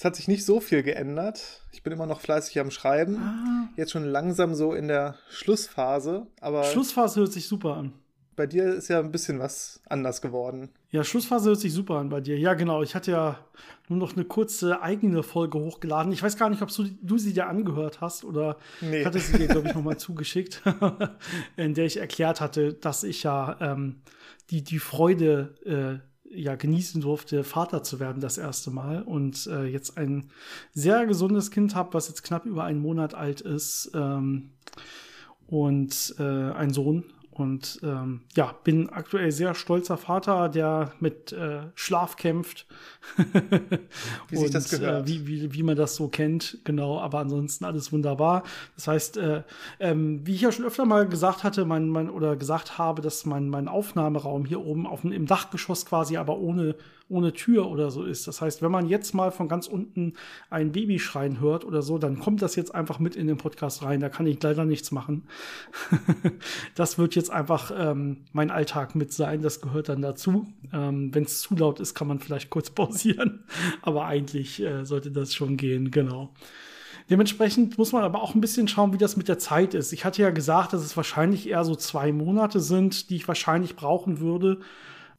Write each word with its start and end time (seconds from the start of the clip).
Es 0.00 0.04
hat 0.06 0.16
sich 0.16 0.28
nicht 0.28 0.46
so 0.46 0.60
viel 0.60 0.82
geändert. 0.82 1.60
Ich 1.72 1.82
bin 1.82 1.92
immer 1.92 2.06
noch 2.06 2.22
fleißig 2.22 2.58
am 2.58 2.70
Schreiben. 2.70 3.16
Ah. 3.18 3.68
Jetzt 3.76 3.92
schon 3.92 4.06
langsam 4.06 4.54
so 4.54 4.72
in 4.72 4.88
der 4.88 5.16
Schlussphase. 5.28 6.26
Aber 6.40 6.64
Schlussphase 6.64 7.20
hört 7.20 7.34
sich 7.34 7.46
super 7.46 7.76
an. 7.76 7.92
Bei 8.34 8.46
dir 8.46 8.72
ist 8.72 8.88
ja 8.88 8.98
ein 8.98 9.12
bisschen 9.12 9.40
was 9.40 9.82
anders 9.90 10.22
geworden. 10.22 10.70
Ja, 10.90 11.04
Schlussphase 11.04 11.50
hört 11.50 11.60
sich 11.60 11.74
super 11.74 11.96
an 11.96 12.08
bei 12.08 12.22
dir. 12.22 12.38
Ja, 12.38 12.54
genau. 12.54 12.82
Ich 12.82 12.94
hatte 12.94 13.10
ja 13.10 13.40
nur 13.90 13.98
noch 13.98 14.16
eine 14.16 14.24
kurze 14.24 14.80
eigene 14.80 15.22
Folge 15.22 15.58
hochgeladen. 15.58 16.12
Ich 16.12 16.22
weiß 16.22 16.38
gar 16.38 16.48
nicht, 16.48 16.62
ob 16.62 16.74
du, 16.74 16.84
du 17.02 17.18
sie 17.18 17.34
dir 17.34 17.48
angehört 17.48 18.00
hast 18.00 18.24
oder 18.24 18.56
nee. 18.80 19.04
hatte 19.04 19.18
sie 19.18 19.36
dir, 19.36 19.48
glaube 19.48 19.68
ich, 19.68 19.74
nochmal 19.74 19.96
zugeschickt, 19.98 20.62
in 21.58 21.74
der 21.74 21.84
ich 21.84 21.98
erklärt 21.98 22.40
hatte, 22.40 22.72
dass 22.72 23.04
ich 23.04 23.22
ja 23.22 23.54
ähm, 23.60 24.00
die, 24.48 24.64
die 24.64 24.78
Freude 24.78 26.00
äh, 26.02 26.09
ja 26.30 26.54
genießen 26.54 27.00
durfte, 27.00 27.44
Vater 27.44 27.82
zu 27.82 28.00
werden 28.00 28.20
das 28.20 28.38
erste 28.38 28.70
Mal 28.70 29.02
und 29.02 29.46
äh, 29.46 29.64
jetzt 29.64 29.98
ein 29.98 30.30
sehr 30.72 31.06
gesundes 31.06 31.50
Kind 31.50 31.74
habe, 31.74 31.94
was 31.94 32.08
jetzt 32.08 32.22
knapp 32.22 32.46
über 32.46 32.64
einen 32.64 32.80
Monat 32.80 33.14
alt 33.14 33.40
ist 33.40 33.90
ähm, 33.94 34.50
und 35.48 36.14
äh, 36.18 36.22
ein 36.22 36.72
Sohn 36.72 37.04
und 37.40 37.80
ähm, 37.82 38.20
ja, 38.34 38.54
bin 38.64 38.88
aktuell 38.90 39.32
sehr 39.32 39.54
stolzer 39.54 39.96
Vater, 39.96 40.48
der 40.48 40.92
mit 41.00 41.32
äh, 41.32 41.62
Schlaf 41.74 42.16
kämpft. 42.16 42.66
wie 44.28 44.36
sich 44.36 44.50
das 44.50 44.70
gehört. 44.70 45.08
Äh, 45.08 45.08
wie, 45.08 45.26
wie, 45.26 45.52
wie 45.54 45.62
man 45.62 45.76
das 45.76 45.96
so 45.96 46.08
kennt, 46.08 46.58
genau. 46.64 47.00
Aber 47.00 47.18
ansonsten 47.18 47.64
alles 47.64 47.92
wunderbar. 47.92 48.42
Das 48.76 48.88
heißt, 48.88 49.16
äh, 49.16 49.42
ähm, 49.78 50.26
wie 50.26 50.34
ich 50.34 50.42
ja 50.42 50.52
schon 50.52 50.64
öfter 50.64 50.84
mal 50.84 51.08
gesagt 51.08 51.44
hatte, 51.44 51.64
mein, 51.64 51.88
mein, 51.88 52.10
oder 52.10 52.36
gesagt 52.36 52.78
habe, 52.78 53.02
dass 53.02 53.26
mein, 53.26 53.48
mein 53.48 53.68
Aufnahmeraum 53.68 54.44
hier 54.44 54.60
oben 54.60 54.86
auf 54.86 55.02
dem, 55.02 55.12
im 55.12 55.26
Dachgeschoss 55.26 55.86
quasi, 55.86 56.16
aber 56.16 56.38
ohne 56.38 56.76
ohne 57.10 57.32
Tür 57.32 57.68
oder 57.68 57.90
so 57.90 58.04
ist. 58.04 58.26
Das 58.26 58.40
heißt, 58.40 58.62
wenn 58.62 58.70
man 58.70 58.88
jetzt 58.88 59.14
mal 59.14 59.30
von 59.32 59.48
ganz 59.48 59.66
unten 59.66 60.14
ein 60.48 60.72
Baby 60.72 60.98
schreien 60.98 61.40
hört 61.40 61.64
oder 61.64 61.82
so, 61.82 61.98
dann 61.98 62.18
kommt 62.18 62.40
das 62.40 62.56
jetzt 62.56 62.74
einfach 62.74 62.98
mit 62.98 63.16
in 63.16 63.26
den 63.26 63.36
Podcast 63.36 63.82
rein. 63.82 64.00
Da 64.00 64.08
kann 64.08 64.26
ich 64.26 64.42
leider 64.42 64.64
nichts 64.64 64.92
machen. 64.92 65.24
das 66.74 66.98
wird 66.98 67.14
jetzt 67.16 67.30
einfach 67.30 67.72
ähm, 67.76 68.18
mein 68.32 68.50
Alltag 68.50 68.94
mit 68.94 69.12
sein. 69.12 69.42
Das 69.42 69.60
gehört 69.60 69.88
dann 69.88 70.02
dazu. 70.02 70.46
Ähm, 70.72 71.14
wenn 71.14 71.24
es 71.24 71.40
zu 71.40 71.54
laut 71.56 71.80
ist, 71.80 71.94
kann 71.94 72.08
man 72.08 72.20
vielleicht 72.20 72.50
kurz 72.50 72.70
pausieren. 72.70 73.44
Aber 73.82 74.06
eigentlich 74.06 74.62
äh, 74.62 74.84
sollte 74.84 75.10
das 75.10 75.34
schon 75.34 75.56
gehen, 75.56 75.90
genau. 75.90 76.32
Dementsprechend 77.10 77.76
muss 77.76 77.90
man 77.90 78.04
aber 78.04 78.22
auch 78.22 78.36
ein 78.36 78.40
bisschen 78.40 78.68
schauen, 78.68 78.92
wie 78.92 78.98
das 78.98 79.16
mit 79.16 79.26
der 79.26 79.40
Zeit 79.40 79.74
ist. 79.74 79.92
Ich 79.92 80.04
hatte 80.04 80.22
ja 80.22 80.30
gesagt, 80.30 80.72
dass 80.72 80.84
es 80.84 80.96
wahrscheinlich 80.96 81.48
eher 81.48 81.64
so 81.64 81.74
zwei 81.74 82.12
Monate 82.12 82.60
sind, 82.60 83.10
die 83.10 83.16
ich 83.16 83.26
wahrscheinlich 83.26 83.74
brauchen 83.74 84.20
würde, 84.20 84.60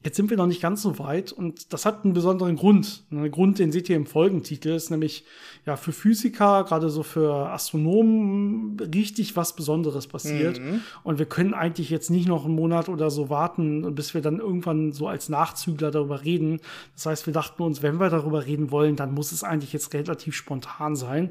Jetzt 0.04 0.18
sind 0.18 0.32
wir 0.32 0.38
noch 0.38 0.48
nicht 0.48 0.62
ganz 0.62 0.82
so 0.82 0.98
weit 0.98 1.32
und 1.32 1.72
das 1.74 1.86
hat 1.86 2.04
einen 2.04 2.14
besonderen 2.14 2.56
Grund. 2.56 3.04
Ein 3.12 3.30
Grund, 3.30 3.60
den 3.60 3.72
seht 3.72 3.88
ihr 3.88 3.96
im 3.96 4.08
Folgentitel, 4.08 4.70
ist 4.70 4.90
nämlich 4.90 5.26
ja 5.68 5.78
für 5.78 5.92
Physiker, 5.92 6.64
gerade 6.64 6.90
so 6.90 7.04
für 7.04 7.50
Astronomen, 7.52 8.80
richtig 8.80 9.36
was 9.36 9.56
Besonderes 9.56 10.08
passiert. 10.08 10.60
Mhm. 10.60 10.82
Und 11.04 11.20
wir 11.20 11.28
können 11.28 11.54
eigentlich 11.54 11.92
jetzt 11.92 12.10
nicht 12.10 12.28
noch 12.28 12.46
einen 12.46 12.56
Monat 12.56 12.90
oder 12.90 13.12
so 13.12 13.30
warten, 13.30 13.94
bis 13.94 14.16
wir 14.16 14.22
dann 14.22 14.40
irgendwann 14.40 14.92
so 14.92 15.08
als 15.08 15.30
Nachzügler 15.30 15.92
darüber 15.92 16.24
reden. 16.24 16.62
Das 16.96 17.06
heißt, 17.06 17.28
wir 17.28 17.34
dachten 17.34 17.62
uns, 17.62 17.84
wenn 17.84 18.00
wir 18.00 18.10
darüber 18.10 18.48
reden 18.48 18.72
wollen, 18.72 18.96
dann 18.96 19.14
muss 19.14 19.32
es 19.32 19.44
eigentlich 19.44 19.72
jetzt 19.72 19.94
relativ 19.94 20.36
spontan 20.36 20.96
sein. 20.96 21.30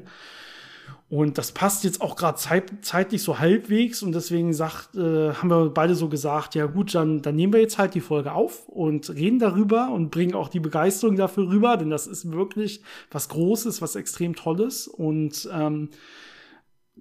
Und 1.09 1.37
das 1.37 1.51
passt 1.51 1.83
jetzt 1.83 2.01
auch 2.01 2.15
gerade 2.15 2.37
zeit, 2.37 2.71
zeitlich 2.81 3.21
so 3.21 3.39
halbwegs 3.39 4.01
und 4.01 4.13
deswegen 4.13 4.53
sagt, 4.53 4.95
äh, 4.95 5.33
haben 5.33 5.49
wir 5.49 5.69
beide 5.69 5.93
so 5.93 6.07
gesagt, 6.07 6.55
ja 6.55 6.67
gut, 6.67 6.95
dann, 6.95 7.21
dann 7.21 7.35
nehmen 7.35 7.51
wir 7.51 7.59
jetzt 7.59 7.77
halt 7.77 7.95
die 7.95 7.99
Folge 7.99 8.31
auf 8.31 8.69
und 8.69 9.09
reden 9.09 9.39
darüber 9.39 9.89
und 9.89 10.09
bringen 10.09 10.35
auch 10.35 10.47
die 10.47 10.61
Begeisterung 10.61 11.17
dafür 11.17 11.49
rüber, 11.49 11.75
denn 11.75 11.89
das 11.89 12.07
ist 12.07 12.31
wirklich 12.31 12.81
was 13.09 13.27
Großes, 13.27 13.81
was 13.81 13.95
extrem 13.95 14.35
Tolles. 14.35 14.87
Und 14.87 15.49
ähm, 15.53 15.89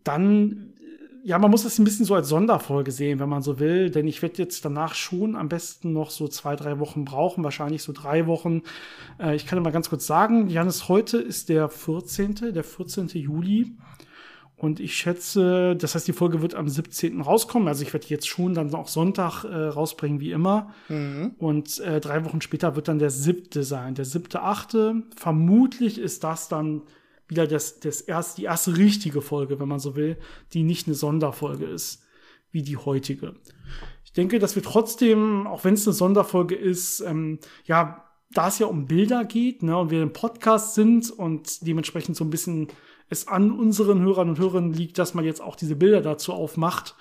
dann, 0.03 0.75
ja, 1.22 1.38
man 1.38 1.50
muss 1.50 1.64
das 1.64 1.78
ein 1.78 1.84
bisschen 1.84 2.06
so 2.06 2.14
als 2.14 2.28
Sonderfolge 2.28 2.92
sehen, 2.92 3.20
wenn 3.20 3.28
man 3.28 3.42
so 3.42 3.58
will, 3.58 3.91
denn 3.91 4.06
ich 4.06 4.22
werde 4.22 4.38
jetzt 4.38 4.64
danach 4.64 4.94
schon 4.94 5.36
am 5.36 5.48
besten 5.48 5.92
noch 5.92 6.10
so 6.10 6.28
zwei, 6.28 6.56
drei 6.56 6.78
Wochen 6.78 7.04
brauchen, 7.04 7.44
wahrscheinlich 7.44 7.82
so 7.82 7.92
drei 7.92 8.26
Wochen. 8.26 8.62
Äh, 9.19 9.36
ich 9.36 9.47
kann 9.47 9.62
mal 9.62 9.72
ganz 9.72 9.91
kurz 9.91 10.06
sagen, 10.06 10.48
Janis, 10.48 10.88
heute 10.88 11.19
ist 11.19 11.48
der 11.48 11.69
14., 11.69 12.53
der 12.53 12.64
14. 12.64 13.08
Juli. 13.08 13.72
Und 14.56 14.78
ich 14.78 14.94
schätze, 14.94 15.75
das 15.75 15.94
heißt, 15.94 16.06
die 16.06 16.12
Folge 16.12 16.42
wird 16.42 16.54
am 16.54 16.69
17. 16.69 17.22
rauskommen. 17.22 17.66
Also 17.66 17.82
ich 17.82 17.94
werde 17.94 18.08
jetzt 18.08 18.28
schon 18.28 18.52
dann 18.52 18.75
auch 18.75 18.88
Sonntag 18.88 19.44
äh, 19.44 19.54
rausbringen, 19.56 20.20
wie 20.20 20.32
immer. 20.32 20.75
Mhm. 20.91 21.32
Und 21.38 21.81
äh, 21.81 21.98
drei 21.98 22.26
Wochen 22.26 22.42
später 22.42 22.76
wird 22.76 22.88
dann 22.88 22.98
der 22.98 23.08
siebte 23.08 23.62
sein. 23.62 23.94
Der 23.94 24.04
siebte, 24.04 24.42
achte. 24.42 25.02
Vermutlich 25.16 25.98
ist 25.98 26.25
das 26.25 26.48
dann 26.48 26.82
wieder 27.31 27.47
das, 27.47 27.81
das 27.81 28.01
erst, 28.01 28.39
die 28.39 28.45
erste 28.45 28.77
richtige 28.77 29.23
Folge, 29.23 29.59
wenn 29.61 29.69
man 29.69 29.79
so 29.79 29.97
will, 29.97 30.19
die 30.53 30.63
nicht 30.63 30.87
eine 30.87 30.97
Sonderfolge 30.97 31.65
ist, 31.65 32.03
wie 32.51 32.63
die 32.63 32.77
heutige. 32.77 33.35
Ich 34.05 34.13
denke, 34.13 34.39
dass 34.39 34.57
wir 34.57 34.63
trotzdem, 34.63 35.47
auch 35.47 35.65
wenn 35.65 35.75
es 35.75 35.87
eine 35.87 35.95
Sonderfolge 35.95 36.57
ist, 36.57 37.01
ähm, 37.01 37.39
ja, 37.65 38.05
da 38.33 38.49
es 38.49 38.59
ja 38.59 38.67
um 38.67 38.87
Bilder 38.87 39.25
geht, 39.25 39.63
ne, 39.63 39.77
und 39.77 39.91
wir 39.91 40.03
im 40.03 40.13
Podcast 40.13 40.75
sind 40.75 41.11
und 41.11 41.67
dementsprechend 41.67 42.17
so 42.17 42.25
ein 42.25 42.31
bisschen 42.31 42.69
es 43.09 43.27
an 43.27 43.51
unseren 43.51 44.01
Hörern 44.01 44.29
und 44.29 44.39
Hörern 44.39 44.73
liegt, 44.73 44.97
dass 44.99 45.15
man 45.15 45.25
jetzt 45.25 45.43
auch 45.43 45.57
diese 45.57 45.75
Bilder 45.75 46.01
dazu 46.01 46.33
aufmacht, 46.33 46.95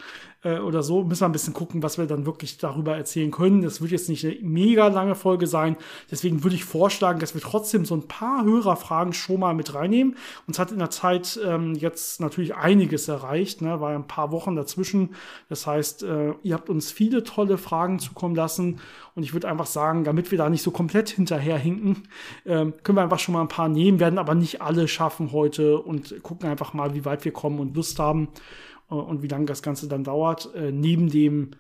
äh, 0.44 0.60
oder 0.60 0.84
so, 0.84 1.04
müssen 1.04 1.22
wir 1.22 1.30
ein 1.30 1.34
bisschen 1.34 1.54
gucken, 1.54 1.84
was 1.84 1.98
wir 1.98 2.06
dann 2.06 2.26
wirklich 2.26 2.58
darüber 2.58 2.96
erzählen 2.96 3.32
können. 3.32 3.62
Das 3.62 3.82
wird 3.82 3.92
jetzt 3.92 4.10
nicht 4.10 4.26
eine 4.26 4.38
mega 4.42 4.88
lange 4.88 5.16
Folge 5.16 5.48
sein. 5.48 5.76
Deswegen 6.10 6.44
würde 6.44 6.56
ich 6.56 6.64
vorschlagen, 6.64 7.20
dass 7.20 7.34
wir 7.34 7.42
trotzdem 7.42 7.86
so 7.86 7.96
ein 7.96 8.08
paar 8.08 8.46
Hörerfragen 8.46 9.14
schon 9.14 9.42
mal 9.42 9.54
mit 9.54 9.74
reinnehmen. 9.74 10.16
Uns 10.48 10.60
hat 10.60 10.72
in 10.72 10.80
der 10.80 10.90
Zeit 10.90 11.40
ähm, 11.46 11.76
jetzt 11.76 12.22
natürlich 12.22 12.56
einiges 12.56 13.08
erreicht, 13.08 13.62
ne? 13.62 13.82
war 13.82 13.92
ein 13.92 14.08
paar 14.08 14.32
Wochen 14.32 14.56
dazwischen. 14.56 15.16
Das 15.50 15.68
heißt, 15.68 16.04
äh, 16.04 16.34
ihr 16.44 16.54
habt 16.54 16.70
uns 16.70 16.92
viele 16.92 17.24
tolle 17.24 17.58
Fragen 17.58 18.00
zukommen 18.00 18.36
lassen. 18.36 18.80
Und 19.16 19.24
ich 19.24 19.34
würde 19.34 19.50
einfach 19.50 19.66
sagen, 19.66 20.06
damit 20.06 20.32
wir 20.32 20.38
da 20.38 20.50
nicht 20.50 20.62
so 20.62 20.72
komplett 20.72 21.10
hinterherhinken, 21.10 22.08
äh, 22.46 22.66
können 22.84 22.98
wir 22.98 23.02
einfach 23.02 23.20
schon 23.20 23.34
mal 23.34 23.42
ein 23.42 23.50
paar 23.50 23.68
nehmen, 23.68 24.00
werden 24.00 24.18
aber 24.18 24.36
nicht 24.36 24.62
alle 24.62 24.88
schaffen 24.88 25.34
heute 25.34 25.80
und 25.80 26.24
gucken 26.24 26.50
einfach 26.50 26.74
mal, 26.74 26.94
wie 26.94 27.04
weit 27.04 27.26
wir 27.26 27.34
kommen 27.34 27.60
und 27.60 27.76
Lust 27.76 28.00
haben. 28.00 28.30
Äh, 28.90 28.96
und 28.96 29.22
wie 29.22 29.28
lange 29.28 29.46
das 29.46 29.62
Ganze 29.62 29.88
dann 29.88 30.04
dauert, 30.04 30.54
äh, 30.56 30.72
neben 30.72 31.10
dem, 31.10 31.52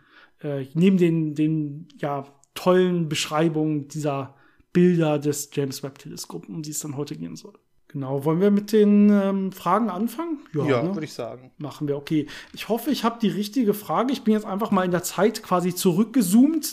äh, 0.41 0.65
neben 0.73 0.97
den, 0.97 1.35
den 1.35 1.87
ja, 1.97 2.25
tollen 2.53 3.09
Beschreibungen 3.09 3.87
dieser 3.87 4.35
Bilder 4.73 5.19
des 5.19 5.49
James 5.53 5.83
Webb 5.83 5.99
Teleskops, 5.99 6.47
um 6.47 6.61
die 6.61 6.71
es 6.71 6.79
dann 6.79 6.97
heute 6.97 7.15
gehen 7.15 7.35
soll. 7.35 7.53
Genau, 7.89 8.23
wollen 8.23 8.39
wir 8.39 8.51
mit 8.51 8.71
den 8.71 9.09
ähm, 9.09 9.51
Fragen 9.51 9.89
anfangen? 9.89 10.37
Ja, 10.53 10.63
ja 10.63 10.83
ne? 10.83 10.93
würde 10.93 11.05
ich 11.05 11.13
sagen. 11.13 11.51
Machen 11.57 11.87
wir, 11.87 11.97
okay. 11.97 12.27
Ich 12.53 12.69
hoffe, 12.69 12.91
ich 12.91 13.03
habe 13.03 13.17
die 13.19 13.29
richtige 13.29 13.73
Frage. 13.73 14.13
Ich 14.13 14.23
bin 14.23 14.35
jetzt 14.35 14.45
einfach 14.45 14.69
mal 14.69 14.85
in 14.85 14.91
der 14.91 15.01
Zeit 15.01 15.41
quasi 15.41 15.73
zurückgezoomt, 15.73 16.67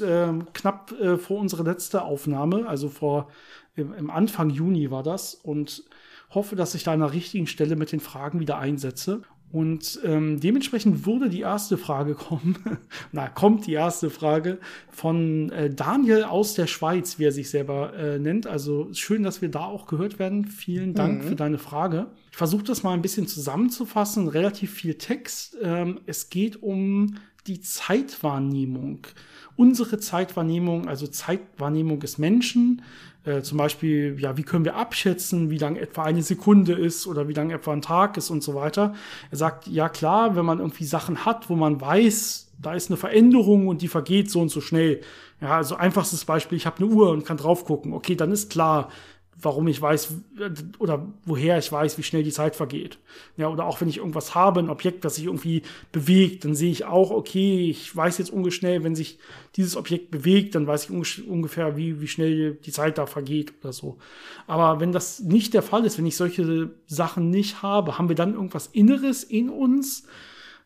äh, 0.00 0.32
knapp 0.54 0.92
äh, 0.92 1.18
vor 1.18 1.38
unsere 1.38 1.62
letzte 1.62 2.02
Aufnahme, 2.02 2.66
also 2.66 2.88
vor 2.88 3.28
im, 3.74 3.92
im, 3.92 4.08
Anfang 4.08 4.48
Juni 4.48 4.90
war 4.90 5.02
das 5.02 5.34
und 5.34 5.84
hoffe, 6.30 6.56
dass 6.56 6.74
ich 6.74 6.84
da 6.84 6.94
an 6.94 7.00
der 7.00 7.12
richtigen 7.12 7.46
Stelle 7.46 7.76
mit 7.76 7.92
den 7.92 8.00
Fragen 8.00 8.40
wieder 8.40 8.56
einsetze. 8.56 9.22
Und 9.52 10.00
ähm, 10.02 10.40
dementsprechend 10.40 11.04
würde 11.04 11.28
die 11.28 11.40
erste 11.40 11.76
Frage 11.76 12.14
kommen, 12.14 12.56
na, 13.12 13.28
kommt 13.28 13.66
die 13.66 13.74
erste 13.74 14.08
Frage 14.08 14.58
von 14.88 15.50
äh, 15.50 15.68
Daniel 15.68 16.24
aus 16.24 16.54
der 16.54 16.66
Schweiz, 16.66 17.18
wie 17.18 17.24
er 17.24 17.32
sich 17.32 17.50
selber 17.50 17.92
äh, 17.94 18.18
nennt. 18.18 18.46
Also 18.46 18.88
schön, 18.94 19.22
dass 19.22 19.42
wir 19.42 19.50
da 19.50 19.66
auch 19.66 19.86
gehört 19.86 20.18
werden. 20.18 20.46
Vielen 20.46 20.94
Dank 20.94 21.22
mhm. 21.22 21.28
für 21.28 21.36
deine 21.36 21.58
Frage. 21.58 22.06
Ich 22.30 22.38
versuche 22.38 22.64
das 22.64 22.82
mal 22.82 22.94
ein 22.94 23.02
bisschen 23.02 23.28
zusammenzufassen, 23.28 24.26
relativ 24.26 24.72
viel 24.72 24.94
Text. 24.94 25.58
Ähm, 25.62 26.00
es 26.06 26.30
geht 26.30 26.62
um 26.62 27.16
die 27.46 27.60
Zeitwahrnehmung. 27.60 29.06
Unsere 29.56 29.98
Zeitwahrnehmung, 29.98 30.88
also 30.88 31.06
Zeitwahrnehmung 31.06 32.00
des 32.00 32.16
Menschen, 32.16 32.82
äh, 33.24 33.42
zum 33.42 33.58
Beispiel, 33.58 34.16
ja, 34.18 34.36
wie 34.36 34.42
können 34.42 34.64
wir 34.64 34.76
abschätzen, 34.76 35.50
wie 35.50 35.58
lang 35.58 35.76
etwa 35.76 36.02
eine 36.02 36.22
Sekunde 36.22 36.72
ist 36.72 37.06
oder 37.06 37.28
wie 37.28 37.34
lang 37.34 37.50
etwa 37.50 37.72
ein 37.72 37.82
Tag 37.82 38.16
ist 38.16 38.30
und 38.30 38.42
so 38.42 38.54
weiter. 38.54 38.94
Er 39.30 39.36
sagt, 39.36 39.66
ja 39.68 39.88
klar, 39.88 40.34
wenn 40.34 40.44
man 40.44 40.58
irgendwie 40.58 40.84
Sachen 40.84 41.24
hat, 41.24 41.48
wo 41.48 41.54
man 41.54 41.80
weiß, 41.80 42.48
da 42.60 42.74
ist 42.74 42.90
eine 42.90 42.96
Veränderung 42.96 43.68
und 43.68 43.82
die 43.82 43.88
vergeht 43.88 44.30
so 44.30 44.40
und 44.40 44.48
so 44.48 44.60
schnell. 44.60 45.00
Ja, 45.40 45.56
also 45.56 45.76
einfachstes 45.76 46.24
Beispiel, 46.24 46.56
ich 46.56 46.66
habe 46.66 46.78
eine 46.78 46.86
Uhr 46.86 47.10
und 47.10 47.24
kann 47.24 47.36
drauf 47.36 47.64
gucken. 47.64 47.92
Okay, 47.92 48.14
dann 48.14 48.30
ist 48.30 48.50
klar, 48.50 48.88
warum 49.40 49.66
ich 49.68 49.80
weiß 49.80 50.14
oder 50.78 51.06
woher 51.24 51.58
ich 51.58 51.70
weiß, 51.70 51.98
wie 51.98 52.02
schnell 52.02 52.22
die 52.22 52.32
Zeit 52.32 52.54
vergeht. 52.54 52.98
Ja, 53.36 53.48
oder 53.48 53.66
auch 53.66 53.80
wenn 53.80 53.88
ich 53.88 53.98
irgendwas 53.98 54.34
habe, 54.34 54.60
ein 54.60 54.70
Objekt, 54.70 55.04
das 55.04 55.16
sich 55.16 55.24
irgendwie 55.24 55.62
bewegt, 55.90 56.44
dann 56.44 56.54
sehe 56.54 56.70
ich 56.70 56.84
auch, 56.84 57.10
okay, 57.10 57.68
ich 57.70 57.94
weiß 57.94 58.18
jetzt 58.18 58.30
ungefähr, 58.30 58.84
wenn 58.84 58.94
sich 58.94 59.18
dieses 59.56 59.76
Objekt 59.76 60.10
bewegt, 60.10 60.54
dann 60.54 60.66
weiß 60.66 60.84
ich 60.84 61.26
ungefähr, 61.26 61.76
wie, 61.76 62.00
wie 62.00 62.08
schnell 62.08 62.54
die 62.54 62.72
Zeit 62.72 62.98
da 62.98 63.06
vergeht 63.06 63.54
oder 63.62 63.72
so. 63.72 63.98
Aber 64.46 64.80
wenn 64.80 64.92
das 64.92 65.20
nicht 65.20 65.54
der 65.54 65.62
Fall 65.62 65.84
ist, 65.84 65.98
wenn 65.98 66.06
ich 66.06 66.16
solche 66.16 66.70
Sachen 66.86 67.30
nicht 67.30 67.62
habe, 67.62 67.98
haben 67.98 68.08
wir 68.08 68.16
dann 68.16 68.34
irgendwas 68.34 68.68
Inneres 68.68 69.24
in 69.24 69.48
uns? 69.48 70.06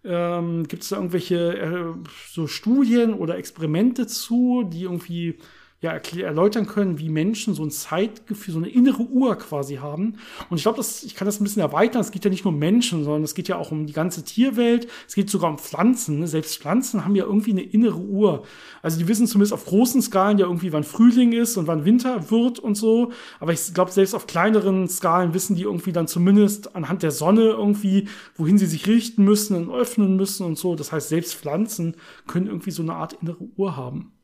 Ähm, 0.04 0.68
Gibt 0.68 0.82
es 0.82 0.90
da 0.90 0.96
irgendwelche 0.96 1.56
äh, 1.56 1.84
so 2.30 2.46
Studien 2.46 3.14
oder 3.14 3.38
Experimente 3.38 4.06
zu, 4.06 4.64
die 4.64 4.82
irgendwie 4.82 5.38
ja, 5.82 5.92
erläutern 5.92 6.66
können, 6.66 6.98
wie 6.98 7.10
Menschen 7.10 7.54
so 7.54 7.62
ein 7.62 7.70
Zeitgefühl, 7.70 8.54
so 8.54 8.58
eine 8.58 8.68
innere 8.68 9.02
Uhr 9.02 9.36
quasi 9.36 9.76
haben. 9.76 10.14
Und 10.48 10.56
ich 10.56 10.62
glaube, 10.62 10.80
ich 10.80 11.14
kann 11.14 11.26
das 11.26 11.38
ein 11.38 11.44
bisschen 11.44 11.60
erweitern. 11.60 12.00
Es 12.00 12.10
geht 12.10 12.24
ja 12.24 12.30
nicht 12.30 12.44
nur 12.44 12.54
um 12.54 12.58
Menschen, 12.58 13.04
sondern 13.04 13.22
es 13.22 13.34
geht 13.34 13.48
ja 13.48 13.56
auch 13.56 13.72
um 13.72 13.86
die 13.86 13.92
ganze 13.92 14.24
Tierwelt. 14.24 14.88
Es 15.06 15.14
geht 15.14 15.28
sogar 15.28 15.50
um 15.50 15.58
Pflanzen. 15.58 16.20
Ne? 16.20 16.28
Selbst 16.28 16.58
Pflanzen 16.58 17.04
haben 17.04 17.14
ja 17.14 17.24
irgendwie 17.24 17.50
eine 17.50 17.62
innere 17.62 17.98
Uhr. 17.98 18.44
Also 18.80 18.98
die 18.98 19.06
wissen 19.06 19.26
zumindest 19.26 19.52
auf 19.52 19.66
großen 19.66 20.00
Skalen 20.00 20.38
ja 20.38 20.46
irgendwie, 20.46 20.72
wann 20.72 20.82
Frühling 20.82 21.32
ist 21.32 21.58
und 21.58 21.66
wann 21.66 21.84
Winter 21.84 22.30
wird 22.30 22.58
und 22.58 22.74
so. 22.74 23.12
Aber 23.38 23.52
ich 23.52 23.74
glaube, 23.74 23.92
selbst 23.92 24.14
auf 24.14 24.26
kleineren 24.26 24.88
Skalen 24.88 25.34
wissen 25.34 25.56
die 25.56 25.62
irgendwie 25.62 25.92
dann 25.92 26.08
zumindest 26.08 26.74
anhand 26.74 27.02
der 27.02 27.10
Sonne 27.10 27.50
irgendwie, 27.50 28.08
wohin 28.34 28.56
sie 28.56 28.66
sich 28.66 28.86
richten 28.86 29.24
müssen 29.24 29.54
und 29.54 29.74
öffnen 29.74 30.16
müssen 30.16 30.46
und 30.46 30.56
so. 30.56 30.74
Das 30.74 30.90
heißt, 30.90 31.10
selbst 31.10 31.34
Pflanzen 31.34 31.96
können 32.26 32.46
irgendwie 32.46 32.70
so 32.70 32.82
eine 32.82 32.94
Art 32.94 33.12
innere 33.20 33.44
Uhr 33.56 33.76
haben. 33.76 34.15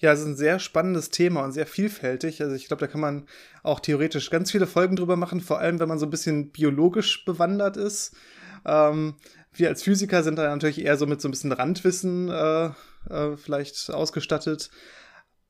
Ja, 0.00 0.12
es 0.12 0.20
ist 0.20 0.26
ein 0.26 0.36
sehr 0.36 0.60
spannendes 0.60 1.10
Thema 1.10 1.42
und 1.42 1.52
sehr 1.52 1.66
vielfältig. 1.66 2.40
Also 2.40 2.54
ich 2.54 2.68
glaube, 2.68 2.80
da 2.80 2.86
kann 2.86 3.00
man 3.00 3.26
auch 3.64 3.80
theoretisch 3.80 4.30
ganz 4.30 4.52
viele 4.52 4.68
Folgen 4.68 4.94
drüber 4.94 5.16
machen, 5.16 5.40
vor 5.40 5.58
allem 5.58 5.80
wenn 5.80 5.88
man 5.88 5.98
so 5.98 6.06
ein 6.06 6.10
bisschen 6.10 6.50
biologisch 6.52 7.24
bewandert 7.24 7.76
ist. 7.76 8.14
Ähm, 8.64 9.14
wir 9.52 9.68
als 9.68 9.82
Physiker 9.82 10.22
sind 10.22 10.36
da 10.36 10.48
natürlich 10.48 10.84
eher 10.84 10.96
so 10.96 11.06
mit 11.06 11.20
so 11.20 11.26
ein 11.26 11.32
bisschen 11.32 11.50
Randwissen 11.50 12.28
äh, 12.28 12.66
äh, 13.10 13.36
vielleicht 13.36 13.90
ausgestattet. 13.90 14.70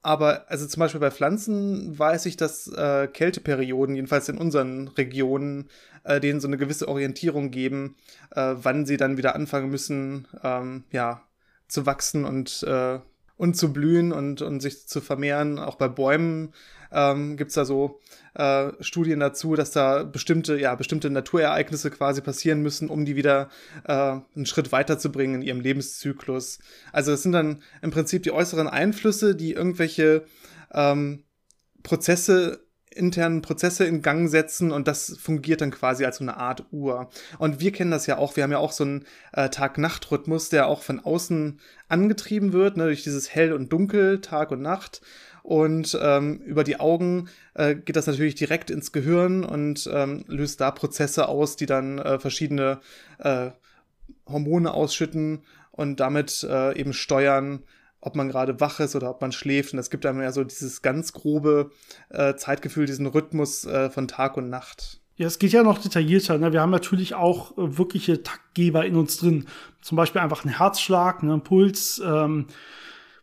Aber 0.00 0.50
also 0.50 0.66
zum 0.66 0.80
Beispiel 0.80 1.00
bei 1.00 1.10
Pflanzen 1.10 1.98
weiß 1.98 2.24
ich, 2.26 2.38
dass 2.38 2.68
äh, 2.68 3.08
Kälteperioden, 3.08 3.96
jedenfalls 3.96 4.30
in 4.30 4.38
unseren 4.38 4.88
Regionen, 4.88 5.68
äh, 6.04 6.20
denen 6.20 6.40
so 6.40 6.48
eine 6.48 6.56
gewisse 6.56 6.88
Orientierung 6.88 7.50
geben, 7.50 7.96
äh, 8.30 8.54
wann 8.54 8.86
sie 8.86 8.96
dann 8.96 9.18
wieder 9.18 9.34
anfangen 9.34 9.68
müssen, 9.68 10.26
ähm, 10.42 10.84
ja, 10.90 11.22
zu 11.66 11.84
wachsen 11.84 12.24
und 12.24 12.62
äh, 12.62 13.00
und 13.38 13.56
zu 13.56 13.72
blühen 13.72 14.12
und, 14.12 14.42
und 14.42 14.60
sich 14.60 14.86
zu 14.86 15.00
vermehren. 15.00 15.58
Auch 15.58 15.76
bei 15.76 15.88
Bäumen 15.88 16.52
ähm, 16.92 17.36
gibt 17.36 17.48
es 17.48 17.54
da 17.54 17.64
so 17.64 18.00
äh, 18.34 18.72
Studien 18.80 19.20
dazu, 19.20 19.54
dass 19.54 19.70
da 19.70 20.02
bestimmte, 20.02 20.58
ja, 20.58 20.74
bestimmte 20.74 21.08
Naturereignisse 21.08 21.90
quasi 21.90 22.20
passieren 22.20 22.60
müssen, 22.62 22.90
um 22.90 23.04
die 23.04 23.16
wieder 23.16 23.48
äh, 23.84 23.92
einen 24.34 24.46
Schritt 24.46 24.72
weiterzubringen 24.72 25.36
in 25.36 25.46
ihrem 25.46 25.60
Lebenszyklus. 25.60 26.58
Also 26.92 27.12
es 27.12 27.22
sind 27.22 27.32
dann 27.32 27.62
im 27.80 27.90
Prinzip 27.90 28.24
die 28.24 28.32
äußeren 28.32 28.68
Einflüsse, 28.68 29.34
die 29.34 29.52
irgendwelche 29.52 30.24
ähm, 30.72 31.24
Prozesse 31.82 32.67
internen 32.98 33.42
Prozesse 33.42 33.84
in 33.84 34.02
Gang 34.02 34.28
setzen 34.28 34.72
und 34.72 34.88
das 34.88 35.16
fungiert 35.18 35.60
dann 35.60 35.70
quasi 35.70 36.04
als 36.04 36.18
so 36.18 36.24
eine 36.24 36.36
Art 36.36 36.64
Uhr. 36.72 37.08
Und 37.38 37.60
wir 37.60 37.72
kennen 37.72 37.90
das 37.90 38.06
ja 38.06 38.18
auch, 38.18 38.36
wir 38.36 38.42
haben 38.42 38.52
ja 38.52 38.58
auch 38.58 38.72
so 38.72 38.84
einen 38.84 39.04
äh, 39.32 39.48
Tag-Nacht-Rhythmus, 39.48 40.48
der 40.48 40.66
auch 40.66 40.82
von 40.82 41.00
außen 41.00 41.60
angetrieben 41.88 42.52
wird, 42.52 42.76
ne, 42.76 42.84
durch 42.84 43.02
dieses 43.02 43.34
Hell 43.34 43.52
und 43.52 43.72
Dunkel, 43.72 44.20
Tag 44.20 44.50
und 44.50 44.60
Nacht. 44.60 45.00
Und 45.42 45.98
ähm, 46.02 46.40
über 46.40 46.62
die 46.62 46.78
Augen 46.78 47.30
äh, 47.54 47.74
geht 47.74 47.96
das 47.96 48.06
natürlich 48.06 48.34
direkt 48.34 48.70
ins 48.70 48.92
Gehirn 48.92 49.44
und 49.44 49.88
ähm, 49.90 50.24
löst 50.26 50.60
da 50.60 50.70
Prozesse 50.70 51.26
aus, 51.26 51.56
die 51.56 51.64
dann 51.64 51.98
äh, 51.98 52.18
verschiedene 52.18 52.80
äh, 53.18 53.50
Hormone 54.26 54.74
ausschütten 54.74 55.40
und 55.70 56.00
damit 56.00 56.46
äh, 56.48 56.78
eben 56.78 56.92
steuern, 56.92 57.62
ob 58.00 58.14
man 58.16 58.28
gerade 58.28 58.60
wach 58.60 58.80
ist 58.80 58.94
oder 58.96 59.10
ob 59.10 59.20
man 59.20 59.32
schläft. 59.32 59.72
Und 59.72 59.78
es 59.78 59.90
gibt 59.90 60.06
einem 60.06 60.22
ja 60.22 60.32
so 60.32 60.44
dieses 60.44 60.82
ganz 60.82 61.12
grobe 61.12 61.70
äh, 62.10 62.34
Zeitgefühl, 62.36 62.86
diesen 62.86 63.06
Rhythmus 63.06 63.64
äh, 63.64 63.90
von 63.90 64.08
Tag 64.08 64.36
und 64.36 64.48
Nacht. 64.48 65.00
Ja, 65.16 65.26
es 65.26 65.40
geht 65.40 65.52
ja 65.52 65.64
noch 65.64 65.78
detaillierter. 65.78 66.38
Ne? 66.38 66.52
Wir 66.52 66.60
haben 66.60 66.70
natürlich 66.70 67.14
auch 67.14 67.52
äh, 67.58 67.76
wirkliche 67.76 68.22
Taktgeber 68.22 68.86
in 68.86 68.94
uns 68.94 69.16
drin. 69.16 69.46
Zum 69.82 69.96
Beispiel 69.96 70.20
einfach 70.20 70.44
einen 70.44 70.56
Herzschlag, 70.56 71.24
ne, 71.24 71.32
einen 71.32 71.42
Puls, 71.42 72.00
ähm, 72.04 72.46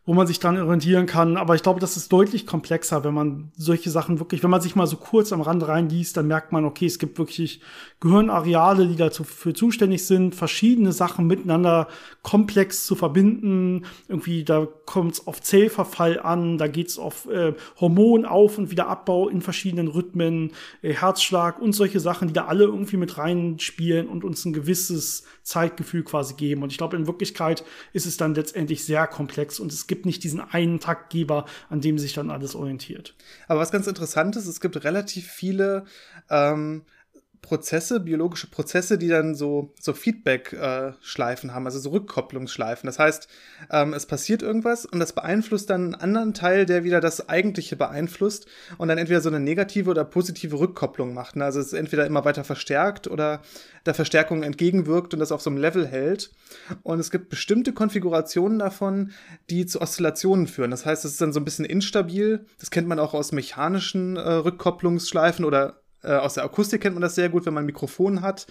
wo 0.05 0.13
man 0.13 0.27
sich 0.27 0.39
dran 0.39 0.57
orientieren 0.57 1.07
kann. 1.07 1.35
Aber 1.35 1.55
ich 1.55 1.63
glaube, 1.63 1.79
das 1.79 1.97
ist 1.97 2.11
deutlich 2.11 2.45
komplexer, 2.45 3.03
wenn 3.03 3.13
man 3.13 3.51
solche 3.57 3.89
Sachen 3.89 4.19
wirklich, 4.19 4.43
wenn 4.43 4.51
man 4.51 4.61
sich 4.61 4.75
mal 4.75 4.85
so 4.85 4.97
kurz 4.97 5.33
am 5.33 5.41
Rand 5.41 5.67
reinliest, 5.67 6.15
dann 6.15 6.27
merkt 6.27 6.51
man, 6.51 6.63
okay, 6.63 6.85
es 6.85 6.99
gibt 6.99 7.17
wirklich 7.17 7.61
Gehirnareale, 8.01 8.87
die 8.87 8.95
dafür 8.95 9.55
zuständig 9.55 10.05
sind, 10.05 10.35
verschiedene 10.35 10.91
Sachen 10.91 11.25
miteinander 11.25 11.87
komplex 12.21 12.85
zu 12.85 12.95
verbinden. 12.95 13.85
Irgendwie, 14.07 14.43
da 14.43 14.67
kommt 14.85 15.13
es 15.13 15.27
auf 15.27 15.41
Zellverfall 15.41 16.19
an, 16.19 16.59
da 16.59 16.67
geht 16.67 16.89
es 16.89 16.99
auf 16.99 17.27
äh, 17.27 17.53
Hormonauf- 17.79 18.59
und 18.59 18.69
Wiederabbau 18.69 19.27
in 19.27 19.41
verschiedenen 19.41 19.87
Rhythmen, 19.87 20.51
äh, 20.83 20.93
Herzschlag 20.93 21.59
und 21.59 21.73
solche 21.73 21.99
Sachen, 21.99 22.27
die 22.27 22.33
da 22.33 22.45
alle 22.45 22.65
irgendwie 22.65 22.97
mit 22.97 23.17
reinspielen 23.17 24.07
und 24.07 24.23
uns 24.23 24.45
ein 24.45 24.53
gewisses 24.53 25.23
Zeitgefühl 25.41 26.03
quasi 26.03 26.35
geben. 26.35 26.61
Und 26.61 26.71
ich 26.71 26.77
glaube, 26.77 26.95
in 26.95 27.07
Wirklichkeit 27.07 27.63
ist 27.93 28.05
es 28.05 28.17
dann 28.17 28.35
letztendlich 28.35 28.83
sehr 28.83 29.07
komplex 29.07 29.59
und 29.59 29.71
es 29.71 29.87
gibt 29.87 29.94
nicht 30.03 30.24
diesen 30.24 30.42
einen 30.42 30.80
Taktgeber, 30.81 31.45
an 31.69 31.80
dem 31.80 31.97
sich 31.97 32.13
dann 32.13 32.31
alles 32.31 32.56
orientiert. 32.56 33.15
Aber 33.47 33.62
was 33.62 33.71
ganz 33.71 33.88
interessant 33.88 34.36
ist, 34.36 34.47
es 34.47 34.59
gibt 34.59 34.83
relativ 34.83 35.27
viele 35.27 35.86
ähm, 36.30 36.83
Prozesse, 37.45 38.00
biologische 38.00 38.47
Prozesse, 38.47 38.97
die 38.97 39.07
dann 39.07 39.36
so, 39.36 39.71
so 39.80 39.94
Feedback-Schleifen 39.94 41.50
äh, 41.50 41.53
haben, 41.53 41.68
also 41.68 41.77
so 41.77 41.92
Rückkopplungsschleifen. 41.92 42.88
Das 42.88 42.97
heißt, 42.97 43.27
ähm, 43.69 43.94
es 43.94 44.07
passiert 44.07 44.42
irgendwas 44.42 44.86
und 44.88 45.00
das 45.00 45.13
beeinflusst 45.13 45.69
dann 45.69 45.94
einen 45.94 45.95
anderen 45.95 46.33
Teil, 46.33 46.65
der 46.65 46.83
wieder 46.83 47.01
das 47.01 47.30
Eigentliche 47.30 47.75
beeinflusst 47.75 48.47
und 48.80 48.88
dann 48.88 48.97
entweder 48.97 49.21
so 49.21 49.30
eine 49.30 49.39
negative 49.39 49.92
oder 49.92 50.03
positive 50.03 50.59
Rückkopplung 50.59 51.13
macht. 51.13 51.36
Ne? 51.36 51.45
Also 51.45 51.59
es 51.59 51.68
ist 51.68 51.74
entweder 51.74 52.07
immer 52.07 52.25
weiter 52.25 52.44
verstärkt 52.44 53.07
oder 53.07 53.42
der 53.86 53.94
Verstärkung 53.94 54.41
entgegenwirkt 54.41 55.13
und 55.13 55.19
das 55.19 55.31
auf 55.31 55.41
so 55.41 55.51
einem 55.51 55.59
Level 55.59 55.86
hält. 55.86 56.31
Und 56.81 57.00
es 57.00 57.12
gibt 57.12 57.30
bestimmte 57.30 57.74
Konfigurationen 57.74 58.57
davon, 58.57 59.12
die 59.51 59.68
zu 59.68 59.81
Oszillationen 59.81 60.48
führen. 60.48 60.71
Das 60.71 60.88
heißt, 60.88 61.06
es 61.06 61.12
ist 61.12 61.21
dann 61.21 61.31
so 61.31 61.39
ein 61.39 61.45
bisschen 61.45 61.65
instabil. 61.65 62.48
Das 62.59 62.71
kennt 62.71 62.88
man 62.88 62.98
auch 62.98 63.13
aus 63.13 63.31
mechanischen 63.31 64.18
äh, 64.18 64.21
Rückkopplungsschleifen 64.21 65.45
oder 65.45 65.84
äh, 66.05 66.15
aus 66.15 66.35
der 66.35 66.43
Akustik 66.43 66.81
kennt 66.81 66.95
man 66.95 67.01
das 67.01 67.15
sehr 67.15 67.29
gut, 67.29 67.45
wenn 67.45 67.53
man 67.53 67.63
ein 67.63 67.67
Mikrofon 67.67 68.21
hat 68.21 68.47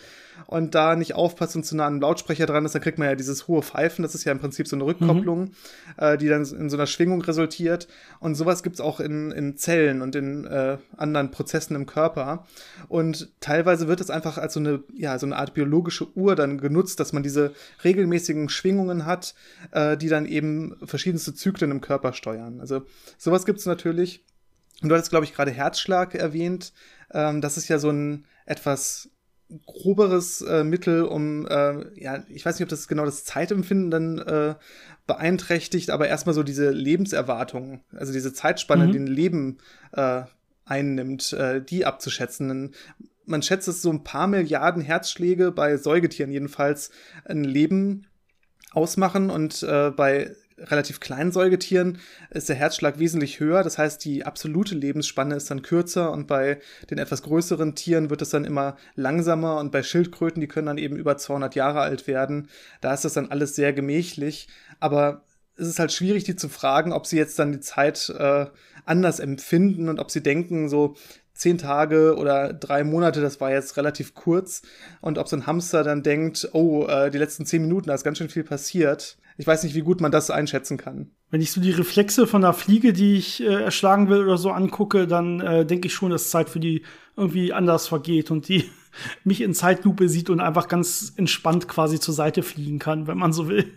und 0.47 0.75
da 0.75 0.97
nicht 0.97 1.15
aufpasst 1.15 1.57
und 1.57 1.65
zu 1.65 1.77
nah 1.77 1.87
an 1.87 1.95
einem 1.95 2.03
Lautsprecher 2.03 2.47
dran 2.47 2.65
ist, 2.65 2.75
dann 2.75 2.83
kriegt 2.83 2.99
man 2.99 3.09
ja 3.09 3.15
dieses 3.15 3.49
hohe 3.49 3.63
Pfeifen. 3.63 4.03
Das 4.03 4.15
ist 4.15 4.25
ja 4.25 4.33
im 4.33 4.39
Prinzip 4.39 4.69
so 4.69 4.77
eine 4.77 4.85
Rückkopplung, 4.85 5.41
mhm. 5.41 5.51
äh, 5.97 6.19
die 6.19 6.29
dann 6.29 6.45
in 6.45 6.71
so 6.71 6.77
einer 6.77 6.87
Schwingung 6.87 7.23
resultiert. 7.23 7.89
Und 8.21 8.35
sowas 8.35 8.63
gibt's 8.63 8.81
auch 8.81 9.01
in, 9.01 9.31
in 9.31 9.57
Zellen 9.57 10.03
und 10.03 10.17
in 10.17 10.45
äh, 10.45 10.79
anderen 10.97 11.31
Prozessen 11.31 11.77
im 11.77 11.87
Körper. 11.87 12.47
Und 12.89 13.33
teilweise 13.41 13.89
wird 13.89 14.01
es 14.01 14.11
einfach 14.11 14.39
als 14.39 14.55
so 14.55 14.61
eine, 14.61 14.83
ja, 14.95 15.19
so 15.19 15.27
eine 15.27 15.37
Art 15.37 15.55
biologische 15.55 16.07
Uhr 16.17 16.35
dann 16.37 16.59
genutzt, 16.59 17.01
dass 17.01 17.13
man 17.13 17.23
diese 17.23 17.53
regelmäßigen 17.85 18.49
Schwingungen 18.49 19.07
hat, 19.07 19.35
äh, 19.71 19.97
die 19.97 20.09
dann 20.09 20.27
eben 20.27 20.77
verschiedenste 20.85 21.35
Zyklen 21.35 21.71
im 21.71 21.81
Körper 21.81 22.13
steuern. 22.13 22.61
Also 22.61 22.83
sowas 23.19 23.47
gibt's 23.47 23.67
natürlich. 23.67 24.25
Und 24.83 24.89
du 24.89 24.95
hattest, 24.97 25.11
glaube 25.11 25.25
ich, 25.25 25.33
gerade 25.33 25.51
Herzschlag 25.51 26.15
erwähnt. 26.15 26.73
Ähm, 27.15 27.41
das 27.41 27.57
ist 27.57 27.69
ja 27.69 27.79
so 27.79 27.91
ein 27.91 28.27
etwas 28.45 29.09
groberes 29.67 30.41
äh, 30.43 30.65
Mittel, 30.65 31.03
um, 31.03 31.47
äh, 31.47 32.01
ja, 32.01 32.25
ich 32.29 32.45
weiß 32.45 32.57
nicht, 32.57 32.65
ob 32.65 32.69
das 32.69 32.89
genau 32.89 33.05
das 33.05 33.25
Zeitempfinden 33.25 33.91
dann 33.91 34.19
äh, 34.19 34.55
beeinträchtigt, 35.07 35.91
aber 35.91 36.09
erstmal 36.09 36.35
so 36.35 36.43
diese 36.43 36.71
Lebenserwartung, 36.71 37.81
also 37.95 38.13
diese 38.13 38.33
Zeitspanne, 38.33 38.87
mhm. 38.87 38.93
die 38.93 38.99
ein 38.99 39.07
Leben 39.07 39.59
äh, 39.93 40.23
einnimmt, 40.65 41.33
äh, 41.35 41.63
die 41.63 41.85
abzuschätzen. 41.85 42.75
Man 43.27 43.43
schätzt 43.43 43.69
es 43.69 43.83
so 43.83 43.91
ein 43.91 44.05
paar 44.05 44.27
Milliarden 44.27 44.83
Herzschläge 44.83 45.53
bei 45.53 45.77
Säugetieren 45.77 46.31
jedenfalls 46.31 46.91
ein 47.25 47.45
Leben 47.45 48.07
ausmachen 48.73 49.31
und 49.31 49.63
äh, 49.63 49.91
bei 49.91 50.35
relativ 50.59 51.01
kleinen 51.01 51.33
Säugetieren 51.33 51.99
ist 52.31 52.49
der 52.49 52.57
Herzschlag 52.57 52.99
wesentlich 52.99 53.41
höher. 53.41 53.63
Das 53.63 53.79
heißt, 53.79 54.05
die 54.05 54.25
absolute 54.25 54.75
Lebensspanne 54.75 55.37
ist 55.37 55.51
dann 55.51 55.63
kürzer 55.63 56.13
und 56.13 56.27
bei 56.27 56.61
den 56.91 56.99
etwas 56.99 57.23
größeren 57.23 57.75
Tieren 57.75 58.11
wird 58.11 58.23
es 58.23 58.31
dann 58.31 58.45
immer 58.45 58.77
langsamer 58.95 59.59
und 59.59 59.73
bei 59.73 59.83
Schildkröten, 59.83 60.41
die 60.41 60.49
können 60.49 60.67
dann 60.67 60.79
eben 60.79 60.97
über 60.97 61.17
200 61.17 61.55
Jahre 61.55 61.81
alt 61.81 62.07
werden. 62.07 62.49
Da 62.81 62.95
ist 62.95 63.05
das 63.05 63.15
dann 63.15 63.31
alles 63.31 63.57
sehr 63.57 63.73
gemächlich. 63.73 64.49
Aber 64.81 65.25
es 65.57 65.69
ist 65.69 65.79
halt 65.79 65.93
schwierig, 65.93 66.25
die 66.25 66.37
zu 66.37 66.49
fragen, 66.49 66.93
ob 66.93 67.07
sie 67.07 67.17
jetzt 67.17 67.39
dann 67.39 67.53
die 67.53 67.61
Zeit 67.61 68.09
äh, 68.17 68.47
anders 68.85 69.21
empfinden 69.21 69.89
und 69.89 70.01
ob 70.01 70.11
sie 70.11 70.23
denken, 70.23 70.69
so 70.69 70.97
zehn 71.33 71.59
Tage 71.59 72.17
oder 72.17 72.53
drei 72.53 72.85
Monate, 72.85 73.21
das 73.21 73.41
war 73.41 73.51
jetzt 73.51 73.77
relativ 73.77 74.15
kurz. 74.15 74.63
Und 75.01 75.19
ob 75.19 75.29
so 75.29 75.37
ein 75.37 75.47
Hamster 75.47 75.83
dann 75.83 76.03
denkt, 76.03 76.49
oh, 76.53 76.87
äh, 76.87 77.11
die 77.11 77.19
letzten 77.19 77.45
zehn 77.45 77.63
Minuten, 77.63 77.89
da 77.89 77.95
ist 77.95 78.05
ganz 78.05 78.19
schön 78.19 78.29
viel 78.29 78.45
passiert. 78.45 79.17
Ich 79.37 79.47
weiß 79.47 79.65
nicht, 79.65 79.75
wie 79.75 79.81
gut 79.81 80.01
man 80.01 80.13
das 80.13 80.31
einschätzen 80.31 80.77
kann. 80.77 81.11
Wenn 81.31 81.41
ich 81.41 81.51
so 81.51 81.61
die 81.61 81.73
Reflexe 81.73 82.27
von 82.27 82.45
einer 82.45 82.55
Fliege, 82.55 82.93
die 82.93 83.17
ich 83.17 83.43
äh, 83.43 83.65
erschlagen 83.65 84.09
will 84.09 84.23
oder 84.23 84.39
so 84.39 84.51
angucke, 84.51 85.07
dann 85.07 85.41
äh, 85.41 85.67
denke 85.67 85.89
ich 85.89 85.95
schon, 85.95 86.11
dass 86.11 86.31
Zeit 86.31 86.49
für 86.49 86.61
die 86.61 86.83
irgendwie 87.17 87.53
anders 87.53 87.89
vergeht 87.89 88.31
und 88.31 88.49
die 88.49 88.65
mich 89.25 89.41
in 89.41 89.55
Zeitlupe 89.55 90.09
sieht 90.09 90.31
und 90.31 90.41
einfach 90.41 90.69
ganz 90.69 91.13
entspannt 91.17 91.67
quasi 91.67 91.99
zur 91.99 92.15
Seite 92.15 92.43
fliegen 92.45 92.79
kann, 92.79 93.09
wenn 93.09 93.19
man 93.19 93.33
so 93.33 93.49
will. 93.49 93.73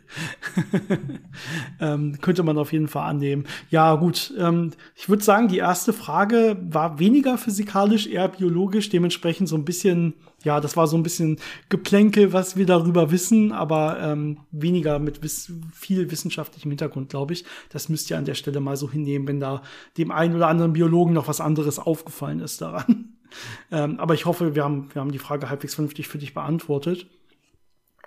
ähm, 1.80 2.20
könnte 2.22 2.44
man 2.44 2.58
auf 2.60 2.72
jeden 2.72 2.88
Fall 2.88 3.10
annehmen. 3.10 3.46
Ja, 3.72 3.96
gut. 3.96 4.34
Ähm, 4.38 4.72
ich 4.96 5.10
würde 5.10 5.24
sagen, 5.24 5.48
die 5.48 5.58
erste 5.58 5.94
Frage 5.94 6.58
war 6.70 7.00
weniger 7.00 7.38
physikalisch, 7.40 8.06
eher 8.06 8.28
biologisch, 8.28 8.90
dementsprechend 8.90 9.50
so 9.50 9.56
ein 9.56 9.66
bisschen, 9.66 10.14
ja, 10.48 10.62
das 10.62 10.78
war 10.78 10.88
so 10.88 10.96
ein 10.96 11.04
bisschen 11.04 11.40
Geplänkel, 11.68 12.32
was 12.32 12.56
wir 12.56 12.66
darüber 12.66 13.12
wissen, 13.12 13.52
aber 13.52 14.00
ähm, 14.00 14.40
weniger 14.52 14.98
mit 14.98 15.22
wiss 15.22 15.52
viel 15.74 16.10
wissenschaftlichem 16.10 16.72
Hintergrund, 16.72 17.10
glaube 17.10 17.34
ich. 17.34 17.44
Das 17.70 17.90
müsst 17.90 18.10
ihr 18.10 18.18
an 18.18 18.24
der 18.24 18.34
Stelle 18.34 18.62
mal 18.62 18.78
so 18.78 18.90
hinnehmen, 18.90 19.28
wenn 19.28 19.42
da 19.42 19.62
dem 19.98 20.10
einen 20.10 20.36
oder 20.36 20.48
anderen 20.48 20.72
Biologen 20.72 21.14
noch 21.14 21.28
was 21.28 21.42
anderes 21.42 21.80
aufgefallen 21.80 22.40
ist 22.40 22.62
daran. 22.62 23.14
Ähm, 23.72 24.00
aber 24.00 24.14
ich 24.14 24.26
hoffe, 24.26 24.56
wir 24.56 24.64
haben, 24.64 24.88
wir 24.94 25.02
haben 25.02 25.12
die 25.12 25.20
Frage 25.20 25.50
halbwegs 25.50 25.76
vernünftig 25.76 26.08
für 26.08 26.18
dich 26.18 26.34
beantwortet. 26.34 27.08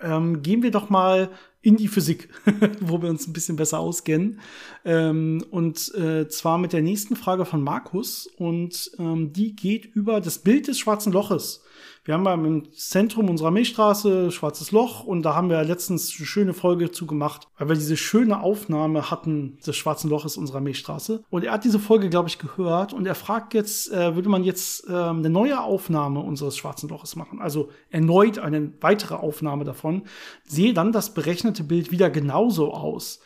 Ähm, 0.01 0.41
gehen 0.41 0.63
wir 0.63 0.71
doch 0.71 0.89
mal 0.89 1.29
in 1.61 1.77
die 1.77 1.87
Physik, 1.87 2.29
wo 2.81 3.01
wir 3.03 3.09
uns 3.09 3.27
ein 3.27 3.33
bisschen 3.33 3.55
besser 3.55 3.79
auskennen. 3.79 4.39
Ähm, 4.83 5.45
und 5.51 5.93
äh, 5.93 6.27
zwar 6.27 6.57
mit 6.57 6.73
der 6.73 6.81
nächsten 6.81 7.15
Frage 7.15 7.45
von 7.45 7.61
Markus. 7.61 8.27
Und 8.37 8.91
ähm, 8.97 9.31
die 9.31 9.55
geht 9.55 9.85
über 9.85 10.21
das 10.21 10.39
Bild 10.39 10.67
des 10.67 10.79
schwarzen 10.79 11.13
Loches. 11.13 11.63
Wir 12.03 12.15
haben 12.15 12.25
ja 12.25 12.33
im 12.33 12.71
Zentrum 12.73 13.29
unserer 13.29 13.51
Milchstraße 13.51 14.31
Schwarzes 14.31 14.71
Loch 14.71 15.03
und 15.03 15.21
da 15.21 15.35
haben 15.35 15.51
wir 15.51 15.63
letztens 15.63 16.15
eine 16.17 16.25
schöne 16.25 16.53
Folge 16.55 16.89
zu 16.89 17.05
gemacht, 17.05 17.47
weil 17.59 17.69
wir 17.69 17.75
diese 17.75 17.95
schöne 17.95 18.41
Aufnahme 18.41 19.11
hatten 19.11 19.59
des 19.65 19.75
Schwarzen 19.75 20.09
Loches 20.09 20.35
unserer 20.35 20.61
Milchstraße. 20.61 21.23
Und 21.29 21.43
er 21.43 21.51
hat 21.51 21.63
diese 21.63 21.77
Folge, 21.77 22.09
glaube 22.09 22.27
ich, 22.27 22.39
gehört 22.39 22.93
und 22.93 23.05
er 23.05 23.13
fragt 23.13 23.53
jetzt, 23.53 23.91
äh, 23.91 24.15
würde 24.15 24.29
man 24.29 24.43
jetzt 24.43 24.89
äh, 24.89 24.93
eine 24.93 25.29
neue 25.29 25.61
Aufnahme 25.61 26.21
unseres 26.21 26.57
Schwarzen 26.57 26.89
Loches 26.89 27.15
machen? 27.15 27.39
Also 27.39 27.69
erneut 27.91 28.39
eine 28.39 28.73
weitere 28.81 29.13
Aufnahme 29.13 29.63
davon. 29.63 30.01
Sehe 30.43 30.73
dann 30.73 30.91
das 30.91 31.13
berechnete 31.13 31.63
Bild 31.63 31.91
wieder 31.91 32.09
genauso 32.09 32.73
aus. 32.73 33.19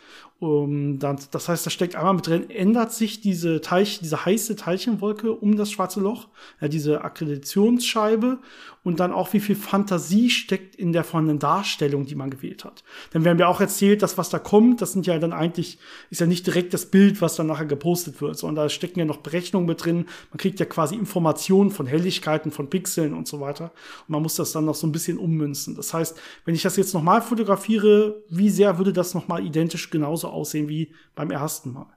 Um, 0.45 0.99
dann, 0.99 1.17
das 1.31 1.49
heißt, 1.49 1.65
da 1.65 1.71
steckt 1.71 1.95
einmal 1.95 2.13
mit 2.13 2.27
drin, 2.27 2.51
ändert 2.51 2.93
sich 2.93 3.19
diese 3.19 3.61
Teilchen, 3.61 4.03
diese 4.03 4.25
heiße 4.25 4.55
Teilchenwolke 4.55 5.31
um 5.31 5.57
das 5.57 5.71
schwarze 5.71 5.99
Loch, 5.99 6.27
ja, 6.61 6.67
diese 6.67 7.03
Akkreditationsscheibe 7.03 8.37
und 8.85 8.99
dann 8.99 9.11
auch, 9.11 9.33
wie 9.33 9.39
viel 9.39 9.55
Fantasie 9.55 10.29
steckt 10.29 10.75
in 10.75 10.93
der 10.93 11.03
vorhandenen 11.03 11.39
Darstellung, 11.39 12.05
die 12.05 12.13
man 12.13 12.29
gewählt 12.29 12.63
hat. 12.63 12.83
Denn 13.11 13.23
wir 13.23 13.31
haben 13.31 13.39
ja 13.39 13.47
auch 13.47 13.59
erzählt, 13.59 14.03
dass 14.03 14.19
was 14.19 14.29
da 14.29 14.37
kommt, 14.37 14.79
das 14.79 14.93
sind 14.93 15.07
ja 15.07 15.17
dann 15.17 15.33
eigentlich, 15.33 15.79
ist 16.11 16.21
ja 16.21 16.27
nicht 16.27 16.45
direkt 16.45 16.71
das 16.75 16.85
Bild, 16.85 17.19
was 17.19 17.35
dann 17.35 17.47
nachher 17.47 17.65
gepostet 17.65 18.21
wird, 18.21 18.37
sondern 18.37 18.65
da 18.65 18.69
stecken 18.69 18.99
ja 18.99 19.05
noch 19.05 19.17
Berechnungen 19.17 19.67
mit 19.67 19.83
drin. 19.83 20.05
Man 20.29 20.37
kriegt 20.37 20.59
ja 20.59 20.67
quasi 20.67 20.93
Informationen 20.93 21.71
von 21.71 21.87
Helligkeiten, 21.87 22.51
von 22.51 22.69
Pixeln 22.69 23.15
und 23.15 23.27
so 23.27 23.41
weiter. 23.41 23.71
Und 24.07 24.09
man 24.09 24.21
muss 24.21 24.35
das 24.35 24.51
dann 24.51 24.65
noch 24.65 24.75
so 24.75 24.85
ein 24.85 24.91
bisschen 24.91 25.17
ummünzen. 25.17 25.75
Das 25.75 25.91
heißt, 25.91 26.15
wenn 26.45 26.53
ich 26.53 26.61
das 26.61 26.77
jetzt 26.77 26.93
nochmal 26.93 27.23
fotografiere, 27.23 28.21
wie 28.29 28.51
sehr 28.51 28.77
würde 28.77 28.93
das 28.93 29.15
nochmal 29.15 29.43
identisch 29.43 29.89
genauso 29.89 30.29
aussehen 30.35 30.69
wie 30.69 30.93
beim 31.15 31.31
ersten 31.31 31.71
Mal? 31.71 31.95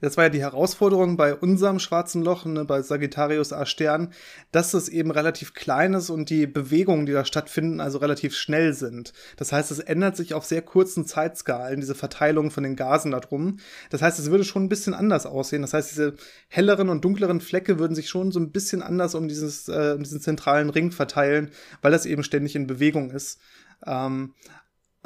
Das 0.00 0.16
war 0.16 0.24
ja 0.24 0.30
die 0.30 0.40
Herausforderung 0.40 1.16
bei 1.16 1.34
unserem 1.34 1.78
schwarzen 1.78 2.22
Loch, 2.22 2.44
ne, 2.44 2.64
bei 2.64 2.82
Sagittarius 2.82 3.52
A 3.52 3.64
Stern, 3.64 4.12
dass 4.52 4.74
es 4.74 4.88
eben 4.88 5.10
relativ 5.10 5.54
klein 5.54 5.94
ist 5.94 6.10
und 6.10 6.28
die 6.28 6.46
Bewegungen, 6.46 7.06
die 7.06 7.12
da 7.12 7.24
stattfinden, 7.24 7.80
also 7.80 7.98
relativ 7.98 8.34
schnell 8.34 8.74
sind. 8.74 9.12
Das 9.36 9.52
heißt, 9.52 9.70
es 9.70 9.78
ändert 9.78 10.16
sich 10.16 10.34
auf 10.34 10.44
sehr 10.44 10.62
kurzen 10.62 11.06
Zeitskalen, 11.06 11.80
diese 11.80 11.94
Verteilung 11.94 12.50
von 12.50 12.62
den 12.62 12.76
Gasen 12.76 13.12
da 13.12 13.20
drum. 13.20 13.58
Das 13.90 14.02
heißt, 14.02 14.18
es 14.18 14.30
würde 14.30 14.44
schon 14.44 14.64
ein 14.64 14.68
bisschen 14.68 14.94
anders 14.94 15.24
aussehen. 15.24 15.62
Das 15.62 15.72
heißt, 15.72 15.90
diese 15.92 16.14
helleren 16.48 16.90
und 16.90 17.04
dunkleren 17.04 17.40
Flecke 17.40 17.78
würden 17.78 17.94
sich 17.94 18.08
schon 18.08 18.32
so 18.32 18.40
ein 18.40 18.52
bisschen 18.52 18.82
anders 18.82 19.14
um, 19.14 19.28
dieses, 19.28 19.68
äh, 19.68 19.94
um 19.96 20.02
diesen 20.02 20.20
zentralen 20.20 20.70
Ring 20.70 20.90
verteilen, 20.90 21.50
weil 21.80 21.92
das 21.92 22.06
eben 22.06 22.22
ständig 22.22 22.54
in 22.54 22.66
Bewegung 22.66 23.10
ist. 23.10 23.40
Ähm, 23.86 24.34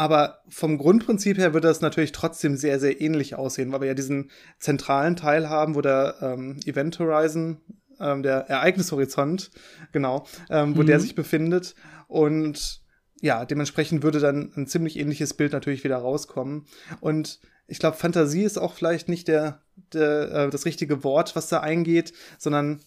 aber 0.00 0.40
vom 0.48 0.78
Grundprinzip 0.78 1.36
her 1.36 1.52
würde 1.52 1.68
das 1.68 1.82
natürlich 1.82 2.12
trotzdem 2.12 2.56
sehr, 2.56 2.80
sehr 2.80 3.02
ähnlich 3.02 3.34
aussehen, 3.34 3.70
weil 3.70 3.82
wir 3.82 3.88
ja 3.88 3.92
diesen 3.92 4.30
zentralen 4.58 5.14
Teil 5.14 5.50
haben, 5.50 5.74
wo 5.74 5.82
der 5.82 6.14
ähm, 6.22 6.58
Event 6.64 6.98
Horizon, 6.98 7.58
ähm, 8.00 8.22
der 8.22 8.48
Ereignishorizont, 8.48 9.50
genau, 9.92 10.26
ähm, 10.48 10.74
wo 10.74 10.80
mhm. 10.80 10.86
der 10.86 11.00
sich 11.00 11.14
befindet. 11.14 11.74
Und 12.08 12.80
ja, 13.20 13.44
dementsprechend 13.44 14.02
würde 14.02 14.20
dann 14.20 14.50
ein 14.56 14.66
ziemlich 14.66 14.98
ähnliches 14.98 15.34
Bild 15.34 15.52
natürlich 15.52 15.84
wieder 15.84 15.98
rauskommen. 15.98 16.64
Und 17.00 17.38
ich 17.66 17.78
glaube, 17.78 17.98
Fantasie 17.98 18.44
ist 18.44 18.56
auch 18.56 18.72
vielleicht 18.72 19.10
nicht 19.10 19.28
der, 19.28 19.60
der 19.92 20.32
äh, 20.32 20.48
das 20.48 20.64
richtige 20.64 21.04
Wort, 21.04 21.36
was 21.36 21.50
da 21.50 21.60
eingeht, 21.60 22.14
sondern 22.38 22.80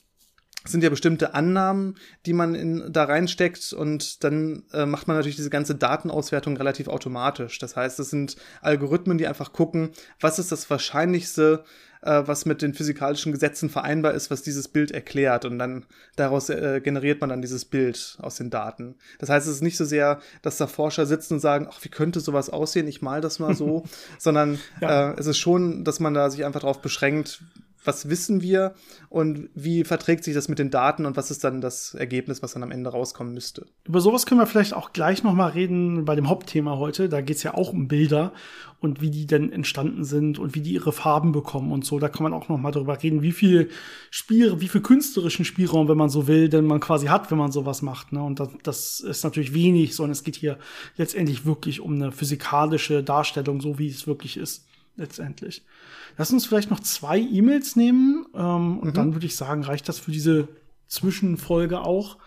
sind 0.66 0.84
ja 0.84 0.90
bestimmte 0.90 1.34
Annahmen, 1.34 1.96
die 2.26 2.34
man 2.34 2.56
in, 2.56 2.92
da 2.92 3.04
reinsteckt 3.04 3.74
und 3.74 4.24
dann 4.24 4.64
äh, 4.74 4.86
macht 4.86 5.08
man 5.08 5.18
natürlich 5.18 5.36
diese 5.36 5.50
ganze 5.50 5.76
Datenauswertung 5.76 6.58
relativ 6.58 6.88
automatisch. 6.88 7.60
Das 7.60 7.76
heißt, 7.76 8.00
es 8.00 8.10
sind 8.10 8.38
Algorithmen, 8.62 9.18
die 9.18 9.28
einfach 9.28 9.54
gucken, 9.54 9.90
was 10.20 10.40
ist 10.40 10.52
das 10.52 10.70
Wahrscheinlichste, 10.70 11.64
äh, 12.04 12.24
was 12.26 12.46
mit 12.46 12.62
den 12.62 12.74
physikalischen 12.74 13.32
Gesetzen 13.32 13.70
vereinbar 13.70 14.14
ist, 14.14 14.32
was 14.32 14.42
dieses 14.42 14.68
Bild 14.68 14.92
erklärt 14.92 15.46
und 15.46 15.60
dann 15.60 15.86
daraus 16.16 16.50
äh, 16.50 16.82
generiert 16.82 17.22
man 17.22 17.30
dann 17.30 17.42
dieses 17.42 17.66
Bild 17.66 18.18
aus 18.22 18.36
den 18.36 18.50
Daten. 18.50 18.96
Das 19.20 19.30
heißt, 19.30 19.48
es 19.48 19.56
ist 19.56 19.62
nicht 19.62 19.78
so 19.78 19.86
sehr, 19.86 20.20
dass 20.42 20.58
da 20.58 20.68
Forscher 20.68 21.06
sitzen 21.06 21.36
und 21.36 21.40
sagen, 21.40 21.68
ach, 21.70 21.80
wie 21.82 21.90
könnte 21.90 22.20
sowas 22.20 22.50
aussehen, 22.50 22.88
ich 22.88 23.02
mal 23.02 23.22
das 23.22 23.40
mal 23.40 23.56
so, 23.56 23.84
sondern 24.18 24.60
ja. 24.82 25.12
äh, 25.12 25.16
es 25.18 25.28
ist 25.28 25.38
schon, 25.38 25.84
dass 25.84 26.00
man 26.00 26.14
da 26.14 26.30
sich 26.30 26.46
einfach 26.46 26.62
darauf 26.62 26.82
beschränkt, 26.82 27.42
was 27.86 28.10
wissen 28.10 28.42
wir 28.42 28.74
und 29.10 29.50
wie 29.54 29.84
verträgt 29.84 30.24
sich 30.24 30.34
das 30.34 30.50
mit 30.50 30.60
den 30.60 30.70
Daten 30.70 31.06
und 31.06 31.18
was 31.18 31.32
ist 31.32 31.44
dann 31.44 31.62
das 31.62 31.94
Ergebnis, 31.94 32.42
was 32.42 32.54
dann 32.54 32.64
am 32.64 32.72
Ende 32.72 32.90
rauskommen 32.90 33.34
müsste. 33.34 33.66
Über 33.86 34.02
sowas 34.02 34.26
können 34.26 34.40
wir 34.40 34.48
vielleicht 34.48 34.74
auch 34.74 34.94
gleich 34.94 35.24
noch 35.24 35.34
mal 35.34 35.50
reden 35.50 36.06
bei 36.06 36.16
dem 36.16 36.30
Hauptthema 36.30 36.78
heute. 36.78 37.10
Da 37.10 37.22
geht 37.22 37.38
es 37.38 37.44
ja 37.44 37.54
auch 37.54 37.74
um 37.74 37.88
Bilder 37.88 38.34
und 38.80 39.02
wie 39.02 39.10
die 39.10 39.26
denn 39.26 39.52
entstanden 39.52 40.04
sind 40.04 40.40
und 40.40 40.56
wie 40.56 40.62
die 40.62 40.74
ihre 40.74 40.92
Farben 40.92 41.32
bekommen 41.32 41.72
und 41.72 41.86
so. 41.86 42.00
Da 42.00 42.10
kann 42.10 42.24
man 42.24 42.34
auch 42.34 42.50
noch 42.50 42.58
mal 42.58 42.72
darüber 42.72 43.02
reden, 43.02 43.22
wie 43.22 43.32
viel 43.32 43.70
Spiel, 44.12 44.60
wie 44.60 44.68
viel 44.68 44.82
künstlerischen 44.82 45.46
Spielraum, 45.46 45.88
wenn 45.88 45.98
man 45.98 46.10
so 46.10 46.28
will, 46.28 46.50
denn 46.50 46.66
man 46.66 46.80
quasi 46.80 47.08
hat, 47.08 47.32
wenn 47.32 47.38
man 47.38 47.52
sowas 47.52 47.82
macht. 47.82 48.12
Ne? 48.12 48.22
Und 48.22 48.40
das, 48.40 48.50
das 48.64 49.00
ist 49.00 49.24
natürlich 49.24 49.54
wenig, 49.54 49.96
sondern 49.96 50.12
es 50.12 50.24
geht 50.24 50.36
hier 50.36 50.58
letztendlich 50.98 51.46
wirklich 51.46 51.80
um 51.80 51.94
eine 51.94 52.12
physikalische 52.12 53.04
Darstellung, 53.04 53.62
so 53.62 53.80
wie 53.80 53.88
es 53.88 54.08
wirklich 54.08 54.38
ist 54.38 54.66
letztendlich. 54.96 55.64
Lass 56.18 56.32
uns 56.32 56.46
vielleicht 56.46 56.70
noch 56.70 56.80
zwei 56.80 57.20
E-Mails 57.20 57.76
nehmen 57.76 58.26
ähm, 58.34 58.80
und 58.80 58.90
mhm. 58.90 58.94
dann 58.94 59.14
würde 59.14 59.26
ich 59.26 59.36
sagen, 59.36 59.64
reicht 59.64 59.90
das 59.90 60.00
für 60.00 60.12
diese 60.12 60.48
Zwischenfolge 60.88 61.82
auch. 61.82 62.18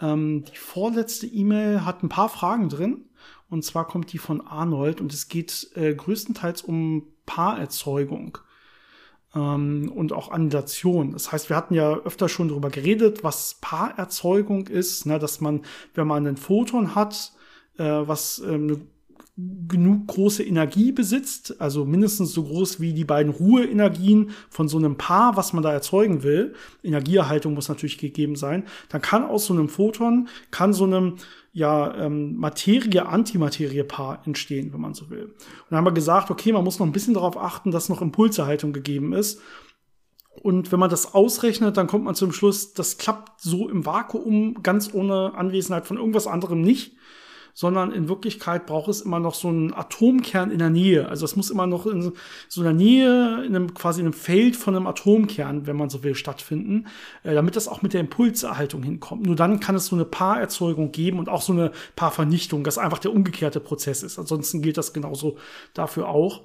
Ähm, 0.00 0.44
die 0.44 0.56
vorletzte 0.56 1.26
E-Mail 1.26 1.84
hat 1.84 2.02
ein 2.02 2.08
paar 2.08 2.28
Fragen 2.28 2.68
drin. 2.68 3.06
Und 3.48 3.64
zwar 3.64 3.86
kommt 3.86 4.12
die 4.12 4.18
von 4.18 4.40
Arnold 4.40 5.00
und 5.00 5.12
es 5.12 5.28
geht 5.28 5.70
äh, 5.74 5.94
größtenteils 5.94 6.62
um 6.62 7.04
Paarerzeugung 7.26 8.38
ähm, 9.34 9.92
und 9.94 10.12
auch 10.12 10.30
Annihilation. 10.30 11.12
Das 11.12 11.30
heißt, 11.30 11.48
wir 11.48 11.56
hatten 11.56 11.74
ja 11.74 11.94
öfter 11.98 12.28
schon 12.28 12.48
darüber 12.48 12.70
geredet, 12.70 13.22
was 13.22 13.58
Paarerzeugung 13.60 14.66
ist, 14.66 15.06
ne, 15.06 15.18
dass 15.18 15.40
man, 15.40 15.62
wenn 15.94 16.06
man 16.06 16.26
einen 16.26 16.36
Photon 16.36 16.94
hat, 16.94 17.32
äh, 17.78 17.84
was 17.84 18.40
äh, 18.40 18.54
eine 18.54 18.80
genug 19.36 20.06
große 20.06 20.44
Energie 20.44 20.92
besitzt, 20.92 21.60
also 21.60 21.84
mindestens 21.84 22.32
so 22.32 22.44
groß 22.44 22.78
wie 22.80 22.92
die 22.92 23.04
beiden 23.04 23.32
Ruheenergien 23.32 24.30
von 24.48 24.68
so 24.68 24.78
einem 24.78 24.96
Paar, 24.96 25.36
was 25.36 25.52
man 25.52 25.64
da 25.64 25.72
erzeugen 25.72 26.22
will. 26.22 26.54
Energieerhaltung 26.84 27.52
muss 27.54 27.68
natürlich 27.68 27.98
gegeben 27.98 28.36
sein. 28.36 28.64
Dann 28.90 29.02
kann 29.02 29.24
aus 29.24 29.46
so 29.46 29.54
einem 29.54 29.68
Photon, 29.68 30.28
kann 30.52 30.72
so 30.72 30.84
einem 30.84 31.16
ja, 31.52 31.96
ähm, 31.96 32.36
Materie-Antimaterie-Paar 32.36 34.22
entstehen, 34.24 34.72
wenn 34.72 34.80
man 34.80 34.94
so 34.94 35.10
will. 35.10 35.24
Und 35.24 35.34
dann 35.70 35.78
haben 35.78 35.86
wir 35.86 35.92
gesagt, 35.92 36.30
okay, 36.30 36.52
man 36.52 36.62
muss 36.62 36.78
noch 36.78 36.86
ein 36.86 36.92
bisschen 36.92 37.14
darauf 37.14 37.36
achten, 37.36 37.72
dass 37.72 37.88
noch 37.88 38.02
Impulserhaltung 38.02 38.72
gegeben 38.72 39.12
ist. 39.12 39.40
Und 40.42 40.70
wenn 40.70 40.80
man 40.80 40.90
das 40.90 41.14
ausrechnet, 41.14 41.76
dann 41.76 41.88
kommt 41.88 42.04
man 42.04 42.14
zum 42.14 42.32
Schluss, 42.32 42.72
das 42.72 42.98
klappt 42.98 43.40
so 43.40 43.68
im 43.68 43.84
Vakuum 43.84 44.62
ganz 44.62 44.94
ohne 44.94 45.34
Anwesenheit 45.34 45.86
von 45.86 45.96
irgendwas 45.96 46.28
anderem 46.28 46.60
nicht 46.60 46.92
sondern 47.54 47.92
in 47.92 48.08
Wirklichkeit 48.08 48.66
braucht 48.66 48.88
es 48.88 49.00
immer 49.00 49.20
noch 49.20 49.34
so 49.34 49.48
einen 49.48 49.72
Atomkern 49.72 50.50
in 50.50 50.58
der 50.58 50.70
Nähe. 50.70 51.08
Also 51.08 51.24
es 51.24 51.36
muss 51.36 51.50
immer 51.50 51.66
noch 51.66 51.86
in 51.86 52.12
so 52.48 52.60
einer 52.60 52.72
Nähe, 52.72 53.44
in 53.44 53.54
einem 53.54 53.72
quasi 53.72 54.00
in 54.00 54.06
einem 54.06 54.12
Feld 54.12 54.56
von 54.56 54.74
einem 54.74 54.88
Atomkern, 54.88 55.66
wenn 55.66 55.76
man 55.76 55.88
so 55.88 56.02
will, 56.02 56.16
stattfinden, 56.16 56.88
äh, 57.22 57.32
damit 57.32 57.54
das 57.56 57.68
auch 57.68 57.80
mit 57.80 57.94
der 57.94 58.00
Impulserhaltung 58.00 58.82
hinkommt. 58.82 59.24
Nur 59.24 59.36
dann 59.36 59.60
kann 59.60 59.76
es 59.76 59.86
so 59.86 59.96
eine 59.96 60.04
Paarerzeugung 60.04 60.90
geben 60.92 61.18
und 61.20 61.28
auch 61.28 61.42
so 61.42 61.52
eine 61.52 61.70
Paarvernichtung, 61.94 62.64
das 62.64 62.76
einfach 62.76 62.98
der 62.98 63.12
umgekehrte 63.12 63.60
Prozess 63.60 64.02
ist. 64.02 64.18
Ansonsten 64.18 64.60
gilt 64.60 64.76
das 64.76 64.92
genauso 64.92 65.36
dafür 65.72 66.08
auch. 66.08 66.42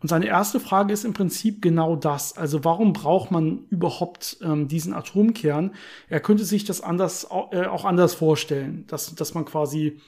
Und 0.00 0.08
seine 0.08 0.26
erste 0.26 0.60
Frage 0.60 0.92
ist 0.92 1.04
im 1.04 1.12
Prinzip 1.12 1.60
genau 1.60 1.96
das. 1.96 2.36
Also 2.36 2.64
warum 2.64 2.92
braucht 2.92 3.30
man 3.30 3.64
überhaupt 3.70 4.38
ähm, 4.42 4.68
diesen 4.68 4.92
Atomkern? 4.92 5.74
Er 6.08 6.20
könnte 6.20 6.44
sich 6.44 6.64
das 6.64 6.80
anders, 6.80 7.26
äh, 7.50 7.66
auch 7.66 7.84
anders 7.84 8.14
vorstellen, 8.14 8.84
dass, 8.86 9.14
dass 9.14 9.34
man 9.34 9.44
quasi, 9.44 10.00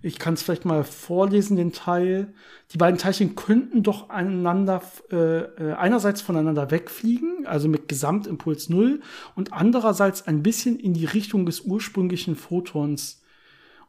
ich 0.00 0.18
kann 0.18 0.34
es 0.34 0.42
vielleicht 0.42 0.64
mal 0.64 0.84
vorlesen, 0.84 1.56
den 1.56 1.72
Teil, 1.72 2.32
die 2.72 2.78
beiden 2.78 2.98
Teilchen 2.98 3.34
könnten 3.34 3.82
doch 3.82 4.10
einander, 4.10 4.82
äh, 5.10 5.40
äh, 5.40 5.72
einerseits 5.72 6.20
voneinander 6.20 6.70
wegfliegen, 6.70 7.46
also 7.46 7.68
mit 7.68 7.88
Gesamtimpuls 7.88 8.68
null, 8.68 9.00
und 9.34 9.52
andererseits 9.52 10.26
ein 10.26 10.42
bisschen 10.42 10.78
in 10.78 10.94
die 10.94 11.04
Richtung 11.04 11.46
des 11.46 11.62
ursprünglichen 11.62 12.36
Photons 12.36 13.22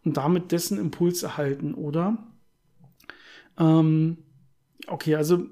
und 0.03 0.17
damit 0.17 0.51
dessen 0.51 0.79
Impuls 0.79 1.21
erhalten, 1.21 1.75
oder? 1.75 2.17
Ähm, 3.59 4.17
okay, 4.87 5.15
also 5.15 5.45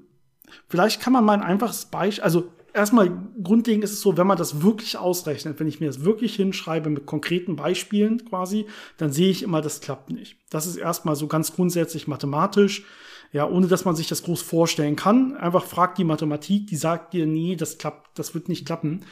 vielleicht 0.68 1.00
kann 1.00 1.12
man 1.12 1.24
mal 1.24 1.34
ein 1.34 1.42
einfaches 1.42 1.86
Beispiel, 1.86 2.24
also 2.24 2.52
erstmal 2.72 3.10
grundlegend 3.42 3.84
ist 3.84 3.92
es 3.92 4.00
so, 4.00 4.16
wenn 4.16 4.26
man 4.26 4.38
das 4.38 4.62
wirklich 4.62 4.98
ausrechnet, 4.98 5.58
wenn 5.60 5.68
ich 5.68 5.80
mir 5.80 5.86
das 5.86 6.04
wirklich 6.04 6.36
hinschreibe 6.36 6.90
mit 6.90 7.06
konkreten 7.06 7.56
Beispielen 7.56 8.24
quasi, 8.24 8.66
dann 8.96 9.12
sehe 9.12 9.30
ich 9.30 9.42
immer, 9.42 9.60
das 9.60 9.80
klappt 9.80 10.10
nicht. 10.10 10.36
Das 10.50 10.66
ist 10.66 10.76
erstmal 10.76 11.16
so 11.16 11.26
ganz 11.26 11.54
grundsätzlich 11.54 12.06
mathematisch. 12.08 12.84
Ja, 13.32 13.48
ohne 13.48 13.66
dass 13.66 13.84
man 13.84 13.94
sich 13.94 14.08
das 14.08 14.22
groß 14.22 14.40
vorstellen 14.40 14.96
kann. 14.96 15.36
Einfach 15.36 15.64
fragt 15.64 15.98
die 15.98 16.04
Mathematik, 16.04 16.66
die 16.66 16.76
sagt 16.76 17.12
dir, 17.12 17.26
nee, 17.26 17.56
das 17.56 17.76
klappt, 17.76 18.18
das 18.18 18.34
wird 18.34 18.48
nicht 18.48 18.64
klappen. 18.64 19.04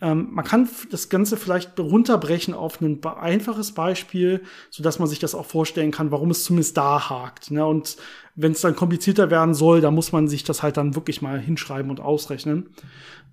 Ähm, 0.00 0.28
man 0.30 0.44
kann 0.44 0.68
das 0.90 1.08
Ganze 1.08 1.36
vielleicht 1.36 1.78
runterbrechen 1.78 2.54
auf 2.54 2.80
ein 2.80 3.04
einfaches 3.04 3.72
Beispiel, 3.72 4.42
so 4.70 4.82
dass 4.82 4.98
man 4.98 5.08
sich 5.08 5.18
das 5.18 5.34
auch 5.34 5.46
vorstellen 5.46 5.90
kann, 5.90 6.10
warum 6.10 6.30
es 6.30 6.44
zumindest 6.44 6.76
da 6.76 7.10
hakt. 7.10 7.50
Ne? 7.50 7.66
Und 7.66 7.96
wenn 8.36 8.52
es 8.52 8.60
dann 8.60 8.76
komplizierter 8.76 9.30
werden 9.30 9.54
soll, 9.54 9.80
da 9.80 9.90
muss 9.90 10.12
man 10.12 10.28
sich 10.28 10.44
das 10.44 10.62
halt 10.62 10.76
dann 10.76 10.94
wirklich 10.94 11.20
mal 11.20 11.38
hinschreiben 11.40 11.90
und 11.90 12.00
ausrechnen. 12.00 12.70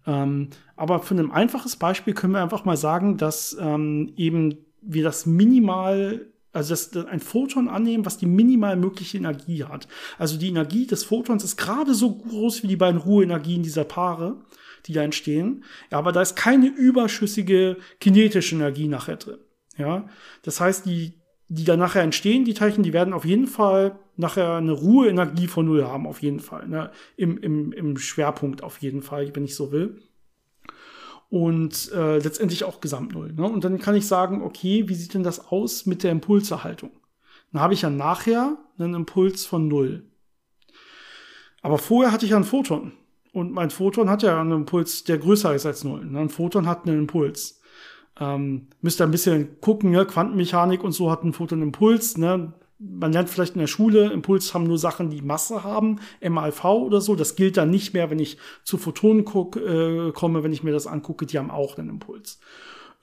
Ähm, 0.07 0.49
aber 0.75 0.99
für 0.99 1.15
ein 1.15 1.31
einfaches 1.31 1.75
Beispiel 1.75 2.13
können 2.13 2.33
wir 2.33 2.41
einfach 2.41 2.65
mal 2.65 2.77
sagen, 2.77 3.17
dass 3.17 3.55
ähm, 3.59 4.13
eben 4.17 4.57
wir 4.81 5.03
das 5.03 5.25
minimal 5.25 6.27
also 6.55 6.69
das, 6.69 6.95
ein 7.07 7.19
Photon 7.19 7.67
annehmen, 7.67 8.05
was 8.05 8.17
die 8.17 8.25
minimal 8.25 8.75
mögliche 8.75 9.17
Energie 9.17 9.63
hat. 9.63 9.87
Also 10.17 10.37
die 10.37 10.49
Energie 10.49 10.87
des 10.87 11.03
Photons 11.03 11.43
ist 11.43 11.57
gerade 11.57 11.93
so 11.93 12.15
groß 12.15 12.63
wie 12.63 12.67
die 12.67 12.75
beiden 12.75 13.01
Ruheenergien 13.01 13.63
dieser 13.63 13.83
Paare 13.83 14.37
die 14.85 14.93
da 14.93 15.01
entstehen. 15.01 15.63
Ja, 15.91 15.97
aber 15.97 16.11
da 16.11 16.21
ist 16.21 16.35
keine 16.35 16.67
überschüssige 16.67 17.77
kinetische 17.99 18.55
Energie 18.55 18.87
nachher 18.87 19.17
drin. 19.17 19.39
Ja, 19.77 20.07
das 20.43 20.61
heißt, 20.61 20.85
die, 20.85 21.13
die 21.47 21.65
da 21.65 21.75
nachher 21.75 22.03
entstehen, 22.03 22.45
die 22.45 22.53
Teilchen, 22.53 22.83
die 22.83 22.93
werden 22.93 23.13
auf 23.13 23.25
jeden 23.25 23.47
Fall 23.47 23.99
nachher 24.15 24.55
eine 24.55 24.71
Ruheenergie 24.71 25.47
von 25.47 25.65
Null 25.65 25.83
haben, 25.85 26.07
auf 26.07 26.21
jeden 26.21 26.39
Fall. 26.39 26.67
Ne? 26.67 26.91
Im, 27.17 27.37
im, 27.37 27.71
Im 27.73 27.97
Schwerpunkt 27.97 28.63
auf 28.63 28.81
jeden 28.81 29.01
Fall, 29.01 29.35
wenn 29.35 29.43
ich 29.43 29.55
so 29.55 29.71
will. 29.71 30.01
Und 31.35 31.91
äh, 31.91 32.19
letztendlich 32.19 32.63
auch 32.63 32.79
Gesamtnull. 32.79 33.33
Ne? 33.33 33.43
Und 33.43 33.65
dann 33.65 33.77
kann 33.77 33.93
ich 33.93 34.07
sagen, 34.07 34.41
okay, 34.41 34.87
wie 34.87 34.95
sieht 34.95 35.13
denn 35.13 35.23
das 35.23 35.51
aus 35.51 35.85
mit 35.85 36.01
der 36.01 36.13
Impulserhaltung? 36.13 36.91
Dann 37.51 37.61
habe 37.61 37.73
ich 37.73 37.81
ja 37.81 37.89
nachher 37.89 38.57
einen 38.79 38.93
Impuls 38.93 39.45
von 39.45 39.67
Null. 39.67 40.05
Aber 41.61 41.77
vorher 41.77 42.13
hatte 42.13 42.23
ich 42.23 42.31
ja 42.31 42.37
ein 42.37 42.45
Photon. 42.45 42.93
Und 43.33 43.51
mein 43.51 43.69
Photon 43.69 44.09
hat 44.09 44.23
ja 44.23 44.39
einen 44.39 44.53
Impuls, 44.53 45.03
der 45.03 45.17
größer 45.17 45.53
ist 45.53 45.65
als 45.65 45.83
null. 45.83 46.05
Ne? 46.05 46.19
Ein 46.19 46.29
Photon 46.29 46.67
hat 46.67 46.87
einen 46.87 46.99
Impuls. 46.99 47.59
Ähm, 48.17 48.67
müsst 48.79 49.01
ihr 49.01 49.03
ein 49.03 49.11
bisschen 49.11 49.59
gucken, 49.59 49.91
ne? 49.91 50.05
Quantenmechanik 50.05 50.85
und 50.85 50.93
so 50.93 51.11
hat 51.11 51.25
ein 51.25 51.33
Photon 51.33 51.57
einen 51.57 51.67
Impuls. 51.67 52.17
Ne? 52.17 52.53
Man 52.77 53.13
lernt 53.13 53.29
vielleicht 53.29 53.55
in 53.55 53.61
der 53.61 53.67
Schule, 53.67 54.11
Impuls 54.11 54.53
haben 54.53 54.65
nur 54.65 54.77
Sachen, 54.77 55.09
die 55.09 55.21
Masse 55.21 55.63
haben, 55.63 55.99
MAV 56.21 56.65
oder 56.65 56.99
so. 56.99 57.15
Das 57.15 57.35
gilt 57.35 57.57
dann 57.57 57.69
nicht 57.69 57.93
mehr, 57.93 58.09
wenn 58.09 58.19
ich 58.19 58.37
zu 58.63 58.77
Photonen 58.77 59.23
guck, 59.23 59.55
äh, 59.55 60.11
komme, 60.11 60.43
wenn 60.43 60.51
ich 60.51 60.63
mir 60.63 60.73
das 60.73 60.87
angucke, 60.87 61.25
die 61.25 61.37
haben 61.37 61.51
auch 61.51 61.77
einen 61.77 61.89
Impuls. 61.89 62.39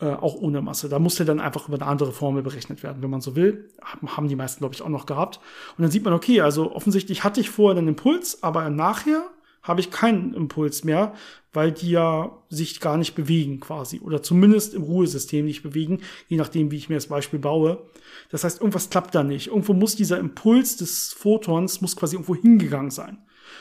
Äh, 0.03 0.15
auch 0.15 0.35
ohne 0.35 0.61
Masse. 0.63 0.89
Da 0.89 0.99
muss 0.99 1.15
der 1.15 1.27
dann 1.27 1.39
einfach 1.39 1.69
über 1.69 1.77
eine 1.77 1.87
andere 1.87 2.11
Formel 2.13 2.43
berechnet 2.43 2.83
werden, 2.83 3.03
wenn 3.03 3.11
man 3.11 3.21
so 3.21 3.37
will. 3.37 3.71
Haben 3.81 4.27
die 4.27 4.35
meisten, 4.35 4.59
glaube 4.59 4.75
ich, 4.75 4.83
auch 4.83 4.89
noch 4.89 5.07
gehabt. 5.07 5.39
Und 5.77 5.83
dann 5.83 5.93
sieht 5.93 6.05
man, 6.05 6.13
okay, 6.13 6.41
also 6.41 6.75
offensichtlich 6.75 7.23
hatte 7.23 7.41
ich 7.41 7.51
vorher 7.51 7.79
einen 7.79 7.89
Impuls, 7.89 8.43
aber 8.43 8.69
nachher 8.69 9.23
habe 9.63 9.81
ich 9.81 9.91
keinen 9.91 10.35
Impuls 10.35 10.85
mehr, 10.85 11.15
weil 11.53 11.73
die 11.73 11.91
ja 11.91 12.37
sich 12.49 12.81
gar 12.81 12.97
nicht 12.97 13.15
bewegen 13.15 13.61
quasi 13.61 14.01
oder 14.01 14.23
zumindest 14.23 14.75
im 14.75 14.83
Ruhesystem 14.83 15.45
nicht 15.45 15.63
bewegen, 15.63 16.01
je 16.29 16.37
nachdem, 16.37 16.71
wie 16.71 16.77
ich 16.77 16.89
mir 16.89 16.97
das 16.97 17.07
Beispiel 17.07 17.39
baue. 17.39 17.83
Das 18.31 18.45
heißt, 18.45 18.61
irgendwas 18.61 18.91
klappt 18.91 19.15
da 19.15 19.23
nicht. 19.23 19.49
Irgendwo 19.49 19.73
muss 19.75 19.95
dieser 19.95 20.19
Impuls 20.19 20.77
des 20.77 21.13
Photons 21.13 21.81
muss 21.81 21.97
quasi 21.97 22.17
irgendwo 22.17 22.35
hingegangen 22.35 22.91
sein. 22.91 23.19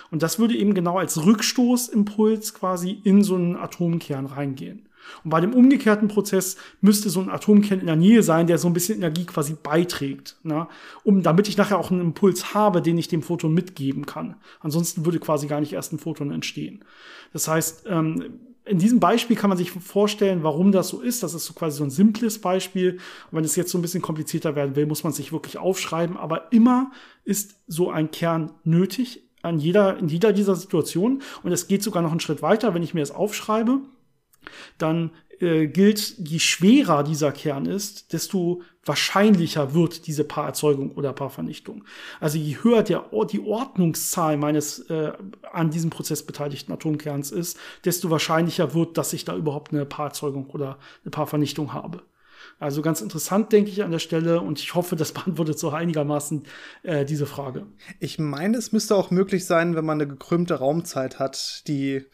Und 0.10 0.24
das 0.24 0.40
würde 0.40 0.56
eben 0.56 0.74
genau 0.74 0.98
als 0.98 1.26
Rückstoßimpuls 1.26 2.54
quasi 2.54 3.00
in 3.04 3.24
so 3.24 3.36
einen 3.36 3.56
Atomkern 3.56 4.26
reingehen. 4.26 4.88
Und 5.24 5.30
bei 5.30 5.42
dem 5.42 5.54
umgekehrten 5.54 6.08
Prozess 6.08 6.58
müsste 6.82 7.10
so 7.10 7.22
ein 7.22 7.30
Atomkern 7.30 7.80
in 7.80 7.88
der 7.88 7.96
Nähe 7.96 8.24
sein, 8.24 8.48
der 8.48 8.58
so 8.58 8.68
ein 8.68 8.74
bisschen 8.74 8.98
Energie 8.98 9.26
quasi 9.26 9.56
beiträgt, 9.62 10.38
ne? 10.44 10.68
um, 11.04 11.24
damit 11.24 11.48
ich 11.48 11.58
nachher 11.58 11.78
auch 11.78 11.92
einen 11.92 12.02
Impuls 12.02 12.54
habe, 12.54 12.82
den 12.82 12.98
ich 12.98 13.08
dem 13.08 13.22
Photon 13.22 13.54
mitgeben 13.54 14.06
kann. 14.06 14.36
Ansonsten 14.60 15.06
würde 15.06 15.20
quasi 15.20 15.48
gar 15.48 15.60
nicht 15.60 15.74
erst 15.74 15.94
ein 15.94 16.00
Photon 16.00 16.32
entstehen. 16.32 16.84
Das 17.34 17.48
heißt, 17.48 17.86
ähm, 17.88 18.40
in 18.64 18.78
diesem 18.78 19.00
Beispiel 19.00 19.36
kann 19.36 19.50
man 19.50 19.58
sich 19.58 19.72
vorstellen, 19.72 20.44
warum 20.44 20.72
das 20.72 20.90
so 20.90 21.02
ist. 21.02 21.24
Das 21.24 21.34
ist 21.34 21.46
so 21.46 21.54
quasi 21.54 21.78
so 21.78 21.84
ein 21.84 21.90
simples 21.90 22.40
Beispiel. 22.40 22.94
Und 22.94 23.38
wenn 23.38 23.44
es 23.44 23.56
jetzt 23.56 23.72
so 23.72 23.78
ein 23.78 23.82
bisschen 23.82 24.04
komplizierter 24.04 24.56
werden 24.56 24.76
will, 24.76 24.86
muss 24.86 25.04
man 25.04 25.14
sich 25.14 25.32
wirklich 25.32 25.58
aufschreiben. 25.58 26.16
Aber 26.16 26.52
immer 26.52 26.92
ist 27.26 27.56
so 27.68 27.90
ein 27.90 28.12
Kern 28.12 28.52
nötig 28.64 29.24
an 29.42 29.58
jeder, 29.58 29.98
in 29.98 30.08
jeder 30.08 30.32
dieser 30.32 30.56
Situationen. 30.56 31.24
Und 31.42 31.52
es 31.52 31.68
geht 31.68 31.82
sogar 31.82 32.04
noch 32.04 32.12
einen 32.12 32.20
Schritt 32.20 32.44
weiter, 32.44 32.74
wenn 32.76 32.84
ich 32.84 32.94
mir 32.94 33.00
das 33.00 33.12
aufschreibe 33.12 33.82
dann 34.78 35.12
äh, 35.42 35.68
gilt, 35.68 36.18
je 36.20 36.40
schwerer 36.40 37.04
dieser 37.04 37.32
Kern 37.32 37.66
ist, 37.66 38.14
desto 38.14 38.62
wahrscheinlicher 38.86 39.74
wird 39.74 40.08
diese 40.08 40.24
Paarerzeugung 40.24 40.92
oder 40.92 41.14
Paarvernichtung. 41.14 41.84
Also 42.20 42.38
je 42.38 42.58
höher 42.62 42.84
der, 42.84 43.06
die 43.32 43.42
Ordnungszahl 43.42 44.38
meines 44.38 44.80
äh, 44.90 45.14
an 45.52 45.70
diesem 45.72 45.90
Prozess 45.90 46.26
beteiligten 46.26 46.72
Atomkerns 46.72 47.32
ist, 47.32 47.58
desto 47.86 48.10
wahrscheinlicher 48.10 48.74
wird, 48.74 48.98
dass 48.98 49.14
ich 49.14 49.26
da 49.26 49.36
überhaupt 49.36 49.72
eine 49.72 49.86
Paarerzeugung 49.86 50.48
oder 50.48 50.78
eine 51.04 51.12
Paarvernichtung 51.12 51.74
habe. 51.74 52.02
Also 52.60 52.84
ganz 52.84 53.02
interessant, 53.02 53.52
denke 53.52 53.72
ich, 53.72 53.84
an 53.84 53.92
der 53.92 54.00
Stelle 54.00 54.42
und 54.42 54.60
ich 54.60 54.76
hoffe, 54.76 54.96
das 54.96 55.12
beantwortet 55.14 55.58
so 55.58 55.72
einigermaßen 55.72 56.44
äh, 56.84 57.06
diese 57.06 57.26
Frage. 57.26 57.66
Ich 58.00 58.20
meine, 58.20 58.58
es 58.58 58.72
müsste 58.72 58.96
auch 58.96 59.10
möglich 59.10 59.46
sein, 59.46 59.76
wenn 59.76 59.86
man 59.86 60.00
eine 60.00 60.08
gekrümmte 60.08 60.56
Raumzeit 60.56 61.18
hat, 61.18 61.68
die 61.68 62.06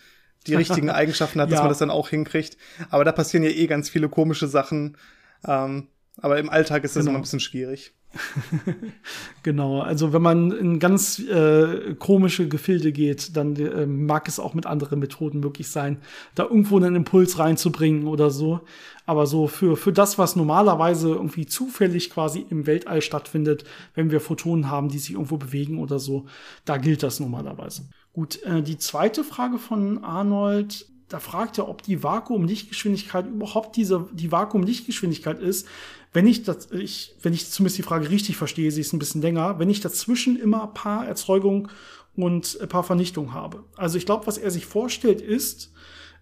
die 0.48 0.56
richtigen 0.56 0.90
Eigenschaften 0.90 1.40
hat, 1.42 1.52
dass 1.52 1.58
ja. 1.58 1.64
man 1.64 1.70
das 1.70 1.80
dann 1.80 1.92
auch 1.92 2.10
hinkriegt. 2.10 2.58
Aber 2.90 3.06
da 3.06 3.12
passieren 3.12 3.44
ja 3.44 3.52
eh 3.52 3.68
ganz 3.68 3.90
viele 3.90 4.10
komische 4.10 4.48
Sachen. 4.48 4.98
Ähm, 5.46 5.88
aber 6.20 6.40
im 6.40 6.50
Alltag 6.50 6.84
ist 6.84 6.96
das 6.96 7.02
genau. 7.02 7.12
immer 7.12 7.20
ein 7.20 7.24
bisschen 7.24 7.40
schwierig. 7.40 7.94
genau, 9.44 9.82
also 9.82 10.14
wenn 10.14 10.22
man 10.22 10.52
in 10.52 10.80
ganz 10.80 11.20
äh, 11.20 11.96
komische 11.96 12.48
Gefilde 12.48 12.92
geht, 12.92 13.36
dann 13.36 13.56
äh, 13.56 13.86
mag 13.86 14.28
es 14.28 14.40
auch 14.40 14.54
mit 14.54 14.66
anderen 14.66 15.00
Methoden 15.00 15.40
möglich 15.40 15.68
sein, 15.70 16.00
da 16.34 16.44
irgendwo 16.44 16.78
einen 16.78 16.96
Impuls 16.96 17.38
reinzubringen 17.38 18.08
oder 18.08 18.32
so. 18.32 18.62
Aber 19.06 19.26
so 19.26 19.48
für, 19.48 19.78
für 19.78 19.94
das, 19.94 20.18
was 20.18 20.36
normalerweise 20.36 21.10
irgendwie 21.10 21.46
zufällig 21.46 22.10
quasi 22.10 22.46
im 22.50 22.66
Weltall 22.66 23.02
stattfindet, 23.02 23.64
wenn 23.94 24.12
wir 24.12 24.20
Photonen 24.20 24.70
haben, 24.70 24.90
die 24.90 25.00
sich 25.00 25.12
irgendwo 25.12 25.38
bewegen 25.38 25.80
oder 25.80 26.00
so, 26.00 26.26
da 26.66 26.78
gilt 26.78 27.04
das 27.04 27.20
normalerweise. 27.20 27.84
Gut, 28.18 28.42
äh, 28.42 28.64
die 28.64 28.80
zweite 28.80 29.24
Frage 29.24 29.60
von 29.60 30.04
Arnold, 30.04 30.88
da 31.08 31.20
fragt 31.20 31.60
er, 31.60 31.70
ob 31.70 31.84
die 31.84 32.02
Vakuumlichtgeschwindigkeit 32.02 33.28
überhaupt 33.28 33.76
diese, 33.76 34.10
die 34.12 34.32
Vakuumlichtgeschwindigkeit 34.32 35.40
ist. 35.40 35.68
Wenn 36.14 36.26
ich 36.26 36.42
das, 36.42 36.72
ich, 36.72 37.14
wenn 37.22 37.34
ich 37.34 37.48
zumindest 37.48 37.78
die 37.78 37.84
Frage 37.84 38.10
richtig 38.10 38.36
verstehe, 38.36 38.72
sie 38.72 38.82
ist 38.82 38.92
ein 38.92 38.98
bisschen 38.98 39.22
länger, 39.22 39.60
wenn 39.60 39.70
ich 39.70 39.82
dazwischen 39.82 40.36
immer 40.36 40.66
Paarerzeugung 40.66 41.68
und 42.16 42.58
Paarvernichtung 42.68 43.36
habe. 43.36 43.66
Also 43.76 44.00
ich 44.00 44.08
glaube, 44.08 44.26
was 44.26 44.40
er 44.40 44.50
sich 44.50 44.66
vorstellt 44.66 45.22
ist, 45.22 45.72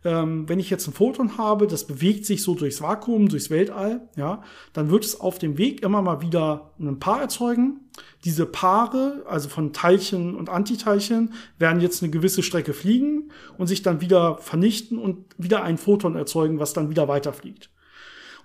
ähm, 0.05 0.47
wenn 0.47 0.59
ich 0.59 0.69
jetzt 0.69 0.87
ein 0.87 0.93
Photon 0.93 1.37
habe, 1.37 1.67
das 1.67 1.85
bewegt 1.85 2.25
sich 2.25 2.43
so 2.43 2.53
durchs 2.55 2.81
Vakuum, 2.81 3.27
durchs 3.27 3.49
Weltall, 3.49 4.07
ja, 4.15 4.43
dann 4.71 4.89
wird 4.89 5.03
es 5.03 5.19
auf 5.19 5.39
dem 5.39 5.57
Weg 5.57 5.83
immer 5.83 6.01
mal 6.01 6.21
wieder 6.21 6.71
ein 6.79 6.99
Paar 6.99 7.21
erzeugen. 7.21 7.81
Diese 8.23 8.45
Paare, 8.45 9.23
also 9.27 9.49
von 9.49 9.73
Teilchen 9.73 10.35
und 10.35 10.49
Antiteilchen, 10.49 11.33
werden 11.57 11.81
jetzt 11.81 12.03
eine 12.03 12.11
gewisse 12.11 12.43
Strecke 12.43 12.73
fliegen 12.73 13.31
und 13.57 13.67
sich 13.67 13.81
dann 13.81 13.99
wieder 13.99 14.37
vernichten 14.37 14.99
und 14.99 15.25
wieder 15.37 15.63
ein 15.63 15.77
Photon 15.77 16.15
erzeugen, 16.15 16.59
was 16.59 16.73
dann 16.73 16.89
wieder 16.89 17.07
weiterfliegt. 17.07 17.71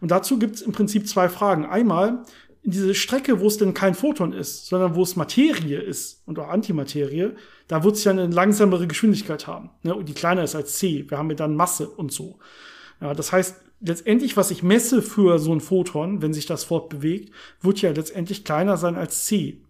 Und 0.01 0.11
dazu 0.11 0.39
gibt 0.39 0.57
es 0.57 0.63
im 0.63 0.73
Prinzip 0.73 1.07
zwei 1.07 1.29
Fragen. 1.29 1.67
Einmal, 1.67 2.23
in 2.49 2.50
diese 2.63 2.95
Strecke, 2.95 3.41
wo 3.41 3.47
es 3.47 3.57
denn 3.57 3.75
kein 3.75 3.95
Photon 3.95 4.33
ist, 4.33 4.67
sondern 4.67 4.95
wo 4.95 5.03
es 5.03 5.17
Materie 5.17 5.81
ist 5.81 6.23
und 6.27 6.39
auch 6.39 6.49
Antimaterie, 6.49 7.33
da 7.69 7.85
wird 7.85 7.97
es 7.97 8.05
ja 8.05 8.13
eine 8.13 8.27
langsamere 8.27 8.87
Geschwindigkeit 8.87 9.47
haben. 9.47 9.71
Ne? 9.83 9.95
Und 9.95 10.09
die 10.09 10.15
kleiner 10.15 10.45
ist 10.45 10.55
als 10.55 10.79
c. 10.79 11.07
Wir 11.09 11.19
haben 11.19 11.31
ja 11.31 11.37
dann 11.37 11.57
Masse 11.57 11.89
und 11.89 12.13
so. 12.13 12.39
Ja, 13.01 13.15
das 13.15 13.33
heißt, 13.33 13.57
letztendlich, 13.81 14.37
was 14.37 14.51
ich 14.51 14.63
messe 14.63 15.01
für 15.01 15.39
so 15.39 15.53
ein 15.53 15.61
Photon, 15.61 16.21
wenn 16.21 16.35
sich 16.35 16.47
das 16.47 16.65
fortbewegt, 16.65 17.33
wird 17.63 17.81
ja 17.81 17.93
letztendlich 17.93 18.45
kleiner 18.45 18.77
sein 18.77 18.97
als 18.97 19.25
c. 19.25 19.63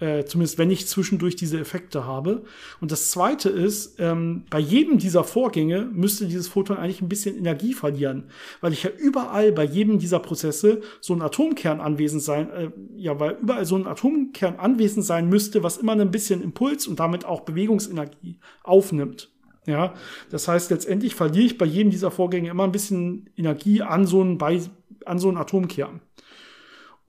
Äh, 0.00 0.26
zumindest 0.26 0.58
wenn 0.58 0.70
ich 0.70 0.86
zwischendurch 0.86 1.34
diese 1.34 1.58
Effekte 1.58 2.04
habe. 2.04 2.44
Und 2.80 2.92
das 2.92 3.10
zweite 3.10 3.48
ist, 3.48 3.96
ähm, 3.98 4.44
bei 4.48 4.60
jedem 4.60 4.98
dieser 4.98 5.24
Vorgänge 5.24 5.90
müsste 5.92 6.26
dieses 6.26 6.46
Photon 6.46 6.76
eigentlich 6.76 7.02
ein 7.02 7.08
bisschen 7.08 7.36
Energie 7.36 7.74
verlieren, 7.74 8.30
weil 8.60 8.72
ich 8.72 8.84
ja 8.84 8.90
überall 8.96 9.50
bei 9.50 9.64
jedem 9.64 9.98
dieser 9.98 10.20
Prozesse 10.20 10.82
so 11.00 11.14
ein 11.14 11.22
Atomkern 11.22 11.80
anwesend 11.80 12.22
sein, 12.22 12.48
äh, 12.50 12.70
ja, 12.96 13.18
weil 13.18 13.38
überall 13.42 13.64
so 13.64 13.74
ein 13.74 13.88
Atomkern 13.88 14.56
anwesend 14.56 15.04
sein 15.04 15.28
müsste, 15.28 15.64
was 15.64 15.78
immer 15.78 15.92
ein 15.92 16.12
bisschen 16.12 16.42
Impuls 16.42 16.86
und 16.86 17.00
damit 17.00 17.24
auch 17.24 17.40
Bewegungsenergie 17.40 18.38
aufnimmt. 18.62 19.30
Ja, 19.66 19.94
das 20.30 20.46
heißt, 20.46 20.70
letztendlich 20.70 21.14
verliere 21.16 21.44
ich 21.44 21.58
bei 21.58 21.66
jedem 21.66 21.90
dieser 21.90 22.10
Vorgänge 22.12 22.50
immer 22.50 22.64
ein 22.64 22.72
bisschen 22.72 23.28
Energie 23.36 23.82
an 23.82 24.06
so 24.06 24.20
einen, 24.20 24.38
bei, 24.38 24.62
an 25.04 25.18
so 25.18 25.28
einen 25.28 25.36
Atomkern. 25.36 26.00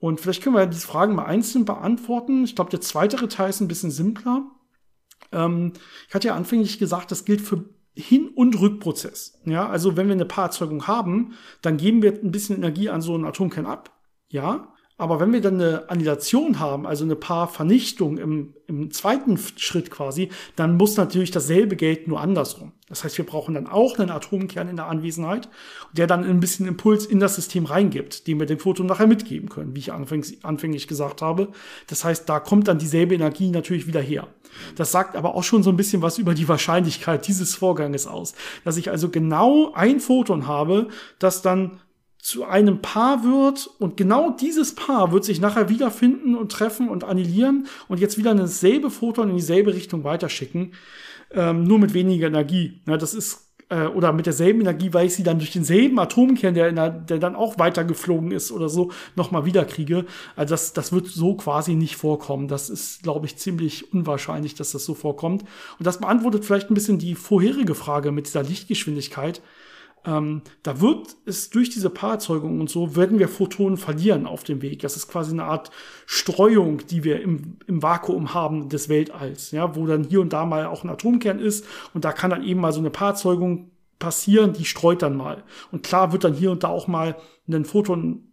Und 0.00 0.20
vielleicht 0.20 0.42
können 0.42 0.56
wir 0.56 0.66
diese 0.66 0.86
Fragen 0.86 1.14
mal 1.14 1.26
einzeln 1.26 1.64
beantworten. 1.64 2.44
Ich 2.44 2.54
glaube, 2.56 2.70
der 2.70 2.80
zweite 2.80 3.28
Teil 3.28 3.50
ist 3.50 3.60
ein 3.60 3.68
bisschen 3.68 3.90
simpler. 3.90 4.50
Ähm, 5.30 5.74
ich 6.08 6.14
hatte 6.14 6.28
ja 6.28 6.34
anfänglich 6.34 6.78
gesagt, 6.78 7.10
das 7.10 7.24
gilt 7.24 7.42
für 7.42 7.66
Hin- 7.94 8.30
und 8.34 8.58
Rückprozess. 8.58 9.40
Ja, 9.44 9.68
also 9.68 9.96
wenn 9.96 10.06
wir 10.06 10.14
eine 10.14 10.24
Paarerzeugung 10.24 10.86
haben, 10.86 11.34
dann 11.60 11.76
geben 11.76 12.02
wir 12.02 12.12
ein 12.12 12.32
bisschen 12.32 12.56
Energie 12.56 12.88
an 12.88 13.02
so 13.02 13.14
einen 13.14 13.26
Atomkern 13.26 13.66
ab. 13.66 14.00
Ja, 14.28 14.72
aber 15.00 15.18
wenn 15.18 15.32
wir 15.32 15.40
dann 15.40 15.54
eine 15.54 15.88
Annihilation 15.88 16.60
haben, 16.60 16.86
also 16.86 17.04
eine 17.04 17.16
Paarvernichtung 17.16 18.18
im, 18.18 18.52
im 18.66 18.90
zweiten 18.90 19.38
Schritt 19.56 19.90
quasi, 19.90 20.28
dann 20.56 20.76
muss 20.76 20.98
natürlich 20.98 21.30
dasselbe 21.30 21.74
gelten, 21.74 22.10
nur 22.10 22.20
andersrum. 22.20 22.72
Das 22.86 23.02
heißt, 23.02 23.16
wir 23.16 23.24
brauchen 23.24 23.54
dann 23.54 23.66
auch 23.66 23.98
einen 23.98 24.10
Atomkern 24.10 24.68
in 24.68 24.76
der 24.76 24.88
Anwesenheit, 24.88 25.48
der 25.92 26.06
dann 26.06 26.24
ein 26.24 26.40
bisschen 26.40 26.66
Impuls 26.66 27.06
in 27.06 27.18
das 27.18 27.36
System 27.36 27.64
reingibt, 27.64 28.26
den 28.26 28.38
wir 28.38 28.46
dem 28.46 28.58
Photon 28.58 28.84
nachher 28.84 29.06
mitgeben 29.06 29.48
können, 29.48 29.74
wie 29.74 29.78
ich 29.78 29.90
anfänglich, 29.90 30.44
anfänglich 30.44 30.86
gesagt 30.86 31.22
habe. 31.22 31.48
Das 31.86 32.04
heißt, 32.04 32.28
da 32.28 32.38
kommt 32.38 32.68
dann 32.68 32.78
dieselbe 32.78 33.14
Energie 33.14 33.50
natürlich 33.50 33.86
wieder 33.86 34.02
her. 34.02 34.28
Das 34.76 34.92
sagt 34.92 35.16
aber 35.16 35.34
auch 35.34 35.44
schon 35.44 35.62
so 35.62 35.70
ein 35.70 35.76
bisschen 35.76 36.02
was 36.02 36.18
über 36.18 36.34
die 36.34 36.48
Wahrscheinlichkeit 36.48 37.26
dieses 37.26 37.54
Vorganges 37.54 38.06
aus. 38.06 38.34
Dass 38.64 38.76
ich 38.76 38.90
also 38.90 39.08
genau 39.08 39.72
ein 39.72 39.98
Photon 40.00 40.46
habe, 40.46 40.88
das 41.18 41.40
dann 41.40 41.80
zu 42.22 42.44
einem 42.44 42.82
Paar 42.82 43.24
wird 43.24 43.70
und 43.78 43.96
genau 43.96 44.30
dieses 44.30 44.74
Paar 44.74 45.12
wird 45.12 45.24
sich 45.24 45.40
nachher 45.40 45.68
wiederfinden 45.68 46.34
und 46.34 46.52
treffen 46.52 46.88
und 46.88 47.04
annihilieren 47.04 47.66
und 47.88 47.98
jetzt 47.98 48.18
wieder 48.18 48.34
dasselbe 48.34 48.90
Photon 48.90 49.30
in 49.30 49.36
dieselbe 49.36 49.74
Richtung 49.74 50.04
weiterschicken, 50.04 50.74
ähm, 51.32 51.64
nur 51.64 51.78
mit 51.78 51.94
weniger 51.94 52.26
Energie. 52.26 52.82
Ja, 52.86 52.96
das 52.96 53.14
ist 53.14 53.50
äh, 53.70 53.86
oder 53.86 54.12
mit 54.12 54.26
derselben 54.26 54.60
Energie, 54.60 54.92
weil 54.92 55.06
ich 55.06 55.14
sie 55.14 55.22
dann 55.22 55.38
durch 55.38 55.52
denselben 55.52 55.98
Atomkern, 55.98 56.52
der, 56.52 56.72
der, 56.72 56.90
der 56.90 57.18
dann 57.18 57.36
auch 57.36 57.58
weitergeflogen 57.58 58.32
ist 58.32 58.52
oder 58.52 58.68
so, 58.68 58.90
nochmal 59.16 59.46
wiederkriege. 59.46 60.04
Also 60.36 60.52
das, 60.52 60.74
das 60.74 60.92
wird 60.92 61.06
so 61.06 61.36
quasi 61.36 61.74
nicht 61.74 61.96
vorkommen. 61.96 62.48
Das 62.48 62.68
ist, 62.68 63.02
glaube 63.02 63.26
ich, 63.26 63.36
ziemlich 63.36 63.94
unwahrscheinlich, 63.94 64.54
dass 64.54 64.72
das 64.72 64.84
so 64.84 64.94
vorkommt. 64.94 65.42
Und 65.78 65.86
das 65.86 66.00
beantwortet 66.00 66.44
vielleicht 66.44 66.70
ein 66.70 66.74
bisschen 66.74 66.98
die 66.98 67.14
vorherige 67.14 67.74
Frage 67.74 68.12
mit 68.12 68.26
dieser 68.26 68.42
Lichtgeschwindigkeit. 68.42 69.40
Ähm, 70.04 70.42
da 70.62 70.80
wird 70.80 71.16
es 71.26 71.50
durch 71.50 71.70
diese 71.70 71.90
Paarerzeugung 71.90 72.60
und 72.60 72.70
so, 72.70 72.96
werden 72.96 73.18
wir 73.18 73.28
Photonen 73.28 73.76
verlieren 73.76 74.26
auf 74.26 74.44
dem 74.44 74.62
Weg. 74.62 74.80
Das 74.80 74.96
ist 74.96 75.08
quasi 75.08 75.32
eine 75.32 75.44
Art 75.44 75.70
Streuung, 76.06 76.86
die 76.86 77.04
wir 77.04 77.20
im, 77.20 77.58
im 77.66 77.82
Vakuum 77.82 78.32
haben 78.32 78.68
des 78.68 78.88
Weltalls, 78.88 79.50
ja, 79.50 79.76
wo 79.76 79.86
dann 79.86 80.04
hier 80.04 80.20
und 80.20 80.32
da 80.32 80.46
mal 80.46 80.66
auch 80.66 80.84
ein 80.84 80.90
Atomkern 80.90 81.38
ist 81.38 81.66
und 81.92 82.04
da 82.04 82.12
kann 82.12 82.30
dann 82.30 82.44
eben 82.44 82.60
mal 82.60 82.72
so 82.72 82.80
eine 82.80 82.90
Paarerzeugung 82.90 83.70
passieren, 83.98 84.54
die 84.54 84.64
streut 84.64 85.02
dann 85.02 85.16
mal. 85.16 85.44
Und 85.70 85.82
klar 85.82 86.12
wird 86.12 86.24
dann 86.24 86.34
hier 86.34 86.50
und 86.50 86.64
da 86.64 86.68
auch 86.68 86.88
mal 86.88 87.16
ein 87.46 87.66
Photon 87.66 88.30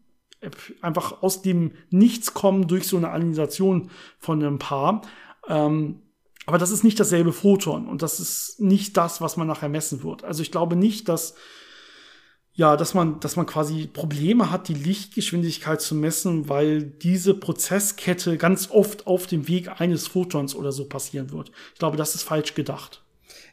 einfach 0.82 1.24
aus 1.24 1.42
dem 1.42 1.72
Nichts 1.90 2.34
kommen 2.34 2.68
durch 2.68 2.88
so 2.88 2.98
eine 2.98 3.10
Anisation 3.10 3.90
von 4.20 4.42
einem 4.42 4.60
Paar. 4.60 5.02
Ähm, 5.48 6.02
aber 6.46 6.58
das 6.58 6.72
ist 6.72 6.84
nicht 6.84 7.00
dasselbe 7.00 7.34
Photon 7.34 7.88
und 7.88 8.02
das 8.02 8.20
ist 8.20 8.62
nicht 8.62 8.96
das, 8.96 9.20
was 9.20 9.36
man 9.36 9.48
nachher 9.48 9.68
messen 9.68 10.04
wird. 10.04 10.24
Also 10.24 10.42
ich 10.42 10.52
glaube 10.52 10.78
nicht, 10.78 11.10
dass 11.10 11.36
ja, 12.58 12.76
dass 12.76 12.96
man, 12.96 13.20
dass 13.20 13.36
man 13.36 13.46
quasi 13.46 13.86
Probleme 13.86 14.50
hat, 14.50 14.68
die 14.68 14.74
Lichtgeschwindigkeit 14.74 15.80
zu 15.80 15.94
messen, 15.94 16.50
weil 16.50 16.82
diese 16.82 17.36
Prozesskette 17.36 18.38
ganz 18.38 18.72
oft 18.72 19.06
auf 19.06 19.28
dem 19.28 19.48
Weg 19.48 19.80
eines 19.80 20.08
Photons 20.08 20.56
oder 20.56 20.72
so 20.72 20.86
passieren 20.86 21.32
wird. 21.32 21.52
Ich 21.74 21.80
glaube, 21.80 21.98
das 21.98 22.16
ist 22.16 22.24
falsch 22.24 22.56
gedacht. 22.56 23.04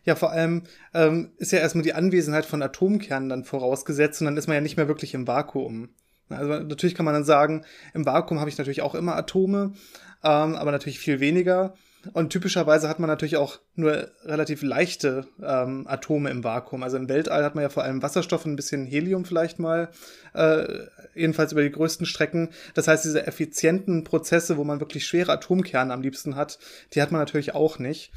Ja, 0.06 0.16
vor 0.16 0.30
allem 0.30 0.62
ähm, 0.94 1.32
ist 1.36 1.52
ja 1.52 1.58
erstmal 1.58 1.84
die 1.84 1.92
Anwesenheit 1.92 2.46
von 2.46 2.62
Atomkernen 2.62 3.28
dann 3.28 3.44
vorausgesetzt 3.44 4.22
und 4.22 4.24
dann 4.24 4.38
ist 4.38 4.46
man 4.46 4.54
ja 4.54 4.62
nicht 4.62 4.78
mehr 4.78 4.88
wirklich 4.88 5.12
im 5.12 5.26
Vakuum. 5.26 5.90
Also 6.30 6.48
natürlich 6.48 6.94
kann 6.94 7.04
man 7.04 7.14
dann 7.14 7.24
sagen, 7.24 7.66
im 7.92 8.06
Vakuum 8.06 8.40
habe 8.40 8.48
ich 8.48 8.56
natürlich 8.56 8.80
auch 8.80 8.94
immer 8.94 9.16
Atome, 9.16 9.74
ähm, 10.22 10.54
aber 10.54 10.72
natürlich 10.72 10.98
viel 10.98 11.20
weniger. 11.20 11.74
Und 12.12 12.30
typischerweise 12.30 12.88
hat 12.88 12.98
man 12.98 13.08
natürlich 13.08 13.36
auch 13.36 13.58
nur 13.74 14.10
relativ 14.24 14.62
leichte 14.62 15.26
ähm, 15.42 15.86
Atome 15.88 16.30
im 16.30 16.44
Vakuum. 16.44 16.82
Also 16.82 16.96
im 16.96 17.08
Weltall 17.08 17.44
hat 17.44 17.54
man 17.54 17.62
ja 17.62 17.68
vor 17.68 17.82
allem 17.82 18.02
Wasserstoff 18.02 18.44
und 18.44 18.52
ein 18.52 18.56
bisschen 18.56 18.86
Helium 18.86 19.24
vielleicht 19.24 19.58
mal, 19.58 19.90
äh, 20.34 20.66
jedenfalls 21.14 21.52
über 21.52 21.62
die 21.62 21.70
größten 21.70 22.06
Strecken. 22.06 22.50
Das 22.74 22.88
heißt, 22.88 23.04
diese 23.04 23.26
effizienten 23.26 24.04
Prozesse, 24.04 24.56
wo 24.56 24.64
man 24.64 24.80
wirklich 24.80 25.06
schwere 25.06 25.32
Atomkerne 25.32 25.92
am 25.92 26.02
liebsten 26.02 26.36
hat, 26.36 26.58
die 26.92 27.02
hat 27.02 27.12
man 27.12 27.20
natürlich 27.20 27.54
auch 27.54 27.78
nicht. 27.78 28.12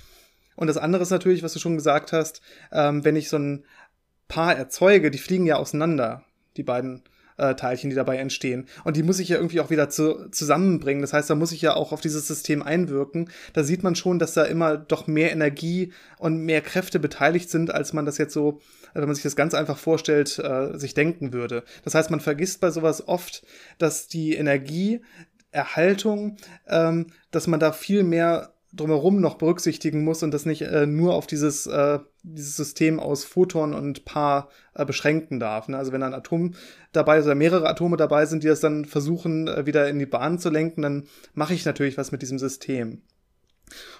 Und 0.55 0.67
das 0.67 0.77
andere 0.77 1.03
ist 1.03 1.11
natürlich, 1.11 1.43
was 1.43 1.53
du 1.53 1.59
schon 1.59 1.75
gesagt 1.75 2.11
hast, 2.11 2.41
ähm, 2.71 3.05
wenn 3.05 3.15
ich 3.15 3.29
so 3.29 3.37
ein 3.37 3.65
Paar 4.27 4.55
erzeuge, 4.55 5.09
die 5.11 5.19
fliegen 5.19 5.45
ja 5.45 5.55
auseinander, 5.55 6.25
die 6.57 6.63
beiden 6.63 7.03
äh, 7.37 7.55
Teilchen, 7.55 7.89
die 7.89 7.95
dabei 7.95 8.17
entstehen. 8.17 8.67
Und 8.83 8.97
die 8.97 9.03
muss 9.03 9.19
ich 9.19 9.29
ja 9.29 9.37
irgendwie 9.37 9.59
auch 9.59 9.69
wieder 9.69 9.89
zu, 9.89 10.29
zusammenbringen. 10.29 11.01
Das 11.01 11.13
heißt, 11.13 11.29
da 11.29 11.35
muss 11.35 11.51
ich 11.51 11.61
ja 11.61 11.75
auch 11.75 11.91
auf 11.91 12.01
dieses 12.01 12.27
System 12.27 12.61
einwirken. 12.61 13.29
Da 13.53 13.63
sieht 13.63 13.83
man 13.83 13.95
schon, 13.95 14.19
dass 14.19 14.33
da 14.33 14.43
immer 14.43 14.77
doch 14.77 15.07
mehr 15.07 15.31
Energie 15.31 15.93
und 16.17 16.39
mehr 16.39 16.61
Kräfte 16.61 16.99
beteiligt 16.99 17.49
sind, 17.49 17.73
als 17.73 17.93
man 17.93 18.05
das 18.05 18.17
jetzt 18.17 18.33
so, 18.33 18.59
wenn 18.93 19.05
man 19.05 19.15
sich 19.15 19.23
das 19.23 19.35
ganz 19.35 19.53
einfach 19.53 19.77
vorstellt, 19.77 20.39
äh, 20.39 20.77
sich 20.77 20.93
denken 20.93 21.33
würde. 21.33 21.63
Das 21.83 21.95
heißt, 21.95 22.11
man 22.11 22.19
vergisst 22.19 22.61
bei 22.61 22.71
sowas 22.71 23.07
oft, 23.07 23.45
dass 23.77 24.07
die 24.07 24.35
Energieerhaltung, 24.35 26.37
ähm, 26.67 27.07
dass 27.31 27.47
man 27.47 27.59
da 27.59 27.71
viel 27.71 28.03
mehr 28.03 28.53
drumherum 28.73 29.21
noch 29.21 29.35
berücksichtigen 29.35 30.03
muss 30.03 30.23
und 30.23 30.31
das 30.31 30.45
nicht 30.45 30.61
äh, 30.61 30.85
nur 30.85 31.13
auf 31.13 31.27
dieses, 31.27 31.67
äh, 31.67 31.99
dieses 32.23 32.55
System 32.55 32.99
aus 32.99 33.23
Photon 33.23 33.73
und 33.73 34.05
Paar 34.05 34.49
äh, 34.75 34.85
beschränken 34.85 35.39
darf. 35.39 35.67
Ne? 35.67 35.77
Also 35.77 35.91
wenn 35.91 36.03
ein 36.03 36.13
Atom 36.13 36.53
dabei 36.91 37.21
oder 37.21 37.35
mehrere 37.35 37.67
Atome 37.67 37.97
dabei 37.97 38.25
sind, 38.25 38.43
die 38.43 38.47
das 38.47 38.59
dann 38.59 38.85
versuchen, 38.85 39.47
äh, 39.47 39.65
wieder 39.65 39.87
in 39.89 39.99
die 39.99 40.05
Bahn 40.05 40.39
zu 40.39 40.49
lenken, 40.49 40.81
dann 40.81 41.07
mache 41.33 41.53
ich 41.53 41.65
natürlich 41.65 41.97
was 41.97 42.11
mit 42.11 42.21
diesem 42.21 42.39
System. 42.39 43.01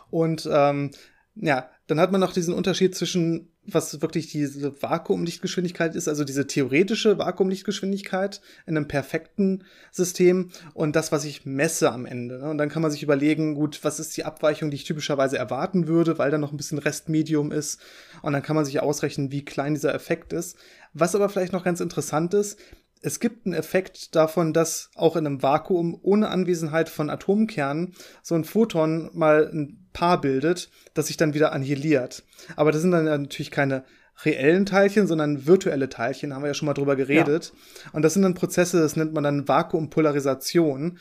Und 0.10 0.48
ähm, 0.52 0.92
ja, 1.40 1.70
dann 1.88 2.00
hat 2.00 2.12
man 2.12 2.22
noch 2.22 2.34
diesen 2.34 2.54
Unterschied 2.54 2.96
zwischen, 2.96 3.50
was 3.66 4.02
wirklich 4.02 4.28
diese 4.28 4.82
Vakuumlichtgeschwindigkeit 4.82 5.96
ist, 5.96 6.08
also 6.08 6.24
diese 6.24 6.48
theoretische 6.48 7.18
Vakuumlichtgeschwindigkeit 7.18 8.42
in 8.66 8.76
einem 8.76 8.88
perfekten 8.88 9.64
System 9.92 10.50
und 10.74 10.96
das, 10.96 11.12
was 11.12 11.26
ich 11.26 11.46
messe 11.46 11.92
am 11.92 12.06
Ende. 12.06 12.40
Ne? 12.40 12.50
Und 12.50 12.58
dann 12.58 12.70
kann 12.70 12.82
man 12.82 12.92
sich 12.92 13.04
überlegen, 13.04 13.56
gut, 13.56 13.80
was 13.84 14.00
ist 14.00 14.18
die 14.18 14.26
Abweichung, 14.26 14.70
die 14.70 14.76
ich 14.76 14.84
typischerweise 14.84 15.38
erwarten 15.38 15.88
würde, 15.88 16.18
weil 16.18 16.32
da 16.32 16.38
noch 16.38 16.52
ein 16.52 16.58
bisschen 16.58 16.80
Restmedium 16.80 17.52
ist. 17.52 17.80
Und 18.22 18.34
dann 18.34 18.44
kann 18.44 18.56
man 18.56 18.66
sich 18.66 18.80
ausrechnen, 18.82 19.32
wie 19.32 19.46
klein 19.46 19.74
dieser 19.74 19.94
Effekt 19.94 20.34
ist. 20.34 20.58
Was 20.94 21.16
aber 21.16 21.30
vielleicht 21.30 21.54
noch 21.54 21.64
ganz 21.64 21.80
interessant 21.80 22.34
ist, 22.34 22.60
es 23.02 23.20
gibt 23.20 23.46
einen 23.46 23.54
Effekt 23.54 24.16
davon, 24.16 24.54
dass 24.54 24.90
auch 24.96 25.16
in 25.16 25.26
einem 25.26 25.44
Vakuum 25.44 25.98
ohne 26.02 26.30
Anwesenheit 26.30 26.90
von 26.90 27.10
Atomkernen 27.10 27.94
so 28.24 28.36
ein 28.36 28.44
Photon 28.44 29.10
mal 29.14 29.50
ein 29.54 29.87
Paar 29.98 30.22
bildet, 30.22 30.70
das 30.94 31.08
sich 31.08 31.18
dann 31.18 31.34
wieder 31.34 31.54
annihiliert. 31.54 32.24
Aber 32.56 32.72
das 32.72 32.82
sind 32.82 32.92
dann 32.92 33.06
natürlich 33.06 33.50
keine 33.50 33.84
reellen 34.24 34.68
Teilchen, 34.68 35.08
sondern 35.08 35.48
virtuelle 35.48 35.90
Teilchen, 35.90 36.34
haben 36.34 36.44
wir 36.44 36.48
ja 36.48 36.54
schon 36.54 36.68
mal 36.68 36.74
drüber 36.74 36.96
geredet. 36.96 37.52
Ja. 37.54 37.92
Und 37.94 38.04
das 38.04 38.14
sind 38.14 38.22
dann 38.22 38.36
Prozesse, 38.36 38.80
das 38.80 38.96
nennt 38.96 39.14
man 39.14 39.24
dann 39.24 39.48
Vakuumpolarisation 39.48 41.00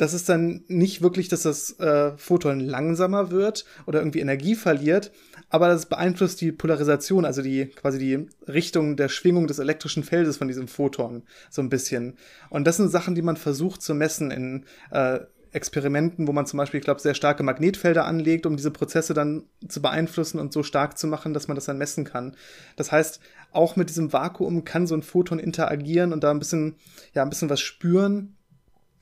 das 0.00 0.14
ist 0.14 0.30
dann 0.30 0.64
nicht 0.66 1.02
wirklich, 1.02 1.28
dass 1.28 1.42
das 1.42 1.78
äh, 1.78 2.12
Photon 2.16 2.58
langsamer 2.58 3.30
wird 3.30 3.66
oder 3.84 3.98
irgendwie 3.98 4.20
Energie 4.20 4.54
verliert, 4.54 5.12
aber 5.50 5.68
das 5.68 5.84
beeinflusst 5.86 6.40
die 6.40 6.52
Polarisation, 6.52 7.26
also 7.26 7.42
die 7.42 7.66
quasi 7.66 7.98
die 7.98 8.26
Richtung 8.50 8.96
der 8.96 9.10
Schwingung 9.10 9.46
des 9.46 9.58
elektrischen 9.58 10.02
Feldes 10.02 10.38
von 10.38 10.48
diesem 10.48 10.68
Photon 10.68 11.22
so 11.50 11.60
ein 11.60 11.68
bisschen. 11.68 12.14
Und 12.48 12.66
das 12.66 12.78
sind 12.78 12.88
Sachen, 12.88 13.14
die 13.14 13.20
man 13.20 13.36
versucht 13.36 13.82
zu 13.82 13.94
messen 13.94 14.30
in 14.30 14.64
äh, 14.90 15.20
Experimenten, 15.52 16.28
wo 16.28 16.32
man 16.32 16.46
zum 16.46 16.58
Beispiel, 16.58 16.78
ich 16.78 16.84
glaube, 16.84 17.00
sehr 17.00 17.14
starke 17.14 17.42
Magnetfelder 17.42 18.04
anlegt, 18.04 18.46
um 18.46 18.56
diese 18.56 18.70
Prozesse 18.70 19.14
dann 19.14 19.44
zu 19.66 19.82
beeinflussen 19.82 20.38
und 20.38 20.52
so 20.52 20.62
stark 20.62 20.98
zu 20.98 21.06
machen, 21.06 21.34
dass 21.34 21.48
man 21.48 21.54
das 21.56 21.64
dann 21.64 21.78
messen 21.78 22.04
kann. 22.04 22.36
Das 22.76 22.92
heißt, 22.92 23.20
auch 23.52 23.76
mit 23.76 23.88
diesem 23.88 24.12
Vakuum 24.12 24.64
kann 24.64 24.86
so 24.86 24.94
ein 24.94 25.02
Photon 25.02 25.38
interagieren 25.38 26.12
und 26.12 26.22
da 26.22 26.30
ein 26.30 26.38
bisschen, 26.38 26.76
ja, 27.14 27.22
ein 27.22 27.30
bisschen 27.30 27.50
was 27.50 27.60
spüren 27.60 28.36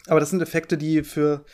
aber 0.09 0.21
das 0.21 0.31
sind 0.31 0.43
Effekte, 0.43 0.77
die 0.79 1.05
für 1.05 1.45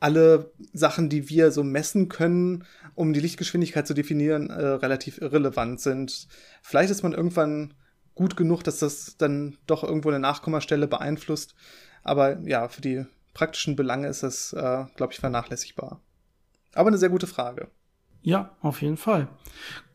alle 0.00 0.50
Sachen, 0.72 1.10
die 1.10 1.28
wir 1.28 1.50
so 1.52 1.62
messen 1.62 2.08
können, 2.08 2.64
um 2.94 3.12
die 3.12 3.20
Lichtgeschwindigkeit 3.20 3.86
zu 3.86 3.94
definieren, 3.94 4.48
äh, 4.48 4.66
relativ 4.66 5.20
irrelevant 5.20 5.80
sind. 5.80 6.26
Vielleicht 6.62 6.90
ist 6.90 7.02
man 7.02 7.12
irgendwann 7.12 7.74
gut 8.14 8.36
genug, 8.36 8.62
dass 8.64 8.78
das 8.78 9.16
dann 9.18 9.58
doch 9.66 9.84
irgendwo 9.84 10.08
eine 10.08 10.18
Nachkommastelle 10.18 10.88
beeinflusst. 10.88 11.54
Aber 12.02 12.40
ja, 12.40 12.68
für 12.68 12.80
die 12.80 13.04
praktischen 13.34 13.76
Belange 13.76 14.08
ist 14.08 14.22
das, 14.22 14.52
äh, 14.52 14.84
glaube 14.96 15.12
ich, 15.12 15.20
vernachlässigbar. 15.20 16.00
Aber 16.74 16.88
eine 16.88 16.98
sehr 16.98 17.08
gute 17.08 17.26
Frage. 17.26 17.68
Ja, 18.22 18.56
auf 18.60 18.82
jeden 18.82 18.96
Fall. 18.96 19.28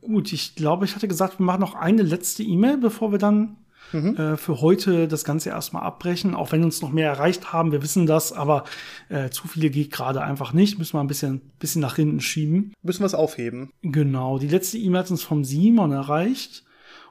Gut, 0.01 0.33
ich 0.33 0.55
glaube, 0.55 0.85
ich 0.85 0.95
hatte 0.95 1.07
gesagt, 1.07 1.39
wir 1.39 1.45
machen 1.45 1.61
noch 1.61 1.75
eine 1.75 2.01
letzte 2.01 2.43
E-Mail, 2.43 2.77
bevor 2.77 3.11
wir 3.11 3.19
dann 3.19 3.57
mhm. 3.91 4.15
äh, 4.15 4.37
für 4.37 4.61
heute 4.61 5.07
das 5.07 5.23
Ganze 5.23 5.49
erstmal 5.49 5.83
abbrechen. 5.83 6.33
Auch 6.33 6.51
wenn 6.51 6.63
uns 6.63 6.81
noch 6.81 6.91
mehr 6.91 7.09
erreicht 7.09 7.53
haben, 7.53 7.71
wir 7.71 7.83
wissen 7.83 8.05
das, 8.05 8.33
aber 8.33 8.63
äh, 9.09 9.29
zu 9.29 9.47
viele 9.47 9.69
geht 9.69 9.91
gerade 9.91 10.21
einfach 10.21 10.53
nicht. 10.53 10.79
Müssen 10.79 10.95
wir 10.95 11.01
ein 11.01 11.07
bisschen, 11.07 11.41
bisschen 11.59 11.81
nach 11.81 11.95
hinten 11.95 12.21
schieben. 12.21 12.73
Müssen 12.81 13.01
wir 13.01 13.07
es 13.07 13.15
aufheben. 13.15 13.71
Genau. 13.83 14.39
Die 14.39 14.47
letzte 14.47 14.77
E-Mail 14.77 15.01
hat 15.01 15.11
uns 15.11 15.23
vom 15.23 15.43
Simon 15.43 15.91
erreicht. 15.91 16.63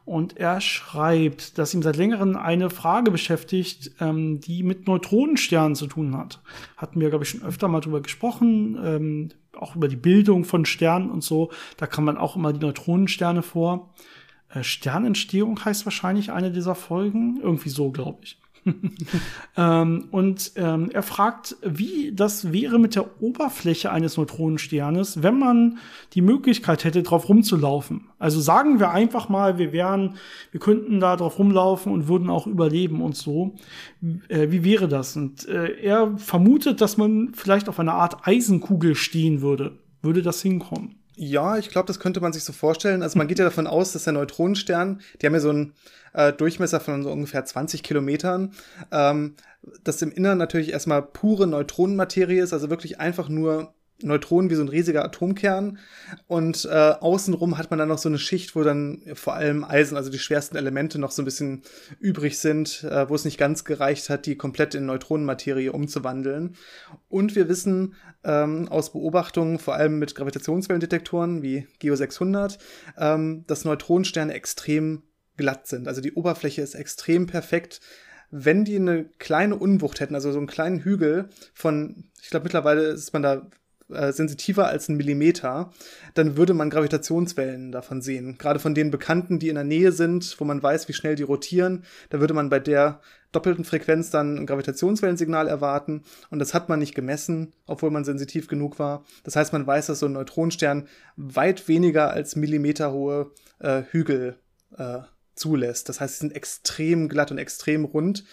Und 0.05 0.37
er 0.37 0.61
schreibt, 0.61 1.57
dass 1.57 1.73
ihm 1.73 1.83
seit 1.83 1.97
längerem 1.97 2.37
eine 2.37 2.69
Frage 2.69 3.11
beschäftigt, 3.11 3.93
ähm, 4.01 4.39
die 4.41 4.63
mit 4.63 4.87
Neutronensternen 4.87 5.75
zu 5.75 5.87
tun 5.87 6.17
hat. 6.17 6.43
Hatten 6.77 7.01
wir, 7.01 7.09
glaube 7.09 7.25
ich, 7.25 7.31
schon 7.31 7.43
öfter 7.43 7.69
mal 7.69 7.81
drüber 7.81 8.03
gesprochen, 8.03 8.79
ähm, 8.85 9.29
auch 9.59 9.77
über 9.77 9.89
die 9.89 9.97
Bildung 9.97 10.45
von 10.45 10.67
Sternen 10.67 11.11
und 11.11 11.25
so. 11.25 11.51
Da 11.79 11.87
kann 11.87 12.05
man 12.05 12.19
auch 12.19 12.37
immer 12.37 12.53
die 12.53 12.61
Neutronensterne 12.61 13.43
vor. 13.43 13.95
Äh, 14.51 14.63
Sternentstehung 14.63 15.65
heißt 15.65 15.87
wahrscheinlich 15.87 16.33
eine 16.33 16.51
dieser 16.51 16.75
Folgen. 16.75 17.41
Irgendwie 17.41 17.71
so, 17.71 17.91
glaube 17.91 18.19
ich. 18.25 18.39
ähm, 19.57 20.09
und 20.11 20.53
ähm, 20.57 20.91
er 20.93 21.03
fragt, 21.03 21.57
wie 21.63 22.13
das 22.15 22.53
wäre 22.53 22.79
mit 22.79 22.95
der 22.95 23.23
Oberfläche 23.23 23.91
eines 23.91 24.17
Neutronensternes, 24.17 25.23
wenn 25.23 25.39
man 25.39 25.79
die 26.15 26.23
Möglichkeit 26.23 26.85
hätte, 26.85 27.03
drauf 27.03 27.29
rumzulaufen. 27.29 28.09
Also 28.19 28.41
sagen 28.41 28.81
wir 28.81 28.91
einfach 28.91 29.29
mal, 29.29 29.59
wir 29.59 29.73
wären, 29.73 30.17
wir 30.51 30.61
könnten 30.61 31.01
da 31.01 31.17
drauf 31.17 31.39
rumlaufen 31.39 31.93
und 31.93 32.09
würden 32.09 32.31
auch 32.31 32.47
überleben 32.47 33.03
und 33.03 33.17
so. 33.17 33.55
Äh, 34.29 34.51
wie 34.51 34.65
wäre 34.65 34.89
das? 34.89 35.17
Und 35.17 35.47
äh, 35.49 35.81
er 35.83 36.17
vermutet, 36.17 36.81
dass 36.81 36.97
man 36.97 37.33
vielleicht 37.35 37.69
auf 37.69 37.79
einer 37.79 37.95
Art 37.95 38.27
Eisenkugel 38.27 38.95
stehen 38.95 39.43
würde. 39.43 39.79
Würde 40.01 40.23
das 40.23 40.41
hinkommen? 40.41 40.97
Ja, 41.17 41.59
ich 41.59 41.69
glaube, 41.69 41.87
das 41.87 42.01
könnte 42.01 42.21
man 42.21 42.33
sich 42.33 42.45
so 42.45 42.53
vorstellen. 42.53 43.03
Also 43.03 43.19
man 43.19 43.29
geht 43.29 43.39
ja 43.39 43.45
davon 43.51 43.67
aus, 43.67 43.93
dass 43.93 44.05
der 44.05 44.13
Neutronenstern, 44.13 45.01
die 45.21 45.27
haben 45.27 45.35
ja 45.35 45.41
so 45.41 45.51
einen 45.51 45.75
äh, 46.15 46.33
Durchmesser 46.33 46.81
von 46.81 47.03
so 47.03 47.11
ungefähr 47.11 47.45
20 47.45 47.83
Kilometern, 47.83 48.55
ähm, 48.91 49.35
dass 49.83 50.03
im 50.03 50.13
Inneren 50.13 50.39
natürlich 50.39 50.73
erstmal 50.73 51.03
pure 51.03 51.47
Neutronenmaterie 51.47 52.39
ist, 52.39 52.53
also 52.53 52.71
wirklich 52.71 53.01
einfach 53.01 53.29
nur 53.29 53.75
Neutronen 54.03 54.51
wie 54.51 54.57
so 54.57 54.63
ein 54.63 54.69
riesiger 54.69 55.05
Atomkern. 55.05 55.79
Und 56.27 56.69
äh, 56.71 56.95
außenrum 57.01 57.57
hat 57.59 57.71
man 57.71 57.79
dann 57.79 57.89
noch 57.89 57.99
so 57.99 58.09
eine 58.09 58.19
Schicht, 58.19 58.57
wo 58.57 58.63
dann 58.63 59.03
vor 59.15 59.35
allem 59.35 59.65
Eisen, 59.65 59.97
also 59.97 60.11
die 60.11 60.19
schwersten 60.19 60.57
Elemente, 60.57 60.99
noch 60.99 61.13
so 61.13 61.23
ein 61.23 61.25
bisschen 61.25 61.63
übrig 62.01 62.39
sind, 62.39 62.85
äh, 62.85 63.09
wo 63.09 63.15
es 63.15 63.25
nicht 63.25 63.39
ganz 63.39 63.65
gereicht 63.65 64.11
hat, 64.11 64.27
die 64.27 64.37
komplett 64.37 64.75
in 64.75 64.87
Neutronenmaterie 64.87 65.71
umzuwandeln. 65.71 66.57
Und 67.09 67.37
wir 67.37 67.49
wissen 67.49 67.95
ähm, 68.25 68.69
aus 68.69 68.93
Beobachtungen, 68.93 69.59
vor 69.59 69.75
allem 69.75 69.99
mit 69.99 70.15
Gravitationswellendetektoren 70.15 71.43
wie 71.43 71.67
Geo 71.79 71.95
600, 71.95 72.59
ähm, 72.99 73.45
dass 73.47 73.65
Neutronensterne 73.65 74.35
extrem 74.35 75.03
glatt 75.37 75.67
sind. 75.67 75.89
Also 75.89 76.01
die 76.01 76.15
Oberfläche 76.15 76.63
ist 76.63 76.75
extrem 76.75 77.27
perfekt 77.27 77.81
wenn 78.37 78.65
die 78.65 78.77
eine 78.77 79.05
kleine 79.19 79.55
Unwucht 79.55 80.01
hätten, 80.01 80.17
also 80.17 80.33
so 80.33 80.39
einen 80.39 80.49
kleinen 80.49 80.81
Hügel 80.81 81.29
von, 81.53 82.05
ich 82.21 82.31
glaube 82.31 82.45
mittlerweile 82.45 82.83
ist 82.83 83.13
man 83.13 83.23
da 83.23 83.47
äh, 83.93 84.13
sensitiver 84.13 84.67
als 84.67 84.89
ein 84.89 84.97
Millimeter, 84.97 85.71
dann 86.15 86.37
würde 86.37 86.53
man 86.53 86.69
Gravitationswellen 86.69 87.71
davon 87.71 88.03
sehen. 88.03 88.37
Gerade 88.37 88.59
von 88.59 88.75
den 88.75 88.91
Bekannten, 88.91 89.39
die 89.39 89.51
in 89.51 89.55
der 89.55 89.63
Nähe 89.63 89.93
sind, 89.93 90.35
wo 90.41 90.45
man 90.45 90.61
weiß, 90.61 90.89
wie 90.89 90.95
schnell 90.95 91.15
die 91.15 91.23
rotieren, 91.23 91.85
da 92.11 92.19
würde 92.19 92.35
man 92.35 92.49
bei 92.49 92.59
der 92.59 93.01
doppelten 93.31 93.65
Frequenz 93.65 94.11
dann 94.11 94.39
ein 94.39 94.47
Gravitationswellensignal 94.47 95.47
erwarten. 95.47 96.03
Und 96.31 96.39
das 96.41 96.55
hat 96.55 96.69
man 96.69 96.79
nicht 96.79 96.95
gemessen, 96.95 97.53
obwohl 97.67 97.91
man 97.91 98.05
sensitiv 98.05 98.49
genug 98.49 98.79
war. 98.79 99.05
Das 99.23 99.37
heißt, 99.37 99.53
man 99.53 99.67
weiß, 99.67 99.87
dass 99.87 99.99
so 100.01 100.07
ein 100.07 100.13
Neutronenstern 100.13 100.89
weit 101.17 101.69
weniger 101.69 102.11
als 102.11 102.37
millimeterhohe 102.37 103.33
äh, 103.59 103.83
Hügel 103.91 104.39
äh, 104.77 105.01
zulässt. 105.35 105.89
Das 105.89 106.01
heißt, 106.01 106.15
sie 106.15 106.21
sind 106.21 106.37
extrem 106.37 107.09
glatt 107.09 107.31
und 107.31 107.39
extrem 107.39 107.85
rund. 107.85 108.25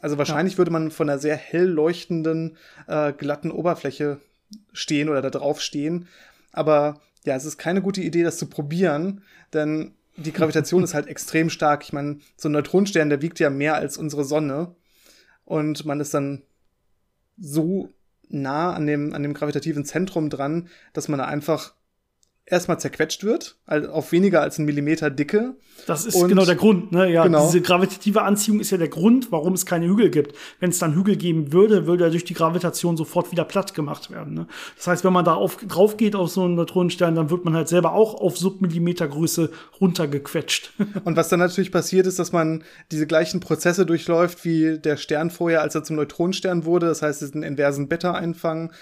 Also 0.00 0.18
wahrscheinlich 0.18 0.54
ja. 0.54 0.58
würde 0.58 0.70
man 0.70 0.90
von 0.90 1.08
einer 1.08 1.18
sehr 1.18 1.36
hell 1.36 1.66
leuchtenden, 1.66 2.56
äh, 2.86 3.12
glatten 3.12 3.50
Oberfläche 3.50 4.20
stehen 4.72 5.08
oder 5.08 5.22
da 5.22 5.30
drauf 5.30 5.60
stehen. 5.60 6.08
Aber 6.52 7.00
ja, 7.24 7.36
es 7.36 7.44
ist 7.44 7.58
keine 7.58 7.82
gute 7.82 8.00
Idee, 8.00 8.22
das 8.22 8.38
zu 8.38 8.46
probieren, 8.46 9.22
denn 9.52 9.94
die 10.16 10.32
Gravitation 10.32 10.82
ist 10.84 10.94
halt 10.94 11.06
extrem 11.06 11.50
stark. 11.50 11.82
Ich 11.84 11.92
meine, 11.92 12.18
so 12.36 12.48
ein 12.48 12.52
Neutronenstern, 12.52 13.08
der 13.08 13.22
wiegt 13.22 13.40
ja 13.40 13.50
mehr 13.50 13.74
als 13.74 13.96
unsere 13.96 14.24
Sonne. 14.24 14.74
Und 15.44 15.84
man 15.84 16.00
ist 16.00 16.14
dann 16.14 16.42
so 17.38 17.90
nah 18.28 18.72
an 18.74 18.86
dem, 18.86 19.14
an 19.14 19.22
dem 19.22 19.34
gravitativen 19.34 19.84
Zentrum 19.84 20.28
dran, 20.30 20.68
dass 20.92 21.08
man 21.08 21.18
da 21.18 21.24
einfach 21.24 21.74
erstmal 22.50 22.80
zerquetscht 22.80 23.24
wird, 23.24 23.56
also 23.66 23.90
auf 23.90 24.12
weniger 24.12 24.40
als 24.40 24.58
einen 24.58 24.66
Millimeter 24.66 25.10
Dicke. 25.10 25.54
Das 25.86 26.04
ist 26.04 26.14
und 26.14 26.28
genau 26.28 26.44
der 26.44 26.56
Grund, 26.56 26.92
ne? 26.92 27.10
Ja, 27.10 27.22
genau. 27.24 27.46
diese 27.46 27.60
gravitative 27.60 28.22
Anziehung 28.22 28.60
ist 28.60 28.70
ja 28.70 28.78
der 28.78 28.88
Grund, 28.88 29.30
warum 29.30 29.54
es 29.54 29.64
keine 29.64 29.86
Hügel 29.86 30.10
gibt. 30.10 30.34
Wenn 30.60 30.70
es 30.70 30.78
dann 30.78 30.94
Hügel 30.94 31.16
geben 31.16 31.52
würde, 31.52 31.86
würde 31.86 32.04
er 32.04 32.10
durch 32.10 32.24
die 32.24 32.34
Gravitation 32.34 32.96
sofort 32.96 33.30
wieder 33.32 33.44
platt 33.44 33.74
gemacht 33.74 34.10
werden. 34.10 34.34
Ne? 34.34 34.46
Das 34.76 34.86
heißt, 34.86 35.04
wenn 35.04 35.12
man 35.12 35.24
da 35.24 35.34
auf, 35.34 35.56
drauf 35.56 35.96
geht 35.96 36.16
auf 36.16 36.30
so 36.30 36.42
einen 36.42 36.56
Neutronenstern, 36.56 37.14
dann 37.14 37.30
wird 37.30 37.44
man 37.44 37.54
halt 37.54 37.68
selber 37.68 37.92
auch 37.92 38.14
auf 38.14 38.36
Submillimetergröße 38.36 39.50
runtergequetscht. 39.80 40.72
und 41.04 41.16
was 41.16 41.28
dann 41.28 41.38
natürlich 41.38 41.72
passiert 41.72 42.06
ist, 42.06 42.18
dass 42.18 42.32
man 42.32 42.64
diese 42.90 43.06
gleichen 43.06 43.40
Prozesse 43.40 43.86
durchläuft 43.86 44.44
wie 44.44 44.78
der 44.78 44.96
Stern 44.96 45.30
vorher, 45.30 45.62
als 45.62 45.74
er 45.74 45.84
zum 45.84 45.96
Neutronenstern 45.96 46.64
wurde. 46.64 46.86
Das 46.86 47.02
heißt, 47.02 47.22
es 47.22 47.28
ist 47.30 47.34
ein 47.34 47.42
inversen 47.42 47.88
Beta-Einfang 47.88 48.72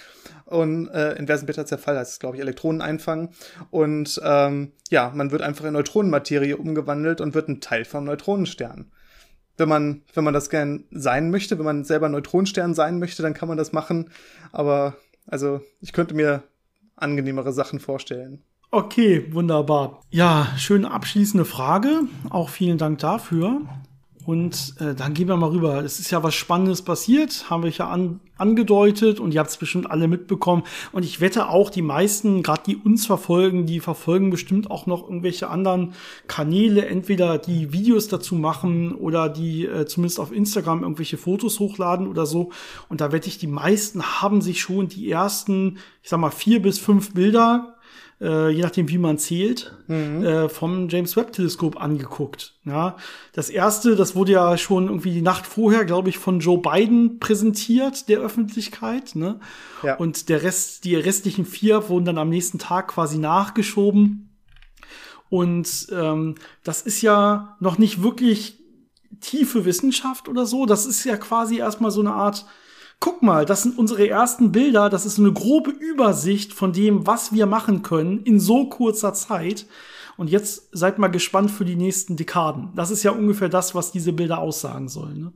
und 0.47 0.89
äh, 0.89 1.15
inversen 1.15 1.47
Beta-Zerfall 1.47 1.99
heißt 1.99 2.13
es, 2.13 2.19
glaube 2.19 2.37
ich, 2.37 2.41
Elektronen 2.41 2.81
einfangen. 2.81 3.31
Und 3.71 4.21
ähm, 4.25 4.73
ja, 4.91 5.13
man 5.15 5.31
wird 5.31 5.43
einfach 5.43 5.65
in 5.65 5.73
Neutronenmaterie 5.73 6.55
umgewandelt 6.55 7.21
und 7.21 7.35
wird 7.35 7.49
ein 7.49 7.61
Teil 7.61 7.85
vom 7.85 8.05
Neutronenstern. 8.05 8.91
Wenn 9.57 9.69
man, 9.69 10.03
wenn 10.15 10.25
man 10.25 10.35
das 10.35 10.51
gern 10.51 10.85
sein 10.91 11.31
möchte, 11.31 11.59
wenn 11.59 11.65
man 11.65 11.85
selber 11.85 12.09
Neutronenstern 12.09 12.75
sein 12.75 12.99
möchte, 12.99 13.23
dann 13.23 13.35
kann 13.35 13.49
man 13.49 13.59
das 13.59 13.73
machen. 13.73 14.11
Aber 14.53 14.97
also 15.27 15.61
ich 15.81 15.93
könnte 15.93 16.15
mir 16.15 16.45
angenehmere 16.95 17.53
Sachen 17.53 17.81
vorstellen. 17.81 18.43
Okay, 18.71 19.33
wunderbar. 19.33 20.03
Ja, 20.11 20.49
schöne 20.59 20.91
abschließende 20.91 21.45
Frage. 21.45 22.03
Auch 22.31 22.51
vielen 22.51 22.79
Dank 22.79 22.99
dafür. 22.99 23.63
Und 24.27 24.75
äh, 24.81 24.93
dann 24.97 25.15
gehen 25.15 25.29
wir 25.29 25.37
mal 25.37 25.51
rüber. 25.51 25.85
Es 25.85 26.01
ist 26.01 26.11
ja 26.11 26.21
was 26.25 26.35
Spannendes 26.35 26.83
passiert, 26.83 27.49
haben 27.49 27.63
wir 27.63 27.71
ja 27.71 27.89
an, 27.89 28.19
angedeutet 28.37 29.21
und 29.21 29.33
ihr 29.33 29.39
habt 29.39 29.51
es 29.51 29.57
bestimmt 29.57 29.89
alle 29.89 30.09
mitbekommen. 30.09 30.65
Und 30.91 31.05
ich 31.05 31.21
wette 31.21 31.49
auch, 31.49 31.71
die 31.71 31.81
meisten, 31.81 32.43
gerade 32.43 32.63
die 32.67 32.77
uns 32.77 33.07
verfolgen, 33.07 33.67
die 33.67 33.79
verfolgen 33.79 34.31
bestimmt 34.31 34.69
auch 34.69 34.87
noch 34.87 35.05
irgendwelche 35.05 35.49
anderen 35.49 35.95
Kanäle, 36.27 36.87
entweder 36.87 37.39
die 37.39 37.73
Videos 37.73 38.09
dazu 38.09 38.35
machen 38.35 38.97
oder 38.97 39.29
die 39.29 39.65
äh, 39.65 39.87
zumindest 39.87 40.19
auf 40.19 40.33
Instagram 40.33 40.83
irgendwelche 40.83 41.19
Fotos 41.19 41.61
hochladen 41.61 42.09
oder 42.09 42.27
so. 42.27 42.51
Und 42.89 43.01
da 43.01 43.13
wette 43.13 43.29
ich, 43.29 43.39
die 43.39 43.47
meisten 43.47 44.03
haben 44.03 44.41
sich 44.41 44.61
schon 44.61 44.89
die 44.89 45.09
ersten, 45.09 45.79
ich 46.03 46.09
sag 46.09 46.19
mal, 46.19 46.31
vier 46.31 46.61
bis 46.61 46.81
fünf 46.81 47.15
Bilder 47.15 47.76
äh, 48.21 48.51
je 48.51 48.63
nachdem, 48.63 48.89
wie 48.89 48.99
man 48.99 49.19
zählt, 49.19 49.75
mhm. 49.89 50.25
äh, 50.25 50.49
vom 50.49 50.89
James 50.89 51.17
Webb 51.17 51.33
Teleskop 51.33 51.81
angeguckt. 51.81 52.55
Ja, 52.65 52.97
das 53.33 53.51
erste, 53.51 53.95
das 53.97 54.15
wurde 54.15 54.33
ja 54.33 54.57
schon 54.57 54.87
irgendwie 54.87 55.13
die 55.13 55.23
Nacht 55.23 55.47
vorher, 55.47 55.85
glaube 55.85 56.09
ich, 56.09 56.19
von 56.19 56.41
Joe 56.41 56.59
Biden 56.59 57.19
präsentiert 57.19 58.09
der 58.09 58.21
Öffentlichkeit. 58.21 59.15
Ne? 59.15 59.39
Ja. 59.83 59.97
Und 59.97 60.29
der 60.29 60.43
Rest, 60.43 60.85
die 60.85 60.97
restlichen 60.97 61.45
vier 61.45 61.89
wurden 61.89 62.07
dann 62.07 62.19
am 62.19 62.31
nächsten 62.31 62.59
Tag 62.59 62.89
quasi 62.89 63.19
nachgeschoben. 63.19 64.31
Und 65.29 65.89
ähm, 65.93 66.37
das 66.63 66.83
ist 66.83 67.03
ja 67.03 67.57
noch 67.61 67.79
nicht 67.79 68.03
wirklich 68.03 68.61
tiefe 69.21 69.65
Wissenschaft 69.65 70.29
oder 70.29 70.47
so. 70.47 70.67
Das 70.67 70.87
ist 70.87 71.05
ja 71.05 71.17
quasi 71.17 71.59
erstmal 71.59 71.91
so 71.91 72.01
eine 72.01 72.13
Art 72.13 72.47
guck 73.01 73.23
mal, 73.23 73.45
das 73.45 73.63
sind 73.63 73.79
unsere 73.79 74.09
ersten 74.09 74.53
Bilder, 74.53 74.89
das 74.91 75.07
ist 75.07 75.19
eine 75.19 75.33
grobe 75.33 75.71
Übersicht 75.71 76.53
von 76.53 76.73
dem, 76.73 77.07
was 77.07 77.33
wir 77.33 77.47
machen 77.47 77.83
können 77.83 78.23
in 78.23 78.41
so 78.41 78.69
kurzer 78.69 79.15
Zeit. 79.15 79.67
Und 80.17 80.31
jetzt 80.31 80.69
seid 80.73 80.99
mal 80.99 81.09
gespannt 81.09 81.51
für 81.51 81.67
die 81.67 81.77
nächsten 81.77 82.17
Dekaden. 82.17 82.73
Das 82.75 82.91
ist 82.91 83.03
ja 83.03 83.11
ungefähr 83.11 83.51
das, 83.51 83.75
was 83.75 83.93
diese 83.93 84.15
Bilder 84.15 84.39
aussagen 84.39 84.89
sollen. 84.89 85.21
Ne? 85.21 85.33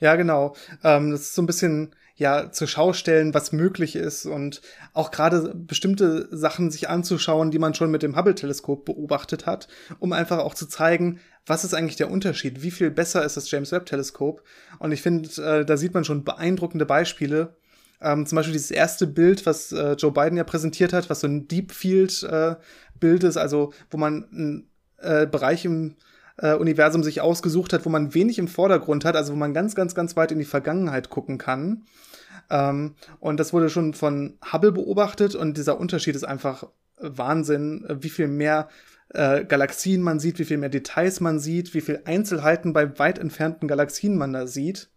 Ja, 0.00 0.16
genau. 0.16 0.56
Ähm, 0.82 1.12
das 1.12 1.20
ist 1.20 1.34
so 1.34 1.42
ein 1.42 1.46
bisschen 1.46 1.94
ja 2.16 2.52
zur 2.52 2.68
Schau 2.68 2.92
stellen, 2.92 3.32
was 3.32 3.52
möglich 3.52 3.96
ist 3.96 4.26
und 4.26 4.60
auch 4.92 5.10
gerade 5.10 5.54
bestimmte 5.54 6.28
Sachen 6.30 6.70
sich 6.70 6.88
anzuschauen, 6.88 7.50
die 7.50 7.58
man 7.58 7.74
schon 7.74 7.90
mit 7.90 8.02
dem 8.02 8.14
Hubble-Teleskop 8.14 8.84
beobachtet 8.84 9.46
hat, 9.46 9.68
um 10.00 10.12
einfach 10.12 10.38
auch 10.38 10.54
zu 10.54 10.66
zeigen, 10.66 11.20
was 11.46 11.64
ist 11.64 11.74
eigentlich 11.74 11.96
der 11.96 12.10
Unterschied? 12.10 12.62
Wie 12.62 12.70
viel 12.70 12.90
besser 12.90 13.24
ist 13.24 13.36
das 13.36 13.50
James 13.50 13.72
Webb-Teleskop? 13.72 14.42
Und 14.78 14.92
ich 14.92 15.02
finde, 15.02 15.28
äh, 15.42 15.64
da 15.64 15.76
sieht 15.76 15.94
man 15.94 16.04
schon 16.04 16.24
beeindruckende 16.24 16.86
Beispiele. 16.86 17.56
Ähm, 18.00 18.26
zum 18.26 18.36
Beispiel 18.36 18.52
dieses 18.52 18.70
erste 18.70 19.06
Bild, 19.06 19.44
was 19.46 19.72
äh, 19.72 19.92
Joe 19.92 20.12
Biden 20.12 20.36
ja 20.36 20.44
präsentiert 20.44 20.92
hat, 20.92 21.10
was 21.10 21.20
so 21.20 21.26
ein 21.26 21.48
Deep 21.48 21.72
Field-Bild 21.72 23.24
äh, 23.24 23.26
ist, 23.26 23.36
also 23.36 23.72
wo 23.90 23.98
man 23.98 24.28
einen 24.32 24.70
äh, 24.98 25.26
Bereich 25.26 25.64
im 25.64 25.96
äh, 26.38 26.54
Universum 26.54 27.02
sich 27.02 27.20
ausgesucht 27.20 27.72
hat, 27.72 27.84
wo 27.84 27.90
man 27.90 28.14
wenig 28.14 28.38
im 28.38 28.48
Vordergrund 28.48 29.04
hat, 29.04 29.16
also 29.16 29.32
wo 29.32 29.36
man 29.36 29.54
ganz, 29.54 29.74
ganz, 29.74 29.94
ganz 29.94 30.16
weit 30.16 30.32
in 30.32 30.38
die 30.38 30.44
Vergangenheit 30.44 31.10
gucken 31.10 31.36
kann. 31.36 31.84
Ähm, 32.48 32.94
und 33.18 33.38
das 33.38 33.52
wurde 33.52 33.68
schon 33.70 33.94
von 33.94 34.38
Hubble 34.52 34.72
beobachtet 34.72 35.34
und 35.34 35.56
dieser 35.56 35.78
Unterschied 35.78 36.16
ist 36.16 36.24
einfach 36.24 36.64
Wahnsinn, 36.98 37.86
wie 37.88 38.10
viel 38.10 38.28
mehr 38.28 38.68
äh, 39.10 39.44
Galaxien 39.44 40.02
man 40.02 40.20
sieht, 40.20 40.38
wie 40.38 40.44
viel 40.44 40.58
mehr 40.58 40.68
Details 40.68 41.20
man 41.20 41.38
sieht, 41.38 41.74
wie 41.74 41.80
viel 41.80 42.00
Einzelheiten 42.04 42.72
bei 42.72 42.98
weit 42.98 43.18
entfernten 43.18 43.68
Galaxien 43.68 44.16
man 44.16 44.32
da 44.32 44.46
sieht. 44.46 44.88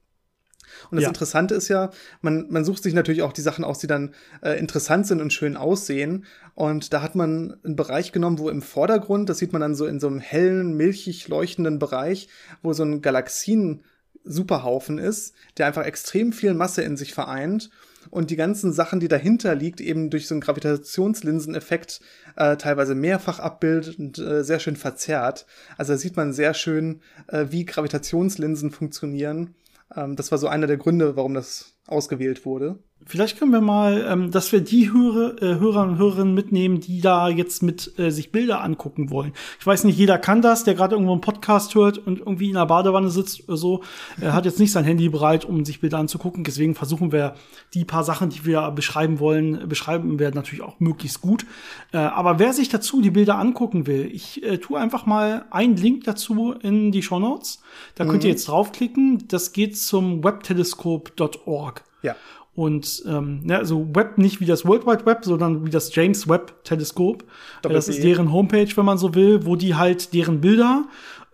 Und 0.89 0.95
das 0.95 1.03
ja. 1.03 1.09
Interessante 1.09 1.55
ist 1.55 1.67
ja, 1.67 1.91
man, 2.21 2.47
man 2.49 2.65
sucht 2.65 2.83
sich 2.83 2.93
natürlich 2.93 3.21
auch 3.21 3.33
die 3.33 3.41
Sachen 3.41 3.63
aus, 3.63 3.79
die 3.79 3.87
dann 3.87 4.13
äh, 4.41 4.57
interessant 4.57 5.05
sind 5.05 5.21
und 5.21 5.33
schön 5.33 5.57
aussehen. 5.57 6.25
Und 6.55 6.93
da 6.93 7.01
hat 7.01 7.15
man 7.15 7.57
einen 7.63 7.75
Bereich 7.75 8.11
genommen, 8.11 8.39
wo 8.39 8.49
im 8.49 8.61
Vordergrund, 8.61 9.29
das 9.29 9.37
sieht 9.37 9.53
man 9.53 9.61
dann 9.61 9.75
so 9.75 9.85
in 9.85 9.99
so 9.99 10.07
einem 10.07 10.19
hellen, 10.19 10.75
milchig 10.75 11.27
leuchtenden 11.27 11.79
Bereich, 11.79 12.27
wo 12.61 12.73
so 12.73 12.83
ein 12.83 13.01
Galaxien 13.01 13.83
Superhaufen 14.23 14.99
ist, 14.99 15.35
der 15.57 15.67
einfach 15.67 15.85
extrem 15.85 16.31
viel 16.31 16.53
Masse 16.53 16.81
in 16.81 16.97
sich 16.97 17.13
vereint 17.13 17.69
und 18.09 18.29
die 18.29 18.35
ganzen 18.35 18.73
Sachen, 18.73 18.99
die 18.99 19.07
dahinter 19.07 19.55
liegt, 19.55 19.81
eben 19.81 20.09
durch 20.09 20.27
so 20.27 20.35
einen 20.35 20.41
Gravitationslinseneffekt 20.41 22.01
äh, 22.35 22.57
teilweise 22.57 22.95
mehrfach 22.95 23.39
abbildet 23.39 23.99
und 23.99 24.19
äh, 24.19 24.43
sehr 24.43 24.59
schön 24.59 24.75
verzerrt. 24.75 25.45
Also 25.77 25.93
da 25.93 25.97
sieht 25.97 26.15
man 26.15 26.33
sehr 26.33 26.53
schön, 26.53 27.01
äh, 27.27 27.47
wie 27.49 27.65
Gravitationslinsen 27.65 28.71
funktionieren. 28.71 29.55
Ähm, 29.95 30.15
das 30.15 30.31
war 30.31 30.37
so 30.37 30.47
einer 30.47 30.67
der 30.67 30.77
Gründe, 30.77 31.15
warum 31.15 31.33
das 31.33 31.73
ausgewählt 31.87 32.45
wurde. 32.45 32.79
Vielleicht 33.05 33.37
können 33.37 33.51
wir 33.51 33.61
mal, 33.61 34.05
ähm, 34.09 34.31
dass 34.31 34.51
wir 34.51 34.61
die 34.61 34.91
Hörer, 34.91 35.41
äh, 35.41 35.59
Hörer 35.59 35.83
und 35.83 35.97
Hörerinnen 35.97 36.33
mitnehmen, 36.33 36.79
die 36.79 37.01
da 37.01 37.27
jetzt 37.27 37.61
mit 37.63 37.97
äh, 37.99 38.11
sich 38.11 38.31
Bilder 38.31 38.63
angucken 38.63 39.09
wollen. 39.09 39.33
Ich 39.59 39.65
weiß 39.65 39.83
nicht, 39.83 39.97
jeder 39.97 40.17
kann 40.17 40.41
das, 40.41 40.63
der 40.63 40.73
gerade 40.73 40.95
irgendwo 40.95 41.11
einen 41.11 41.21
Podcast 41.21 41.75
hört 41.75 41.97
und 41.97 42.19
irgendwie 42.19 42.47
in 42.47 42.55
der 42.55 42.65
Badewanne 42.65 43.09
sitzt 43.09 43.47
oder 43.47 43.57
so, 43.57 43.83
Er 44.21 44.33
hat 44.33 44.45
jetzt 44.45 44.59
nicht 44.59 44.71
sein 44.71 44.85
Handy 44.85 45.09
bereit, 45.09 45.45
um 45.45 45.65
sich 45.65 45.81
Bilder 45.81 45.97
anzugucken. 45.97 46.43
Deswegen 46.43 46.75
versuchen 46.75 47.11
wir 47.11 47.35
die 47.73 47.85
paar 47.85 48.03
Sachen, 48.03 48.29
die 48.29 48.45
wir 48.45 48.71
beschreiben 48.71 49.19
wollen, 49.19 49.67
beschreiben 49.67 50.19
wir 50.19 50.31
natürlich 50.33 50.63
auch 50.63 50.79
möglichst 50.79 51.21
gut. 51.21 51.45
Äh, 51.91 51.97
aber 51.97 52.39
wer 52.39 52.53
sich 52.53 52.69
dazu 52.69 53.01
die 53.01 53.11
Bilder 53.11 53.37
angucken 53.37 53.87
will, 53.87 54.09
ich 54.13 54.43
äh, 54.43 54.57
tue 54.57 54.79
einfach 54.79 55.05
mal 55.05 55.45
einen 55.51 55.75
Link 55.75 56.05
dazu 56.05 56.53
in 56.53 56.91
die 56.91 57.03
Show 57.03 57.19
Notes. 57.19 57.61
Da 57.95 58.03
mhm. 58.05 58.09
könnt 58.09 58.23
ihr 58.23 58.29
mhm. 58.29 58.35
jetzt 58.35 58.47
draufklicken. 58.47 59.27
Das 59.27 59.51
geht 59.53 59.77
zum 59.77 60.23
webtelescope.org. 60.23 61.83
Ja. 62.01 62.15
Und 62.55 63.03
ähm, 63.07 63.41
ja, 63.45 63.57
also 63.57 63.87
Web 63.93 64.17
nicht 64.19 64.39
wie 64.39 64.45
das 64.45 64.65
World 64.65 64.85
Wide 64.85 65.05
Web, 65.05 65.25
sondern 65.25 65.65
wie 65.65 65.71
das 65.71 65.93
James 65.95 66.29
Webb 66.29 66.63
Teleskop. 66.63 67.23
Das 67.63 67.87
ist 67.87 68.03
deren 68.03 68.31
Homepage, 68.31 68.67
wenn 68.75 68.85
man 68.85 68.99
so 68.99 69.15
will, 69.15 69.45
wo 69.45 69.55
die 69.55 69.73
halt 69.73 70.13
deren 70.13 70.39
Bilder 70.39 70.85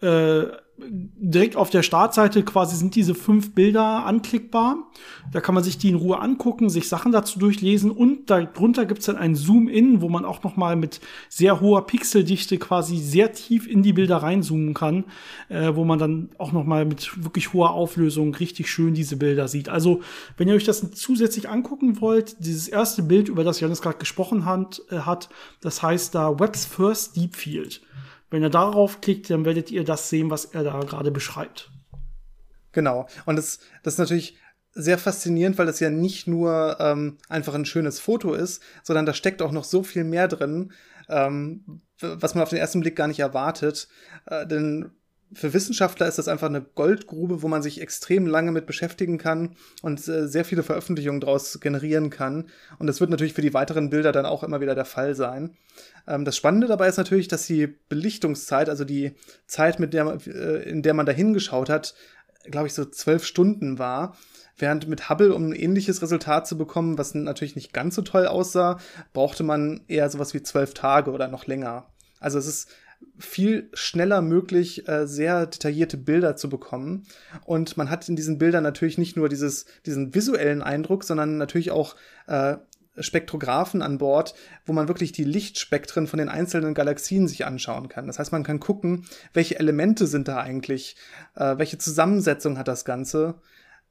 äh, 0.01 0.43
direkt 0.89 1.55
auf 1.55 1.69
der 1.69 1.83
Startseite 1.83 2.43
quasi 2.43 2.75
sind 2.75 2.95
diese 2.95 3.15
fünf 3.15 3.53
Bilder 3.53 4.05
anklickbar. 4.05 4.77
Da 5.31 5.41
kann 5.41 5.55
man 5.55 5.63
sich 5.63 5.77
die 5.77 5.89
in 5.89 5.95
Ruhe 5.95 6.19
angucken, 6.19 6.69
sich 6.69 6.87
Sachen 6.87 7.11
dazu 7.11 7.39
durchlesen 7.39 7.91
und 7.91 8.29
darunter 8.29 8.85
gibt's 8.85 9.05
dann 9.05 9.17
ein 9.17 9.35
Zoom-In, 9.35 10.01
wo 10.01 10.09
man 10.09 10.25
auch 10.25 10.43
noch 10.43 10.55
mal 10.55 10.75
mit 10.75 11.01
sehr 11.29 11.59
hoher 11.61 11.85
Pixeldichte 11.85 12.57
quasi 12.57 12.97
sehr 12.97 13.33
tief 13.33 13.67
in 13.67 13.83
die 13.83 13.93
Bilder 13.93 14.17
reinzoomen 14.17 14.73
kann, 14.73 15.05
äh, 15.49 15.75
wo 15.75 15.83
man 15.85 15.99
dann 15.99 16.29
auch 16.37 16.51
noch 16.51 16.65
mal 16.65 16.85
mit 16.85 17.23
wirklich 17.23 17.53
hoher 17.53 17.71
Auflösung 17.71 18.33
richtig 18.35 18.69
schön 18.69 18.93
diese 18.93 19.17
Bilder 19.17 19.47
sieht. 19.47 19.69
Also, 19.69 20.01
wenn 20.37 20.47
ihr 20.47 20.55
euch 20.55 20.65
das 20.65 20.91
zusätzlich 20.91 21.49
angucken 21.49 22.01
wollt, 22.01 22.37
dieses 22.45 22.67
erste 22.67 23.03
Bild, 23.03 23.29
über 23.29 23.43
das 23.43 23.59
Janis 23.59 23.81
gerade 23.81 23.97
gesprochen 23.97 24.45
hat, 24.45 24.81
äh, 24.89 24.99
hat, 24.99 25.29
das 25.61 25.83
heißt 25.83 26.15
da 26.15 26.39
Web's 26.39 26.65
First 26.65 27.15
Deep 27.15 27.35
Field. 27.35 27.81
Wenn 28.29 28.43
ihr 28.43 28.49
darauf 28.49 29.01
klickt, 29.01 29.29
dann 29.29 29.45
werdet 29.45 29.71
ihr 29.71 29.83
das 29.83 30.09
sehen, 30.09 30.29
was 30.29 30.45
er 30.45 30.63
da 30.63 30.79
gerade 30.81 31.11
beschreibt. 31.11 31.71
Genau. 32.71 33.07
Und 33.25 33.35
das, 33.35 33.59
das 33.83 33.95
ist 33.95 33.99
natürlich 33.99 34.37
sehr 34.73 34.97
faszinierend, 34.97 35.57
weil 35.57 35.65
das 35.65 35.79
ja 35.79 35.89
nicht 35.89 36.27
nur 36.27 36.77
ähm, 36.79 37.17
einfach 37.27 37.55
ein 37.55 37.65
schönes 37.65 37.99
Foto 37.99 38.33
ist, 38.33 38.61
sondern 38.83 39.05
da 39.05 39.13
steckt 39.13 39.41
auch 39.41 39.51
noch 39.51 39.63
so 39.63 39.83
viel 39.83 40.03
mehr 40.03 40.27
drin, 40.27 40.71
ähm, 41.09 41.81
was 41.99 42.35
man 42.35 42.43
auf 42.43 42.49
den 42.49 42.59
ersten 42.59 42.81
Blick 42.81 42.95
gar 42.95 43.07
nicht 43.07 43.19
erwartet. 43.19 43.87
Äh, 44.27 44.45
denn 44.45 44.91
für 45.31 45.53
Wissenschaftler 45.53 46.07
ist 46.07 46.17
das 46.17 46.27
einfach 46.27 46.47
eine 46.47 46.61
Goldgrube, 46.61 47.43
wo 47.43 47.47
man 47.47 47.61
sich 47.61 47.81
extrem 47.81 48.25
lange 48.25 48.51
mit 48.51 48.65
beschäftigen 48.65 49.17
kann 49.17 49.55
und 49.81 50.07
äh, 50.07 50.27
sehr 50.27 50.43
viele 50.43 50.63
Veröffentlichungen 50.63 51.21
daraus 51.21 51.59
generieren 51.59 52.09
kann. 52.09 52.49
Und 52.79 52.87
das 52.87 52.99
wird 52.99 53.11
natürlich 53.11 53.33
für 53.33 53.41
die 53.41 53.53
weiteren 53.53 53.89
Bilder 53.89 54.11
dann 54.11 54.25
auch 54.25 54.43
immer 54.43 54.59
wieder 54.59 54.75
der 54.75 54.85
Fall 54.85 55.15
sein. 55.15 55.55
Ähm, 56.07 56.25
das 56.25 56.35
Spannende 56.35 56.67
dabei 56.67 56.87
ist 56.87 56.97
natürlich, 56.97 57.27
dass 57.27 57.45
die 57.45 57.67
Belichtungszeit, 57.67 58.69
also 58.69 58.85
die 58.85 59.13
Zeit, 59.45 59.79
mit 59.79 59.93
der, 59.93 60.17
äh, 60.25 60.67
in 60.67 60.81
der 60.81 60.95
man 60.95 61.05
da 61.05 61.11
hingeschaut 61.11 61.69
hat, 61.69 61.93
glaube 62.45 62.67
ich, 62.67 62.73
so 62.73 62.85
zwölf 62.85 63.23
Stunden 63.23 63.77
war. 63.77 64.17
Während 64.57 64.87
mit 64.87 65.09
Hubble, 65.09 65.33
um 65.33 65.49
ein 65.49 65.55
ähnliches 65.55 66.01
Resultat 66.01 66.47
zu 66.47 66.57
bekommen, 66.57 66.97
was 66.97 67.13
natürlich 67.13 67.55
nicht 67.55 67.71
ganz 67.71 67.95
so 67.95 68.01
toll 68.01 68.27
aussah, 68.27 68.79
brauchte 69.13 69.43
man 69.43 69.81
eher 69.87 70.09
sowas 70.09 70.33
wie 70.33 70.43
zwölf 70.43 70.73
Tage 70.73 71.11
oder 71.11 71.27
noch 71.27 71.45
länger. 71.45 71.85
Also 72.19 72.39
es 72.39 72.47
ist 72.47 72.69
viel 73.17 73.69
schneller 73.73 74.21
möglich, 74.21 74.87
äh, 74.87 75.05
sehr 75.05 75.45
detaillierte 75.45 75.97
Bilder 75.97 76.35
zu 76.35 76.49
bekommen. 76.49 77.05
Und 77.45 77.77
man 77.77 77.89
hat 77.89 78.07
in 78.07 78.15
diesen 78.15 78.37
Bildern 78.37 78.63
natürlich 78.63 78.97
nicht 78.97 79.17
nur 79.17 79.29
dieses, 79.29 79.65
diesen 79.85 80.15
visuellen 80.15 80.61
Eindruck, 80.61 81.03
sondern 81.03 81.37
natürlich 81.37 81.71
auch 81.71 81.95
äh, 82.27 82.57
Spektrographen 82.97 83.81
an 83.81 83.97
Bord, 83.97 84.33
wo 84.65 84.73
man 84.73 84.87
wirklich 84.87 85.11
die 85.11 85.23
Lichtspektren 85.23 86.07
von 86.07 86.19
den 86.19 86.29
einzelnen 86.29 86.73
Galaxien 86.73 87.27
sich 87.27 87.45
anschauen 87.45 87.89
kann. 87.89 88.07
Das 88.07 88.19
heißt, 88.19 88.31
man 88.31 88.43
kann 88.43 88.59
gucken, 88.59 89.05
welche 89.33 89.59
Elemente 89.59 90.07
sind 90.07 90.27
da 90.27 90.37
eigentlich, 90.37 90.95
äh, 91.35 91.57
welche 91.57 91.77
Zusammensetzung 91.77 92.57
hat 92.57 92.67
das 92.67 92.85
Ganze. 92.85 93.35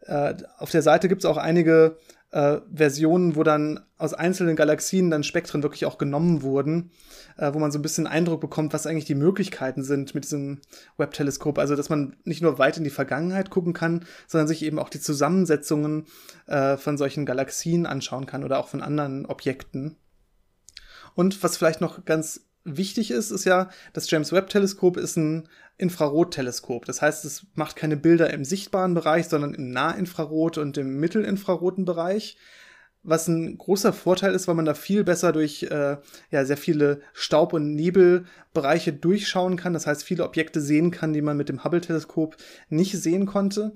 Äh, 0.02 0.34
auf 0.58 0.70
der 0.70 0.82
Seite 0.82 1.08
gibt 1.08 1.22
es 1.22 1.30
auch 1.30 1.36
einige 1.36 1.96
äh, 2.30 2.58
Versionen, 2.72 3.36
wo 3.36 3.42
dann 3.42 3.80
aus 3.96 4.14
einzelnen 4.14 4.56
Galaxien 4.56 5.10
dann 5.10 5.22
Spektren 5.22 5.62
wirklich 5.62 5.86
auch 5.86 5.98
genommen 5.98 6.42
wurden, 6.42 6.90
äh, 7.36 7.52
wo 7.54 7.58
man 7.58 7.72
so 7.72 7.78
ein 7.78 7.82
bisschen 7.82 8.06
Eindruck 8.06 8.40
bekommt, 8.40 8.72
was 8.72 8.86
eigentlich 8.86 9.06
die 9.06 9.14
Möglichkeiten 9.14 9.82
sind 9.82 10.14
mit 10.14 10.24
diesem 10.24 10.60
Webb-Teleskop. 10.98 11.58
Also, 11.58 11.74
dass 11.74 11.88
man 11.88 12.16
nicht 12.24 12.42
nur 12.42 12.58
weit 12.58 12.76
in 12.76 12.84
die 12.84 12.90
Vergangenheit 12.90 13.50
gucken 13.50 13.72
kann, 13.72 14.04
sondern 14.26 14.48
sich 14.48 14.62
eben 14.62 14.78
auch 14.78 14.90
die 14.90 15.00
Zusammensetzungen 15.00 16.06
äh, 16.46 16.76
von 16.76 16.98
solchen 16.98 17.26
Galaxien 17.26 17.86
anschauen 17.86 18.26
kann 18.26 18.44
oder 18.44 18.58
auch 18.58 18.68
von 18.68 18.82
anderen 18.82 19.26
Objekten. 19.26 19.96
Und 21.14 21.42
was 21.42 21.56
vielleicht 21.56 21.80
noch 21.80 22.04
ganz 22.04 22.48
wichtig 22.64 23.10
ist, 23.10 23.30
ist 23.30 23.44
ja, 23.44 23.70
das 23.92 24.10
James 24.10 24.32
Webb 24.32 24.50
Teleskop 24.50 24.96
ist 24.96 25.16
ein 25.16 25.48
Infrarotteleskop. 25.78 26.84
Das 26.84 27.00
heißt, 27.00 27.24
es 27.24 27.46
macht 27.54 27.76
keine 27.76 27.96
Bilder 27.96 28.30
im 28.30 28.44
sichtbaren 28.44 28.94
Bereich, 28.94 29.28
sondern 29.28 29.54
im 29.54 29.70
Nahinfrarot 29.70 30.58
und 30.58 30.76
im 30.76 30.98
mittelinfraroten 30.98 31.84
Bereich. 31.84 32.36
Was 33.04 33.28
ein 33.28 33.56
großer 33.56 33.92
Vorteil 33.92 34.34
ist, 34.34 34.48
weil 34.48 34.56
man 34.56 34.64
da 34.64 34.74
viel 34.74 35.04
besser 35.04 35.32
durch 35.32 35.62
äh, 35.62 35.96
ja, 36.30 36.44
sehr 36.44 36.56
viele 36.56 37.00
Staub- 37.12 37.52
und 37.52 37.74
Nebelbereiche 37.76 38.92
durchschauen 38.92 39.56
kann. 39.56 39.72
Das 39.72 39.86
heißt, 39.86 40.02
viele 40.02 40.24
Objekte 40.24 40.60
sehen 40.60 40.90
kann, 40.90 41.12
die 41.12 41.22
man 41.22 41.36
mit 41.36 41.48
dem 41.48 41.62
Hubble-Teleskop 41.62 42.36
nicht 42.68 43.00
sehen 43.00 43.24
konnte. 43.24 43.72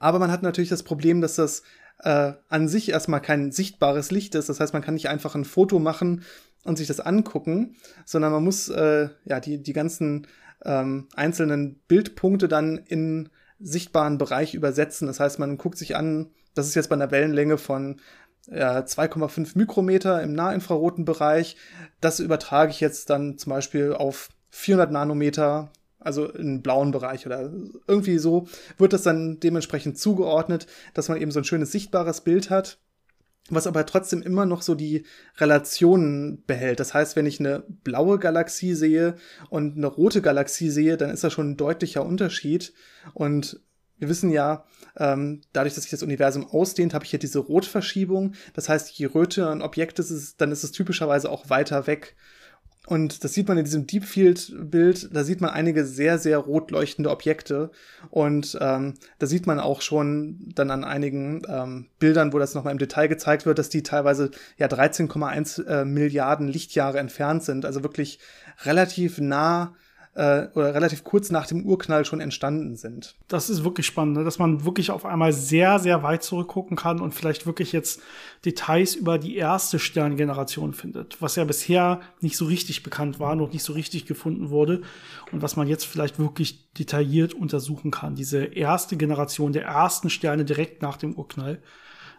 Aber 0.00 0.18
man 0.18 0.32
hat 0.32 0.42
natürlich 0.42 0.70
das 0.70 0.82
Problem, 0.82 1.20
dass 1.20 1.36
das 1.36 1.62
äh, 2.00 2.32
an 2.48 2.66
sich 2.66 2.90
erstmal 2.90 3.22
kein 3.22 3.52
sichtbares 3.52 4.10
Licht 4.10 4.34
ist. 4.34 4.48
Das 4.48 4.58
heißt, 4.58 4.72
man 4.72 4.82
kann 4.82 4.94
nicht 4.94 5.08
einfach 5.08 5.36
ein 5.36 5.44
Foto 5.44 5.78
machen 5.78 6.24
und 6.64 6.76
sich 6.76 6.88
das 6.88 7.00
angucken, 7.00 7.76
sondern 8.04 8.32
man 8.32 8.42
muss 8.42 8.68
äh, 8.68 9.08
ja 9.24 9.38
die, 9.38 9.62
die 9.62 9.72
ganzen 9.72 10.26
ähm, 10.64 11.08
einzelnen 11.14 11.80
Bildpunkte 11.88 12.48
dann 12.48 12.78
in 12.78 13.28
sichtbaren 13.60 14.18
Bereich 14.18 14.54
übersetzen. 14.54 15.06
Das 15.06 15.20
heißt, 15.20 15.38
man 15.38 15.58
guckt 15.58 15.78
sich 15.78 15.96
an, 15.96 16.30
das 16.54 16.66
ist 16.66 16.74
jetzt 16.74 16.88
bei 16.88 16.94
einer 16.94 17.10
Wellenlänge 17.10 17.58
von 17.58 18.00
ja, 18.46 18.80
2,5 18.80 19.56
Mikrometer 19.56 20.22
im 20.22 20.34
nahinfraroten 20.34 21.04
Bereich. 21.04 21.56
Das 22.00 22.20
übertrage 22.20 22.70
ich 22.70 22.80
jetzt 22.80 23.10
dann 23.10 23.38
zum 23.38 23.50
Beispiel 23.50 23.92
auf 23.92 24.28
400 24.50 24.92
Nanometer, 24.92 25.70
also 25.98 26.28
im 26.30 26.62
blauen 26.62 26.90
Bereich 26.90 27.26
oder 27.26 27.50
irgendwie 27.86 28.18
so, 28.18 28.46
wird 28.76 28.92
das 28.92 29.02
dann 29.02 29.40
dementsprechend 29.40 29.98
zugeordnet, 29.98 30.66
dass 30.92 31.08
man 31.08 31.20
eben 31.20 31.30
so 31.30 31.40
ein 31.40 31.44
schönes 31.44 31.72
sichtbares 31.72 32.20
Bild 32.20 32.50
hat 32.50 32.78
was 33.50 33.66
aber 33.66 33.84
trotzdem 33.84 34.22
immer 34.22 34.46
noch 34.46 34.62
so 34.62 34.74
die 34.74 35.04
Relationen 35.36 36.42
behält. 36.46 36.80
Das 36.80 36.94
heißt, 36.94 37.14
wenn 37.14 37.26
ich 37.26 37.40
eine 37.40 37.64
blaue 37.82 38.18
Galaxie 38.18 38.74
sehe 38.74 39.16
und 39.50 39.76
eine 39.76 39.86
rote 39.86 40.22
Galaxie 40.22 40.70
sehe, 40.70 40.96
dann 40.96 41.10
ist 41.10 41.24
das 41.24 41.32
schon 41.32 41.50
ein 41.50 41.56
deutlicher 41.56 42.06
Unterschied. 42.06 42.72
Und 43.12 43.60
wir 43.98 44.08
wissen 44.08 44.30
ja, 44.30 44.64
ähm, 44.96 45.42
dadurch, 45.52 45.74
dass 45.74 45.84
sich 45.84 45.90
das 45.90 46.02
Universum 46.02 46.46
ausdehnt, 46.46 46.94
habe 46.94 47.04
ich 47.04 47.10
hier 47.10 47.18
diese 47.18 47.38
Rotverschiebung. 47.38 48.34
Das 48.54 48.68
heißt, 48.68 48.90
je 48.90 49.06
röter 49.06 49.50
ein 49.50 49.62
Objekt 49.62 49.98
ist, 49.98 50.40
dann 50.40 50.50
ist 50.50 50.64
es 50.64 50.72
typischerweise 50.72 51.30
auch 51.30 51.50
weiter 51.50 51.86
weg. 51.86 52.16
Und 52.86 53.24
das 53.24 53.32
sieht 53.32 53.48
man 53.48 53.56
in 53.56 53.64
diesem 53.64 53.86
Deep 53.86 54.04
Field-Bild, 54.04 55.08
da 55.14 55.24
sieht 55.24 55.40
man 55.40 55.50
einige 55.50 55.86
sehr, 55.86 56.18
sehr 56.18 56.36
rot 56.38 56.70
leuchtende 56.70 57.10
Objekte. 57.10 57.70
Und 58.10 58.58
ähm, 58.60 58.94
da 59.18 59.26
sieht 59.26 59.46
man 59.46 59.58
auch 59.58 59.80
schon 59.80 60.52
dann 60.54 60.70
an 60.70 60.84
einigen 60.84 61.42
ähm, 61.48 61.86
Bildern, 61.98 62.34
wo 62.34 62.38
das 62.38 62.54
nochmal 62.54 62.72
im 62.72 62.78
Detail 62.78 63.06
gezeigt 63.06 63.46
wird, 63.46 63.58
dass 63.58 63.70
die 63.70 63.82
teilweise 63.82 64.30
ja 64.58 64.66
13,1 64.66 65.64
äh, 65.66 65.84
Milliarden 65.86 66.46
Lichtjahre 66.46 66.98
entfernt 66.98 67.42
sind. 67.42 67.64
Also 67.64 67.82
wirklich 67.82 68.18
relativ 68.64 69.18
nah 69.18 69.74
äh, 70.14 70.46
oder 70.54 70.74
relativ 70.74 71.04
kurz 71.04 71.30
nach 71.30 71.46
dem 71.46 71.64
Urknall 71.66 72.04
schon 72.04 72.20
entstanden 72.20 72.76
sind. 72.76 73.16
Das 73.28 73.50
ist 73.50 73.64
wirklich 73.64 73.86
spannend, 73.86 74.16
ne? 74.16 74.24
dass 74.24 74.38
man 74.38 74.64
wirklich 74.64 74.90
auf 74.90 75.04
einmal 75.04 75.32
sehr, 75.32 75.78
sehr 75.78 76.02
weit 76.02 76.22
zurückgucken 76.22 76.76
kann 76.76 77.00
und 77.00 77.14
vielleicht 77.14 77.46
wirklich 77.46 77.72
jetzt 77.72 78.00
Details 78.44 78.94
über 78.94 79.18
die 79.18 79.36
erste 79.36 79.78
Sterngeneration 79.78 80.72
findet, 80.72 81.20
was 81.20 81.36
ja 81.36 81.44
bisher 81.44 82.00
nicht 82.20 82.36
so 82.36 82.44
richtig 82.44 82.82
bekannt 82.82 83.18
war, 83.18 83.34
noch 83.34 83.52
nicht 83.52 83.64
so 83.64 83.72
richtig 83.72 84.06
gefunden 84.06 84.50
wurde 84.50 84.82
und 85.32 85.42
was 85.42 85.56
man 85.56 85.66
jetzt 85.66 85.84
vielleicht 85.84 86.18
wirklich 86.18 86.72
detailliert 86.74 87.34
untersuchen 87.34 87.90
kann. 87.90 88.14
Diese 88.14 88.44
erste 88.44 88.96
Generation 88.96 89.52
der 89.52 89.64
ersten 89.64 90.10
Sterne 90.10 90.44
direkt 90.44 90.82
nach 90.82 90.96
dem 90.96 91.14
Urknall 91.14 91.60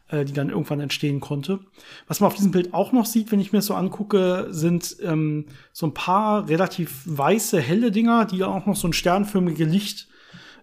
äh, 0.09 0.25
die 0.25 0.33
dann 0.33 0.49
irgendwann 0.49 0.79
entstehen 0.79 1.19
konnte. 1.19 1.59
Was 2.07 2.19
man 2.19 2.27
auf 2.27 2.35
diesem 2.35 2.51
Bild 2.51 2.73
auch 2.73 2.91
noch 2.91 3.05
sieht, 3.05 3.31
wenn 3.31 3.39
ich 3.39 3.51
mir 3.51 3.59
das 3.59 3.67
so 3.67 3.73
angucke, 3.73 4.47
sind 4.49 4.97
ähm, 5.01 5.45
so 5.73 5.87
ein 5.87 5.93
paar 5.93 6.47
relativ 6.47 7.01
weiße, 7.05 7.59
helle 7.59 7.91
Dinger, 7.91 8.25
die 8.25 8.43
auch 8.43 8.65
noch 8.65 8.75
so 8.75 8.87
ein 8.87 8.93
sternförmige 8.93 9.65
Licht 9.65 10.07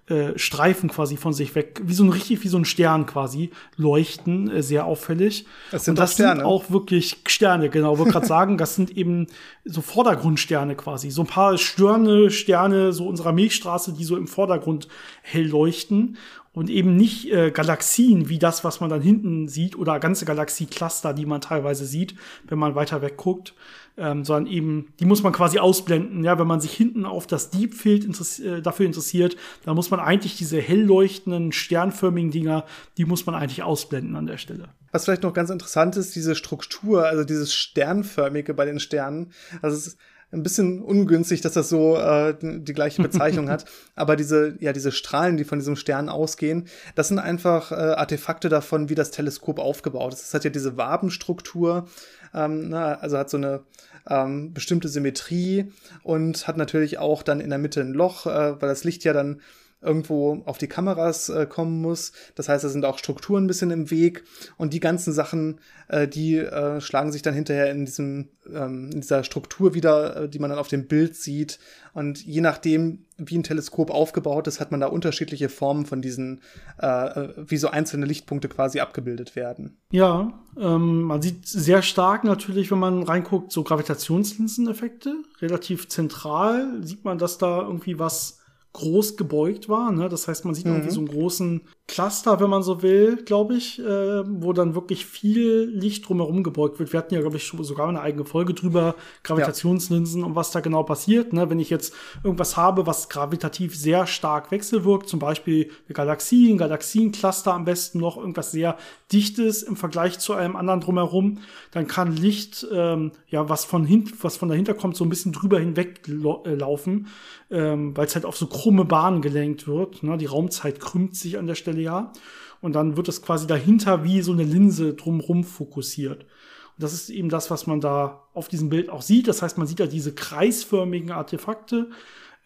äh, 0.09 0.37
Streifen 0.37 0.91
quasi 0.91 1.17
von 1.17 1.33
sich 1.33 1.55
weg, 1.55 1.81
wie 1.85 1.95
so 1.95 2.03
ein 2.03 2.11
richtig 2.11 2.43
wie 2.43 2.49
so 2.49 2.59
ein 2.59 2.65
Stern 2.65 3.07
quasi 3.07 3.51
leuchten, 3.77 4.51
äh, 4.51 4.63
sehr 4.63 4.85
auffällig. 4.85 5.47
Das 5.71 5.85
sind 5.85 5.93
und 5.93 5.99
das 6.01 6.15
Sterne. 6.15 6.41
sind 6.41 6.45
auch 6.45 6.71
wirklich 6.71 7.19
Sterne, 7.29 7.71
genau. 7.71 7.99
Wollte 7.99 8.11
gerade 8.11 8.27
sagen, 8.27 8.59
das 8.59 8.75
sind 8.75 8.97
eben 8.97 9.29
so 9.65 9.81
Vordergrundsterne 9.81 10.75
quasi, 10.75 11.11
so 11.11 11.23
ein 11.23 11.29
paar 11.29 11.57
Sterne, 11.57 12.31
Sterne 12.31 12.93
so 12.93 13.07
unserer 13.07 13.33
Milchstraße, 13.33 13.93
die 13.93 14.03
so 14.03 14.17
im 14.17 14.27
Vordergrund 14.27 14.89
hell 15.23 15.47
leuchten 15.47 16.17
und 16.55 16.69
eben 16.69 16.97
nicht 16.97 17.33
äh, 17.33 17.51
Galaxien 17.51 18.29
wie 18.29 18.39
das, 18.39 18.63
was 18.63 18.81
man 18.81 18.91
dann 18.91 19.01
hinten 19.01 19.49
sieht 19.49 19.77
oder 19.77 19.99
ganze 19.99 20.25
Galaxiecluster, 20.25 21.15
die 21.15 21.27
man 21.27 21.41
teilweise 21.41 21.87
sieht, 21.87 22.15
wenn 22.47 22.59
man 22.59 22.75
weiter 22.75 23.01
wegguckt, 23.01 23.55
ähm, 23.97 24.25
sondern 24.25 24.53
eben, 24.53 24.93
die 25.01 25.07
muss 25.07 25.23
man 25.23 25.33
quasi 25.33 25.59
ausblenden. 25.59 26.25
Ja, 26.25 26.39
wenn 26.39 26.47
man 26.47 26.61
sich 26.61 26.73
hinten 26.73 27.07
auf 27.07 27.27
das 27.27 27.51
Deep 27.51 27.75
Field 27.75 28.05
interess 28.05 28.39
äh, 28.39 28.61
dafür 28.61 28.87
interessiert, 28.87 29.37
dann 29.65 29.77
muss 29.77 29.91
man 29.91 30.01
eigentlich 30.01 30.37
diese 30.37 30.61
hell 30.61 30.83
leuchtenden, 30.83 31.53
sternförmigen 31.53 32.31
Dinger, 32.31 32.65
die 32.99 33.05
muss 33.05 33.27
man 33.27 33.35
eigentlich 33.35 33.63
ausblenden 33.63 34.17
an 34.17 34.27
der 34.27 34.39
Stelle. 34.39 34.69
Was 34.93 35.07
vielleicht 35.07 35.23
noch 35.23 35.33
ganz 35.33 35.49
interessant 35.49 35.97
ist, 35.97 36.15
diese 36.15 36.35
Struktur, 36.35 37.07
also 37.07 37.25
dieses 37.25 37.55
Sternförmige 37.55 38.53
bei 38.53 38.67
den 38.67 38.79
Sternen. 38.79 39.33
Also 39.63 39.77
es 39.77 39.87
ist 39.89 39.99
ein 40.33 40.43
bisschen 40.43 40.81
ungünstig, 40.83 41.43
dass 41.43 41.53
das 41.53 41.69
so 41.69 41.97
äh, 41.97 42.35
die 42.41 42.73
gleiche 42.73 43.03
Bezeichnung 43.03 43.51
hat. 43.51 43.67
Aber 43.95 44.17
diese, 44.17 44.57
ja, 44.61 44.73
diese 44.73 44.93
Strahlen, 44.93 45.37
die 45.37 45.45
von 45.45 45.59
diesem 45.59 45.77
Stern 45.77 46.09
ausgehen, 46.09 46.67
das 46.95 47.09
sind 47.09 47.19
einfach 47.19 47.71
äh, 47.71 47.75
Artefakte 47.75 48.49
davon, 48.49 48.89
wie 48.89 48.95
das 48.95 49.11
Teleskop 49.11 49.59
aufgebaut 49.59 50.15
ist. 50.15 50.23
Es 50.23 50.35
hat 50.35 50.45
ja 50.45 50.51
diese 50.51 50.77
Wabenstruktur, 50.77 51.87
ähm, 52.35 52.71
na, 52.71 52.95
also 52.95 53.19
hat 53.19 53.31
so 53.31 53.37
eine 53.37 53.61
ähm, 54.09 54.53
bestimmte 54.53 54.89
Symmetrie 54.89 55.71
und 56.03 56.47
hat 56.49 56.57
natürlich 56.57 56.99
auch 56.99 57.23
dann 57.23 57.41
in 57.41 57.51
der 57.51 57.59
Mitte 57.59 57.81
ein 57.81 57.93
Loch, 57.93 58.27
äh, 58.27 58.61
weil 58.61 58.69
das 58.69 58.85
Licht 58.85 59.05
ja 59.05 59.13
dann 59.13 59.41
irgendwo 59.83 60.43
auf 60.47 60.59
die 60.59 60.69
Kameras 60.69 61.29
äh, 61.29 61.47
kommen 61.47 61.81
muss. 61.81 62.13
Das 62.35 62.49
heißt, 62.49 62.65
da 62.65 62.69
sind 62.69 62.85
auch 62.85 62.99
Strukturen 62.99 63.45
ein 63.45 63.49
bisschen 63.49 63.71
im 63.71 63.91
Weg 63.91 64.25
und 64.57 64.73
die 64.73 64.81
ganzen 64.81 65.13
Sachen, 65.13 65.61
äh, 65.89 66.09
die 66.09 66.39
äh, 66.39 66.81
schlagen 66.81 67.13
sich 67.13 67.23
dann 67.23 67.35
hinterher 67.35 67.71
in 67.71 67.85
diesem 67.85 68.29
ähm, 68.53 68.91
in 68.93 69.01
dieser 69.01 69.25
Struktur 69.25 69.75
wieder, 69.75 70.17
äh, 70.17 70.29
die 70.29 70.39
man 70.39 70.51
dann 70.51 70.59
auf 70.59 70.69
dem 70.69 70.87
Bild 70.87 71.15
sieht. 71.17 71.59
Und 71.95 72.25
je 72.25 72.41
nachdem, 72.41 73.05
wie 73.19 73.39
ein 73.39 73.43
Teleskop 73.43 73.91
aufgebaut 73.91 74.47
ist, 74.47 74.61
hat 74.61 74.71
man 74.71 74.81
da 74.81 74.87
unterschiedliche 74.87 75.49
Formen 75.49 75.87
von 75.87 76.03
diesen, 76.03 76.41
äh, 76.81 76.87
äh 76.87 77.35
wie 77.37 77.57
so 77.57 77.69
einzelne 77.69 78.07
Lichtpunkte 78.07 78.49
quasi 78.49 78.81
abgebildet 78.81 79.37
werden. 79.37 79.79
Ja, 79.91 80.43
ähm, 80.59 81.03
man 81.03 81.23
sieht 81.23 81.47
sehr 81.47 81.83
stark 81.83 82.25
natürlich, 82.25 82.71
wenn 82.71 82.79
man 82.79 83.03
reinguckt, 83.03 83.53
so 83.53 83.63
Gravitationslinseneffekte. 83.63 85.15
Relativ 85.41 85.89
zentral 85.89 86.83
sieht 86.83 87.05
man, 87.05 87.19
dass 87.19 87.39
da 87.39 87.63
irgendwie 87.63 87.99
was 87.99 88.42
groß 88.73 89.17
gebeugt 89.17 89.69
war. 89.69 89.93
Ne? 89.93 90.09
Das 90.09 90.29
heißt, 90.29 90.45
man 90.45 90.55
sieht 90.55 90.65
mhm. 90.65 90.73
irgendwie 90.73 90.91
so 90.91 91.01
einen 91.01 91.09
großen 91.09 91.61
Cluster, 91.89 92.41
wenn 92.41 92.49
man 92.49 92.63
so 92.63 92.81
will, 92.81 93.17
glaube 93.17 93.55
ich, 93.55 93.79
äh, 93.79 93.85
wo 93.85 94.55
dann 94.55 94.75
wirklich 94.75 95.05
viel 95.05 95.71
Licht 95.75 96.09
drumherum 96.09 96.43
gebeugt 96.43 96.79
wird. 96.79 96.93
Wir 96.93 96.99
hatten 96.99 97.13
ja, 97.13 97.21
glaube 97.21 97.37
ich, 97.37 97.53
sogar 97.61 97.89
eine 97.89 98.01
eigene 98.01 98.25
Folge 98.25 98.55
drüber, 98.55 98.95
Gravitationslinsen 99.25 100.21
ja. 100.21 100.27
und 100.27 100.37
was 100.37 100.53
da 100.53 100.61
genau 100.61 100.85
passiert. 100.85 101.35
Ne? 101.35 101.51
Wenn 101.51 101.61
ich 101.61 101.69
jetzt 101.69 101.93
irgendwas 102.25 102.57
habe, 102.57 102.87
was 102.87 103.11
gravitativ 103.11 103.77
sehr 103.77 104.07
stark 104.07 104.51
wechselwirkt, 104.51 105.07
zum 105.07 105.19
Beispiel 105.19 105.71
eine 105.87 105.95
Galaxie, 105.95 106.51
ein 106.51 106.57
Galaxiencluster 106.57 107.53
am 107.53 107.67
besten 107.67 107.99
noch, 107.99 108.17
irgendwas 108.17 108.53
sehr 108.53 108.79
Dichtes 109.13 109.63
im 109.63 109.77
Vergleich 109.77 110.19
zu 110.19 110.33
einem 110.33 110.57
anderen 110.57 110.81
drumherum, 110.81 111.41
dann 111.73 111.87
kann 111.87 112.17
Licht, 112.17 112.67
ähm, 112.73 113.13
ja, 113.29 113.51
was 113.51 113.67
von, 113.67 113.85
hin, 113.85 114.11
was 114.23 114.39
von 114.39 114.49
dahinter 114.49 114.73
kommt, 114.73 114.97
so 114.97 115.05
ein 115.05 115.11
bisschen 115.11 115.33
drüber 115.33 115.59
hinweg 115.59 116.01
laufen, 116.07 117.09
ähm, 117.51 117.95
weil 117.95 118.07
es 118.07 118.15
halt 118.15 118.25
auf 118.25 118.39
so 118.39 118.47
krumme 118.63 118.85
Bahnen 118.85 119.23
gelenkt 119.23 119.67
wird. 119.67 120.05
Ne? 120.05 120.17
Die 120.17 120.27
Raumzeit 120.27 120.79
krümmt 120.79 121.17
sich 121.17 121.37
an 121.37 121.49
der 121.49 121.57
Stelle 121.57 121.81
ja. 121.81 122.13
Und 122.61 122.75
dann 122.75 122.97
wird 122.97 123.09
es 123.09 123.21
quasi 123.21 123.49
dahinter 123.49 124.05
wie 124.05 124.23
so 124.23 124.31
eine 124.31 124.45
Linse 124.45 124.95
drumrum 124.95 125.43
fokussiert. 125.43 126.23
Und 126.23 126.83
das 126.85 126.93
ist 126.93 127.11
eben 127.11 127.29
das, 127.29 127.51
was 127.51 127.67
man 127.67 127.81
da 127.81 128.29
auf 128.35 128.47
diesem 128.47 128.69
Bild 128.69 128.89
auch 128.89 129.03
sieht. 129.03 129.27
Das 129.27 129.43
heißt, 129.43 129.59
man 129.59 129.67
sieht 129.67 129.81
da 129.81 129.87
diese 129.87 130.15
kreisförmigen 130.15 131.11
Artefakte. 131.11 131.91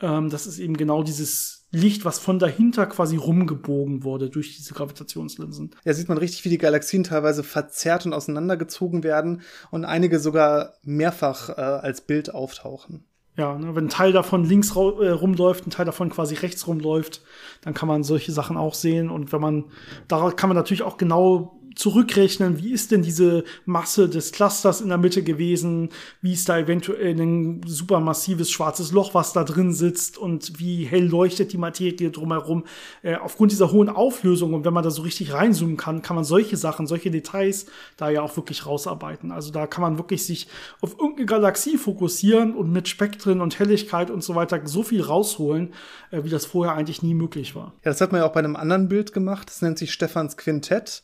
Ähm, 0.00 0.30
das 0.30 0.46
ist 0.46 0.58
eben 0.58 0.78
genau 0.78 1.02
dieses 1.02 1.66
Licht, 1.70 2.06
was 2.06 2.18
von 2.18 2.38
dahinter 2.38 2.86
quasi 2.86 3.16
rumgebogen 3.16 4.02
wurde 4.02 4.30
durch 4.30 4.56
diese 4.56 4.72
Gravitationslinsen. 4.72 5.74
Ja, 5.84 5.92
sieht 5.92 6.08
man 6.08 6.16
richtig, 6.16 6.46
wie 6.46 6.48
die 6.48 6.56
Galaxien 6.56 7.04
teilweise 7.04 7.44
verzerrt 7.44 8.06
und 8.06 8.14
auseinandergezogen 8.14 9.04
werden 9.04 9.42
und 9.70 9.84
einige 9.84 10.18
sogar 10.18 10.76
mehrfach 10.82 11.50
äh, 11.50 11.60
als 11.60 12.00
Bild 12.00 12.34
auftauchen. 12.34 13.04
Ja, 13.36 13.58
ne, 13.58 13.74
wenn 13.74 13.86
ein 13.86 13.90
Teil 13.90 14.12
davon 14.12 14.44
links 14.44 14.74
äh, 14.74 14.80
rumläuft, 14.80 15.66
ein 15.66 15.70
Teil 15.70 15.84
davon 15.84 16.08
quasi 16.08 16.34
rechts 16.36 16.66
rumläuft, 16.66 17.20
dann 17.60 17.74
kann 17.74 17.86
man 17.86 18.02
solche 18.02 18.32
Sachen 18.32 18.56
auch 18.56 18.72
sehen. 18.72 19.10
Und 19.10 19.30
wenn 19.32 19.40
man, 19.40 19.64
da 20.08 20.30
kann 20.30 20.48
man 20.48 20.56
natürlich 20.56 20.82
auch 20.82 20.96
genau 20.96 21.55
zurückrechnen, 21.76 22.58
wie 22.58 22.72
ist 22.72 22.90
denn 22.90 23.02
diese 23.02 23.44
Masse 23.66 24.08
des 24.08 24.32
Clusters 24.32 24.80
in 24.80 24.88
der 24.88 24.98
Mitte 24.98 25.22
gewesen, 25.22 25.90
wie 26.22 26.32
ist 26.32 26.48
da 26.48 26.58
eventuell 26.58 27.20
ein 27.20 27.60
supermassives 27.66 28.50
schwarzes 28.50 28.92
Loch, 28.92 29.14
was 29.14 29.32
da 29.32 29.44
drin 29.44 29.72
sitzt 29.72 30.18
und 30.18 30.58
wie 30.58 30.84
hell 30.84 31.06
leuchtet 31.06 31.52
die 31.52 31.58
Materie 31.58 32.10
drumherum. 32.10 32.64
Äh, 33.02 33.16
aufgrund 33.16 33.52
dieser 33.52 33.72
hohen 33.72 33.90
Auflösung 33.90 34.54
und 34.54 34.64
wenn 34.64 34.72
man 34.72 34.84
da 34.84 34.90
so 34.90 35.02
richtig 35.02 35.34
reinzoomen 35.34 35.76
kann, 35.76 36.02
kann 36.02 36.16
man 36.16 36.24
solche 36.24 36.56
Sachen, 36.56 36.86
solche 36.86 37.10
Details 37.10 37.66
da 37.96 38.08
ja 38.08 38.22
auch 38.22 38.36
wirklich 38.36 38.66
rausarbeiten. 38.66 39.30
Also 39.30 39.52
da 39.52 39.66
kann 39.66 39.82
man 39.82 39.98
wirklich 39.98 40.24
sich 40.24 40.48
auf 40.80 40.92
irgendeine 40.98 41.26
Galaxie 41.26 41.76
fokussieren 41.76 42.54
und 42.54 42.72
mit 42.72 42.88
Spektren 42.88 43.42
und 43.42 43.58
Helligkeit 43.58 44.10
und 44.10 44.24
so 44.24 44.34
weiter 44.34 44.60
so 44.64 44.82
viel 44.82 45.02
rausholen, 45.02 45.74
äh, 46.10 46.24
wie 46.24 46.30
das 46.30 46.46
vorher 46.46 46.74
eigentlich 46.74 47.02
nie 47.02 47.14
möglich 47.14 47.54
war. 47.54 47.74
Ja, 47.84 47.90
das 47.90 48.00
hat 48.00 48.12
man 48.12 48.22
ja 48.22 48.26
auch 48.26 48.32
bei 48.32 48.40
einem 48.40 48.56
anderen 48.56 48.88
Bild 48.88 49.12
gemacht. 49.12 49.48
Das 49.48 49.60
nennt 49.60 49.76
sich 49.76 49.92
Stephans 49.92 50.38
Quintett. 50.38 51.02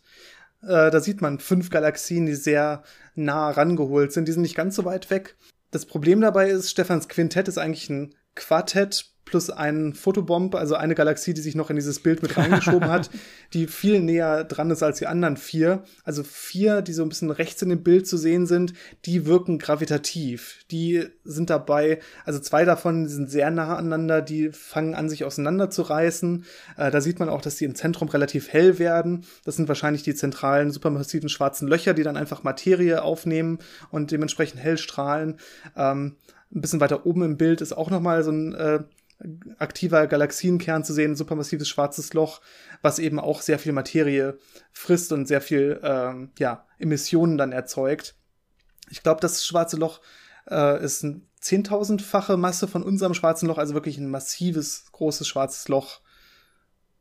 Äh, 0.62 0.90
da 0.90 1.00
sieht 1.00 1.20
man 1.20 1.38
fünf 1.38 1.70
Galaxien, 1.70 2.26
die 2.26 2.34
sehr 2.34 2.82
nah 3.14 3.50
rangeholt 3.50 4.12
sind. 4.12 4.28
Die 4.28 4.32
sind 4.32 4.42
nicht 4.42 4.56
ganz 4.56 4.76
so 4.76 4.84
weit 4.84 5.10
weg. 5.10 5.36
Das 5.70 5.86
Problem 5.86 6.20
dabei 6.20 6.50
ist, 6.50 6.70
Stefans 6.70 7.08
Quintett 7.08 7.48
ist 7.48 7.58
eigentlich 7.58 7.88
ein 7.90 8.14
Quartett 8.34 9.11
plus 9.32 9.48
ein 9.48 9.94
Fotobomb, 9.94 10.54
also 10.54 10.74
eine 10.74 10.94
Galaxie, 10.94 11.32
die 11.32 11.40
sich 11.40 11.54
noch 11.54 11.70
in 11.70 11.76
dieses 11.76 12.00
Bild 12.00 12.22
mit 12.22 12.36
reingeschoben 12.36 12.90
hat, 12.90 13.08
die 13.54 13.66
viel 13.66 13.98
näher 14.00 14.44
dran 14.44 14.70
ist 14.70 14.82
als 14.82 14.98
die 14.98 15.06
anderen 15.06 15.38
vier. 15.38 15.84
Also 16.04 16.22
vier, 16.22 16.82
die 16.82 16.92
so 16.92 17.02
ein 17.02 17.08
bisschen 17.08 17.30
rechts 17.30 17.62
in 17.62 17.70
dem 17.70 17.82
Bild 17.82 18.06
zu 18.06 18.18
sehen 18.18 18.46
sind, 18.46 18.74
die 19.06 19.24
wirken 19.24 19.58
gravitativ. 19.58 20.66
Die 20.70 21.06
sind 21.24 21.48
dabei, 21.48 22.00
also 22.26 22.40
zwei 22.40 22.66
davon 22.66 23.08
sind 23.08 23.30
sehr 23.30 23.50
nah 23.50 23.74
aneinander, 23.76 24.20
die 24.20 24.50
fangen 24.50 24.94
an, 24.94 25.08
sich 25.08 25.24
auseinanderzureißen. 25.24 26.44
Äh, 26.76 26.90
da 26.90 27.00
sieht 27.00 27.18
man 27.18 27.30
auch, 27.30 27.40
dass 27.40 27.56
die 27.56 27.64
im 27.64 27.74
Zentrum 27.74 28.10
relativ 28.10 28.52
hell 28.52 28.78
werden. 28.78 29.24
Das 29.46 29.56
sind 29.56 29.66
wahrscheinlich 29.66 30.02
die 30.02 30.14
zentralen 30.14 30.70
supermassiven 30.70 31.30
schwarzen 31.30 31.68
Löcher, 31.68 31.94
die 31.94 32.02
dann 32.02 32.18
einfach 32.18 32.42
Materie 32.42 33.02
aufnehmen 33.02 33.60
und 33.90 34.10
dementsprechend 34.10 34.60
hell 34.60 34.76
strahlen. 34.76 35.38
Ähm, 35.74 36.16
ein 36.54 36.60
bisschen 36.60 36.80
weiter 36.80 37.06
oben 37.06 37.22
im 37.22 37.36
Bild 37.38 37.60
ist 37.60 37.72
auch 37.72 37.90
noch 37.90 38.00
mal 38.00 38.22
so 38.22 38.30
ein 38.30 38.54
äh, 38.54 38.80
aktiver 39.58 40.06
Galaxienkern 40.06 40.84
zu 40.84 40.92
sehen, 40.92 41.16
supermassives 41.16 41.68
schwarzes 41.68 42.12
Loch, 42.12 42.40
was 42.80 42.98
eben 42.98 43.20
auch 43.20 43.40
sehr 43.40 43.58
viel 43.58 43.72
Materie 43.72 44.38
frisst 44.72 45.12
und 45.12 45.26
sehr 45.26 45.40
viel 45.40 45.80
ähm, 45.82 46.32
ja, 46.38 46.66
Emissionen 46.78 47.38
dann 47.38 47.52
erzeugt. 47.52 48.16
Ich 48.90 49.02
glaube, 49.02 49.20
das 49.20 49.44
schwarze 49.46 49.76
Loch 49.76 50.00
äh, 50.50 50.82
ist 50.82 51.02
ein 51.02 51.28
zehntausendfache 51.40 52.36
Masse 52.36 52.68
von 52.68 52.82
unserem 52.82 53.14
schwarzen 53.14 53.48
Loch, 53.48 53.58
also 53.58 53.74
wirklich 53.74 53.98
ein 53.98 54.10
massives, 54.10 54.86
großes 54.92 55.26
schwarzes 55.26 55.68
Loch. 55.68 56.00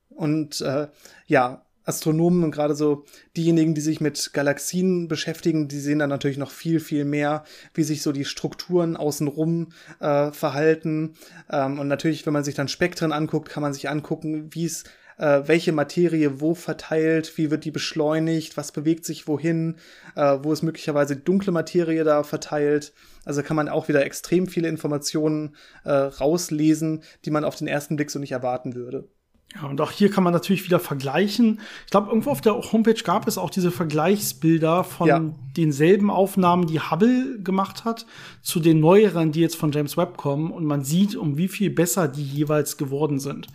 Und 0.10 0.62
äh, 0.62 0.90
ja, 1.28 1.66
Astronomen 1.84 2.44
und 2.44 2.52
gerade 2.52 2.76
so 2.76 3.06
diejenigen, 3.36 3.74
die 3.74 3.82
sich 3.82 4.02
mit 4.02 4.34
Galaxien 4.34 5.08
beschäftigen, 5.08 5.68
die 5.68 5.80
sehen 5.80 6.00
dann 6.00 6.10
natürlich 6.10 6.38
noch 6.38 6.52
viel, 6.52 6.80
viel 6.80 7.06
mehr, 7.06 7.44
wie 7.74 7.84
sich 7.84 8.02
so 8.02 8.12
die 8.12 8.26
Strukturen 8.26 8.98
außenrum 8.98 9.70
äh, 10.00 10.32
verhalten. 10.32 11.14
Ähm, 11.50 11.80
und 11.80 11.88
natürlich, 11.88 12.26
wenn 12.26 12.34
man 12.34 12.44
sich 12.44 12.56
dann 12.56 12.68
Spektren 12.68 13.12
anguckt, 13.12 13.50
kann 13.50 13.64
man 13.64 13.74
sich 13.74 13.90
angucken, 13.90 14.54
wie 14.54 14.66
es 14.66 14.84
äh, 15.18 15.48
welche 15.48 15.72
Materie 15.72 16.42
wo 16.42 16.56
verteilt, 16.56 17.38
wie 17.38 17.52
wird 17.52 17.64
die 17.64 17.72
beschleunigt, 17.72 18.58
was 18.58 18.72
bewegt 18.72 19.06
sich 19.06 19.28
wohin, 19.28 19.78
äh, 20.16 20.38
wo 20.42 20.52
ist 20.52 20.64
möglicherweise 20.64 21.16
dunkle 21.16 21.52
Materie 21.52 22.04
da 22.04 22.24
verteilt. 22.24 22.94
Also 23.24 23.44
kann 23.44 23.56
man 23.56 23.70
auch 23.70 23.88
wieder 23.88 24.04
extrem 24.04 24.48
viele 24.48 24.68
Informationen 24.68 25.56
äh, 25.84 25.92
rauslesen, 25.92 27.04
die 27.26 27.32
man 27.32 27.46
auf 27.46 27.56
den 27.56 27.68
ersten 27.68 27.96
Blick 27.96 28.10
so 28.10 28.20
nicht 28.20 28.32
erwarten 28.32 28.74
würde. 28.74 29.08
Ja, 29.56 29.68
und 29.68 29.82
auch 29.82 29.92
hier 29.92 30.10
kann 30.10 30.24
man 30.24 30.32
natürlich 30.32 30.64
wieder 30.66 30.80
vergleichen. 30.80 31.60
Ich 31.86 31.92
glaube, 31.92 32.08
irgendwo 32.08 32.30
auf 32.30 32.40
der 32.40 32.54
Homepage 32.54 33.02
gab 33.04 33.28
es 33.28 33.38
auch 33.38 33.50
diese 33.50 33.70
Vergleichsbilder 33.70 34.86
von 34.86 35.08
ja. 35.08 35.22
denselben 35.58 36.10
Aufnahmen, 36.10 36.68
die 36.68 36.80
Hubble 36.80 37.38
gemacht 37.44 37.84
hat, 37.84 38.06
zu 38.42 38.62
den 38.62 38.80
neueren, 38.80 39.34
die 39.34 39.42
jetzt 39.42 39.58
von 39.58 39.74
James 39.74 39.98
Webb 39.98 40.16
kommen. 40.16 40.52
Und 40.52 40.66
man 40.66 40.86
sieht, 40.86 41.18
um 41.18 41.38
wie 41.38 41.50
viel 41.50 41.70
besser 41.70 42.08
die 42.08 42.24
jeweils 42.24 42.78
geworden 42.78 43.20
sind. 43.20 43.48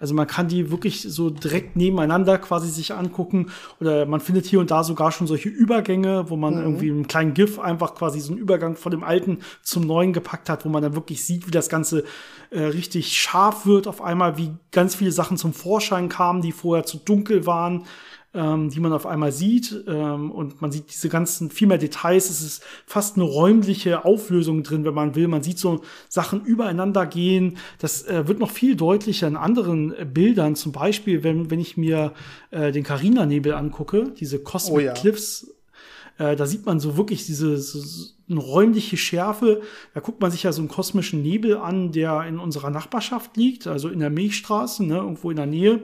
Also 0.00 0.12
man 0.12 0.26
kann 0.26 0.48
die 0.48 0.72
wirklich 0.72 1.02
so 1.02 1.30
direkt 1.30 1.76
nebeneinander 1.76 2.38
quasi 2.38 2.68
sich 2.68 2.92
angucken. 2.92 3.50
Oder 3.80 4.06
man 4.06 4.20
findet 4.20 4.46
hier 4.46 4.58
und 4.58 4.72
da 4.72 4.82
sogar 4.82 5.12
schon 5.12 5.28
solche 5.28 5.48
Übergänge, 5.48 6.30
wo 6.30 6.36
man 6.36 6.54
mhm. 6.54 6.62
irgendwie 6.62 6.90
einen 6.90 7.06
kleinen 7.06 7.32
GIF 7.32 7.60
einfach 7.60 7.94
quasi 7.94 8.18
so 8.18 8.32
einen 8.32 8.40
Übergang 8.40 8.74
von 8.74 8.90
dem 8.90 9.04
alten 9.04 9.38
zum 9.62 9.86
neuen 9.86 10.12
gepackt 10.12 10.48
hat, 10.48 10.64
wo 10.64 10.68
man 10.68 10.82
dann 10.82 10.96
wirklich 10.96 11.24
sieht, 11.24 11.46
wie 11.46 11.52
das 11.52 11.68
Ganze 11.68 12.02
äh, 12.50 12.60
richtig 12.60 13.16
scharf 13.16 13.66
wird 13.66 13.86
auf 13.86 14.02
einmal, 14.02 14.36
wie 14.36 14.50
ganz 14.72 14.94
viele 14.94 15.12
Sachen 15.12 15.36
zum 15.44 15.52
Vorschein 15.52 16.08
kamen, 16.08 16.40
die 16.40 16.52
vorher 16.52 16.86
zu 16.86 16.96
dunkel 16.96 17.44
waren, 17.44 17.84
ähm, 18.32 18.70
die 18.70 18.80
man 18.80 18.94
auf 18.94 19.04
einmal 19.04 19.30
sieht. 19.30 19.84
Ähm, 19.86 20.30
und 20.30 20.62
man 20.62 20.72
sieht 20.72 20.90
diese 20.90 21.10
ganzen, 21.10 21.50
viel 21.50 21.68
mehr 21.68 21.76
Details. 21.76 22.30
Es 22.30 22.40
ist 22.40 22.62
fast 22.86 23.16
eine 23.16 23.24
räumliche 23.24 24.06
Auflösung 24.06 24.62
drin, 24.62 24.86
wenn 24.86 24.94
man 24.94 25.14
will. 25.14 25.28
Man 25.28 25.42
sieht 25.42 25.58
so 25.58 25.82
Sachen 26.08 26.42
übereinander 26.46 27.04
gehen. 27.04 27.58
Das 27.78 28.06
äh, 28.06 28.26
wird 28.26 28.38
noch 28.38 28.50
viel 28.50 28.74
deutlicher 28.74 29.28
in 29.28 29.36
anderen 29.36 29.92
äh, 29.94 30.06
Bildern. 30.06 30.56
Zum 30.56 30.72
Beispiel, 30.72 31.22
wenn, 31.22 31.50
wenn 31.50 31.60
ich 31.60 31.76
mir 31.76 32.14
äh, 32.50 32.72
den 32.72 32.84
Carina-Nebel 32.84 33.52
angucke, 33.52 34.14
diese 34.18 34.42
Cosmic 34.42 34.76
oh 34.76 34.80
ja. 34.80 34.92
Cliffs 34.94 35.54
äh, 36.18 36.36
da 36.36 36.46
sieht 36.46 36.66
man 36.66 36.80
so 36.80 36.96
wirklich 36.96 37.26
diese 37.26 37.58
so, 37.58 37.80
so 37.80 38.06
eine 38.28 38.40
räumliche 38.40 38.96
Schärfe. 38.96 39.62
Da 39.94 40.00
guckt 40.00 40.20
man 40.20 40.30
sich 40.30 40.44
ja 40.44 40.52
so 40.52 40.60
einen 40.60 40.68
kosmischen 40.68 41.22
Nebel 41.22 41.56
an, 41.56 41.92
der 41.92 42.24
in 42.24 42.38
unserer 42.38 42.70
Nachbarschaft 42.70 43.36
liegt, 43.36 43.66
also 43.66 43.88
in 43.88 44.00
der 44.00 44.10
Milchstraße, 44.10 44.84
ne, 44.84 44.96
irgendwo 44.96 45.30
in 45.30 45.36
der 45.36 45.46
Nähe. 45.46 45.82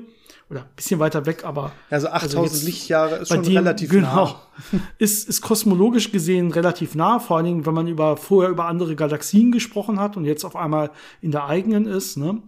Oder 0.48 0.62
ein 0.62 0.68
bisschen 0.74 0.98
weiter 0.98 1.26
weg, 1.26 1.44
aber. 1.44 1.70
Also 1.90 2.08
8000 2.08 2.40
also 2.40 2.66
Lichtjahre 2.66 3.16
ist 3.16 3.28
schon 3.28 3.44
dem, 3.44 3.56
relativ 3.56 3.88
genau, 3.88 4.24
nah. 4.24 4.40
Ist, 4.98 5.28
ist 5.28 5.42
kosmologisch 5.42 6.10
gesehen 6.10 6.50
relativ 6.50 6.96
nah, 6.96 7.20
vor 7.20 7.36
allen 7.36 7.46
Dingen, 7.46 7.66
wenn 7.66 7.74
man 7.74 7.86
über, 7.86 8.16
vorher 8.16 8.50
über 8.50 8.66
andere 8.66 8.96
Galaxien 8.96 9.52
gesprochen 9.52 10.00
hat 10.00 10.16
und 10.16 10.24
jetzt 10.24 10.44
auf 10.44 10.56
einmal 10.56 10.90
in 11.22 11.30
der 11.30 11.46
eigenen 11.46 11.86
ist. 11.86 12.16
Ne? 12.16 12.42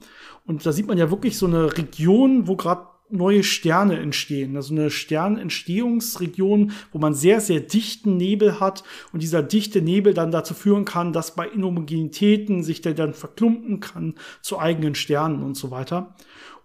Und 0.44 0.66
da 0.66 0.72
sieht 0.72 0.88
man 0.88 0.98
ja 0.98 1.10
wirklich 1.10 1.38
so 1.38 1.46
eine 1.46 1.76
Region, 1.76 2.48
wo 2.48 2.56
gerade 2.56 2.86
neue 3.12 3.44
Sterne 3.44 3.98
entstehen. 3.98 4.56
Also 4.56 4.74
eine 4.74 4.90
Sternentstehungsregion, 4.90 6.72
wo 6.92 6.98
man 6.98 7.14
sehr, 7.14 7.40
sehr 7.40 7.60
dichten 7.60 8.16
Nebel 8.16 8.58
hat 8.58 8.82
und 9.12 9.22
dieser 9.22 9.42
dichte 9.42 9.82
Nebel 9.82 10.14
dann 10.14 10.30
dazu 10.30 10.54
führen 10.54 10.84
kann, 10.84 11.12
dass 11.12 11.34
bei 11.34 11.46
Inhomogenitäten 11.46 12.62
sich 12.62 12.80
der 12.80 12.94
dann 12.94 13.14
verklumpen 13.14 13.80
kann 13.80 14.14
zu 14.40 14.58
eigenen 14.58 14.94
Sternen 14.94 15.42
und 15.42 15.56
so 15.56 15.70
weiter. 15.70 16.14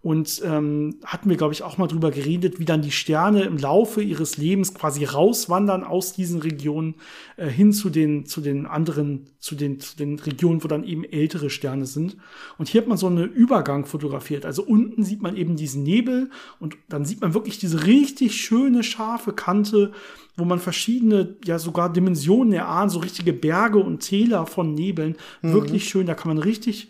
Und 0.08 0.42
ähm, 0.46 1.02
hatten 1.04 1.30
wir, 1.30 1.36
glaube 1.36 1.54
ich, 1.54 1.64
auch 1.64 1.78
mal 1.78 1.88
drüber 1.88 2.12
geredet, 2.12 2.62
wie 2.62 2.64
dann 2.64 2.82
die 2.82 2.92
Sterne 2.92 3.44
im 3.44 3.58
Laufe 3.58 4.02
ihres 4.02 4.38
Lebens 4.38 4.74
quasi 4.74 5.04
rauswandern 5.04 5.84
aus 5.84 6.14
diesen 6.14 6.40
Regionen 6.40 6.96
äh, 7.36 7.48
hin 7.48 7.74
zu 7.74 7.90
den, 7.90 8.26
zu 8.26 8.40
den 8.40 8.68
anderen, 8.68 9.26
zu 9.40 9.54
den, 9.54 9.82
zu 9.82 9.98
den 9.98 10.18
Regionen, 10.18 10.64
wo 10.64 10.70
dann 10.70 10.86
eben 10.86 11.04
ältere 11.04 11.50
Sterne 11.50 11.86
sind. 11.86 12.16
Und 12.58 12.70
hier 12.70 12.80
hat 12.80 12.88
man 12.88 12.98
so 12.98 13.08
einen 13.08 13.30
Übergang 13.30 13.86
fotografiert. 13.86 14.46
Also 14.46 14.64
unten 14.64 15.04
sieht 15.04 15.22
man 15.22 15.36
eben 15.36 15.58
diesen 15.58 15.84
Nebel 15.84 16.30
und 16.62 16.78
dann 16.88 17.04
sieht 17.04 17.20
man 17.20 17.34
wirklich 17.34 17.60
diese 17.60 17.86
richtig 17.86 18.38
schöne, 18.38 18.84
scharfe 18.84 19.34
Kante, 19.34 19.92
wo 20.38 20.46
man 20.46 20.60
verschiedene, 20.60 21.36
ja 21.44 21.60
sogar 21.60 21.92
Dimensionen 21.92 22.54
erahnt, 22.54 22.92
so 22.92 23.00
richtige 23.00 23.34
Berge 23.34 23.80
und 23.80 24.00
Täler 24.00 24.46
von 24.46 24.74
Nebeln. 24.74 25.18
Mhm. 25.42 25.52
Wirklich 25.52 25.90
schön, 25.90 26.08
da 26.08 26.14
kann 26.14 26.30
man 26.30 26.38
richtig 26.38 26.88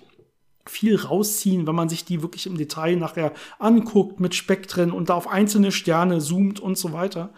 viel 0.70 0.95
rausziehen, 0.95 1.68
wenn 1.68 1.76
man 1.76 1.89
sich 1.89 2.05
die 2.05 2.22
wirklich 2.22 2.45
im 2.45 2.57
Detail 2.57 2.95
nachher 2.95 3.34
anguckt 3.59 4.20
mit 4.20 4.36
Spektren 4.36 4.91
und 4.91 5.09
da 5.09 5.15
auf 5.15 5.28
einzelne 5.28 5.72
Sterne 5.72 6.20
zoomt 6.20 6.59
und 6.59 6.78
so 6.78 6.93
weiter. 6.93 7.30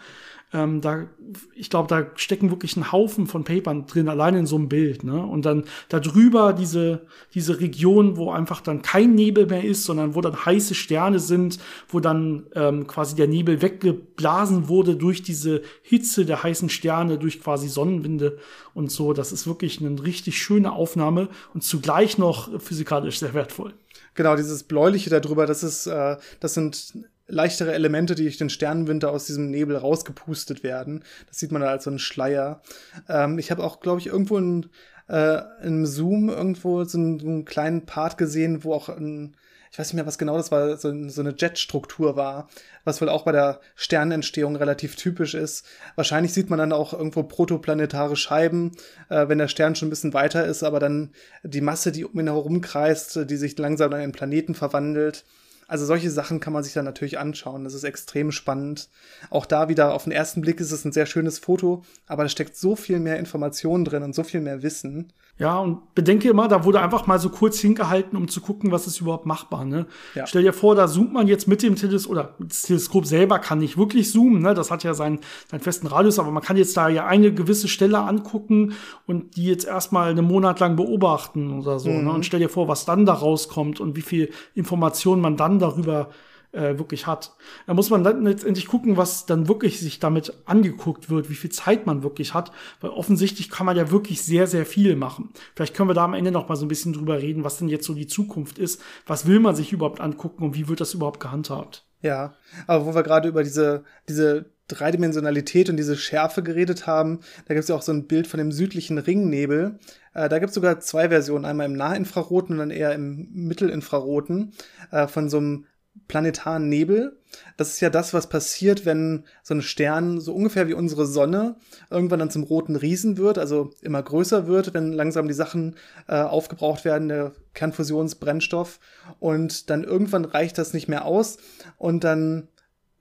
Ähm, 0.52 0.80
da, 0.80 1.06
ich 1.54 1.70
glaube, 1.70 1.88
da 1.88 2.06
stecken 2.16 2.50
wirklich 2.50 2.76
ein 2.76 2.90
Haufen 2.90 3.26
von 3.26 3.44
Papern 3.44 3.86
drin, 3.86 4.08
allein 4.08 4.34
in 4.34 4.46
so 4.46 4.56
einem 4.56 4.68
Bild. 4.68 5.04
Ne? 5.04 5.24
Und 5.24 5.46
dann 5.46 5.64
darüber 5.88 6.52
diese, 6.52 7.06
diese 7.34 7.60
Region, 7.60 8.16
wo 8.16 8.32
einfach 8.32 8.60
dann 8.60 8.82
kein 8.82 9.14
Nebel 9.14 9.46
mehr 9.46 9.64
ist, 9.64 9.84
sondern 9.84 10.14
wo 10.14 10.20
dann 10.20 10.44
heiße 10.44 10.74
Sterne 10.74 11.20
sind, 11.20 11.58
wo 11.88 12.00
dann 12.00 12.46
ähm, 12.54 12.86
quasi 12.88 13.14
der 13.14 13.28
Nebel 13.28 13.62
weggeblasen 13.62 14.68
wurde 14.68 14.96
durch 14.96 15.22
diese 15.22 15.62
Hitze 15.82 16.24
der 16.24 16.42
heißen 16.42 16.68
Sterne, 16.68 17.18
durch 17.18 17.40
quasi 17.40 17.68
Sonnenwinde 17.68 18.38
und 18.74 18.90
so. 18.90 19.12
Das 19.12 19.30
ist 19.30 19.46
wirklich 19.46 19.80
eine 19.80 20.02
richtig 20.02 20.42
schöne 20.42 20.72
Aufnahme 20.72 21.28
und 21.54 21.62
zugleich 21.62 22.18
noch 22.18 22.60
physikalisch 22.60 23.20
sehr 23.20 23.34
wertvoll. 23.34 23.74
Genau, 24.14 24.34
dieses 24.34 24.64
Bläuliche 24.64 25.10
darüber, 25.10 25.46
das 25.46 25.62
ist, 25.62 25.86
äh, 25.86 26.16
das 26.40 26.54
sind 26.54 26.94
leichtere 27.30 27.72
Elemente, 27.72 28.14
die 28.14 28.24
durch 28.24 28.38
den 28.38 28.50
Sternenwinter 28.50 29.10
aus 29.10 29.26
diesem 29.26 29.50
Nebel 29.50 29.76
rausgepustet 29.76 30.62
werden. 30.62 31.04
Das 31.28 31.38
sieht 31.38 31.52
man 31.52 31.62
da 31.62 31.68
als 31.68 31.84
so 31.84 31.90
ein 31.90 31.98
Schleier. 31.98 32.60
Ähm, 33.08 33.38
ich 33.38 33.50
habe 33.50 33.64
auch, 33.64 33.80
glaube 33.80 34.00
ich, 34.00 34.06
irgendwo 34.06 34.36
in, 34.36 34.66
äh, 35.08 35.40
im 35.62 35.86
Zoom 35.86 36.28
irgendwo 36.28 36.84
so 36.84 36.98
einen, 36.98 37.20
einen, 37.20 37.44
kleinen 37.44 37.86
Part 37.86 38.18
gesehen, 38.18 38.64
wo 38.64 38.74
auch 38.74 38.88
ein, 38.88 39.36
ich 39.72 39.78
weiß 39.78 39.88
nicht 39.88 39.94
mehr, 39.94 40.06
was 40.06 40.18
genau 40.18 40.36
das 40.36 40.50
war, 40.50 40.76
so, 40.76 41.08
so 41.08 41.20
eine 41.20 41.34
Jetstruktur 41.36 42.16
war, 42.16 42.48
was 42.84 43.00
wohl 43.00 43.08
auch 43.08 43.24
bei 43.24 43.32
der 43.32 43.60
Sternentstehung 43.76 44.56
relativ 44.56 44.96
typisch 44.96 45.34
ist. 45.34 45.64
Wahrscheinlich 45.94 46.32
sieht 46.32 46.50
man 46.50 46.58
dann 46.58 46.72
auch 46.72 46.92
irgendwo 46.92 47.22
protoplanetare 47.22 48.16
Scheiben, 48.16 48.72
äh, 49.08 49.28
wenn 49.28 49.38
der 49.38 49.48
Stern 49.48 49.76
schon 49.76 49.88
ein 49.88 49.90
bisschen 49.90 50.14
weiter 50.14 50.44
ist, 50.44 50.62
aber 50.62 50.80
dann 50.80 51.12
die 51.42 51.60
Masse, 51.60 51.92
die 51.92 52.04
um 52.04 52.18
ihn 52.18 52.26
herum 52.26 52.60
kreist, 52.60 53.30
die 53.30 53.36
sich 53.36 53.56
langsam 53.58 53.92
in 53.92 53.98
einen 53.98 54.12
Planeten 54.12 54.54
verwandelt. 54.54 55.24
Also 55.70 55.86
solche 55.86 56.10
Sachen 56.10 56.40
kann 56.40 56.52
man 56.52 56.64
sich 56.64 56.72
dann 56.72 56.84
natürlich 56.84 57.20
anschauen. 57.20 57.62
Das 57.62 57.74
ist 57.74 57.84
extrem 57.84 58.32
spannend. 58.32 58.88
Auch 59.30 59.46
da 59.46 59.68
wieder 59.68 59.94
auf 59.94 60.02
den 60.02 60.12
ersten 60.12 60.40
Blick 60.40 60.58
ist 60.58 60.72
es 60.72 60.84
ein 60.84 60.90
sehr 60.90 61.06
schönes 61.06 61.38
Foto, 61.38 61.84
aber 62.08 62.24
da 62.24 62.28
steckt 62.28 62.56
so 62.56 62.74
viel 62.74 62.98
mehr 62.98 63.20
Information 63.20 63.84
drin 63.84 64.02
und 64.02 64.12
so 64.12 64.24
viel 64.24 64.40
mehr 64.40 64.64
Wissen. 64.64 65.12
Ja, 65.40 65.58
und 65.58 65.94
bedenke 65.94 66.28
immer, 66.28 66.48
da 66.48 66.66
wurde 66.66 66.82
einfach 66.82 67.06
mal 67.06 67.18
so 67.18 67.30
kurz 67.30 67.58
hingehalten, 67.58 68.14
um 68.18 68.28
zu 68.28 68.42
gucken, 68.42 68.72
was 68.72 68.86
ist 68.86 69.00
überhaupt 69.00 69.24
machbar. 69.24 69.64
Ne? 69.64 69.86
Ja. 70.14 70.26
Stell 70.26 70.42
dir 70.42 70.52
vor, 70.52 70.74
da 70.74 70.86
zoomt 70.86 71.14
man 71.14 71.28
jetzt 71.28 71.48
mit 71.48 71.62
dem 71.62 71.76
Teleskop, 71.76 72.12
oder 72.12 72.34
das 72.38 72.60
Teleskop 72.62 73.06
selber 73.06 73.38
kann 73.38 73.60
nicht 73.60 73.78
wirklich 73.78 74.10
zoomen, 74.12 74.42
ne? 74.42 74.52
das 74.52 74.70
hat 74.70 74.84
ja 74.84 74.92
seinen, 74.92 75.20
seinen 75.50 75.60
festen 75.60 75.86
Radius, 75.86 76.18
aber 76.18 76.30
man 76.30 76.42
kann 76.42 76.58
jetzt 76.58 76.76
da 76.76 76.90
ja 76.90 77.06
eine 77.06 77.32
gewisse 77.32 77.68
Stelle 77.68 78.00
angucken 78.00 78.74
und 79.06 79.36
die 79.36 79.46
jetzt 79.46 79.66
erstmal 79.66 80.10
einen 80.10 80.26
Monat 80.26 80.60
lang 80.60 80.76
beobachten 80.76 81.58
oder 81.58 81.78
so. 81.78 81.88
Ne? 81.88 82.00
Mhm. 82.00 82.04
Ne? 82.04 82.12
Und 82.12 82.26
stell 82.26 82.40
dir 82.40 82.50
vor, 82.50 82.68
was 82.68 82.84
dann 82.84 83.06
da 83.06 83.14
rauskommt 83.14 83.80
und 83.80 83.96
wie 83.96 84.02
viel 84.02 84.30
Information 84.54 85.22
man 85.22 85.38
dann 85.38 85.58
darüber 85.58 86.10
äh, 86.10 86.29
wirklich 86.52 87.06
hat. 87.06 87.32
Da 87.66 87.74
muss 87.74 87.90
man 87.90 88.02
dann 88.02 88.24
letztendlich 88.24 88.66
gucken, 88.66 88.96
was 88.96 89.24
dann 89.26 89.46
wirklich 89.48 89.78
sich 89.78 90.00
damit 90.00 90.34
angeguckt 90.46 91.08
wird, 91.08 91.30
wie 91.30 91.34
viel 91.34 91.50
Zeit 91.50 91.86
man 91.86 92.02
wirklich 92.02 92.34
hat, 92.34 92.50
weil 92.80 92.90
offensichtlich 92.90 93.50
kann 93.50 93.66
man 93.66 93.76
ja 93.76 93.90
wirklich 93.90 94.22
sehr, 94.22 94.46
sehr 94.46 94.66
viel 94.66 94.96
machen. 94.96 95.30
Vielleicht 95.54 95.74
können 95.74 95.88
wir 95.88 95.94
da 95.94 96.04
am 96.04 96.14
Ende 96.14 96.32
noch 96.32 96.48
mal 96.48 96.56
so 96.56 96.64
ein 96.64 96.68
bisschen 96.68 96.92
drüber 96.92 97.20
reden, 97.22 97.44
was 97.44 97.58
denn 97.58 97.68
jetzt 97.68 97.86
so 97.86 97.94
die 97.94 98.08
Zukunft 98.08 98.58
ist. 98.58 98.82
Was 99.06 99.26
will 99.26 99.38
man 99.38 99.54
sich 99.54 99.72
überhaupt 99.72 100.00
angucken 100.00 100.42
und 100.42 100.54
wie 100.56 100.68
wird 100.68 100.80
das 100.80 100.94
überhaupt 100.94 101.20
gehandhabt? 101.20 101.84
Ja, 102.02 102.34
aber 102.66 102.86
wo 102.86 102.94
wir 102.94 103.02
gerade 103.02 103.28
über 103.28 103.42
diese, 103.42 103.84
diese 104.08 104.46
Dreidimensionalität 104.68 105.68
und 105.68 105.76
diese 105.76 105.96
Schärfe 105.96 106.42
geredet 106.42 106.86
haben, 106.86 107.20
da 107.46 107.54
gibt 107.54 107.64
es 107.64 107.68
ja 107.68 107.74
auch 107.74 107.82
so 107.82 107.92
ein 107.92 108.06
Bild 108.06 108.26
von 108.26 108.38
dem 108.38 108.52
südlichen 108.52 108.98
Ringnebel. 108.98 109.78
Äh, 110.14 110.28
da 110.28 110.38
gibt 110.38 110.50
es 110.50 110.54
sogar 110.54 110.80
zwei 110.80 111.08
Versionen, 111.08 111.44
einmal 111.44 111.66
im 111.66 111.74
Nahinfraroten 111.74 112.54
und 112.54 112.58
dann 112.58 112.70
eher 112.70 112.94
im 112.94 113.28
Mittelinfraroten, 113.32 114.52
äh, 114.90 115.06
von 115.08 115.28
so 115.28 115.38
einem 115.38 115.66
planetaren 116.08 116.68
Nebel. 116.68 117.18
Das 117.56 117.68
ist 117.70 117.80
ja 117.80 117.90
das, 117.90 118.12
was 118.12 118.28
passiert, 118.28 118.84
wenn 118.84 119.24
so 119.42 119.54
ein 119.54 119.62
Stern 119.62 120.20
so 120.20 120.34
ungefähr 120.34 120.66
wie 120.66 120.74
unsere 120.74 121.06
Sonne 121.06 121.56
irgendwann 121.88 122.18
dann 122.18 122.30
zum 122.30 122.42
roten 122.42 122.74
Riesen 122.74 123.16
wird, 123.16 123.38
also 123.38 123.70
immer 123.80 124.02
größer 124.02 124.46
wird, 124.46 124.74
wenn 124.74 124.92
langsam 124.92 125.28
die 125.28 125.34
Sachen 125.34 125.76
äh, 126.08 126.16
aufgebraucht 126.16 126.84
werden, 126.84 127.08
der 127.08 127.32
Kernfusionsbrennstoff. 127.54 128.80
Und 129.20 129.70
dann 129.70 129.84
irgendwann 129.84 130.24
reicht 130.24 130.58
das 130.58 130.72
nicht 130.72 130.88
mehr 130.88 131.04
aus 131.04 131.38
und 131.78 132.02
dann 132.02 132.48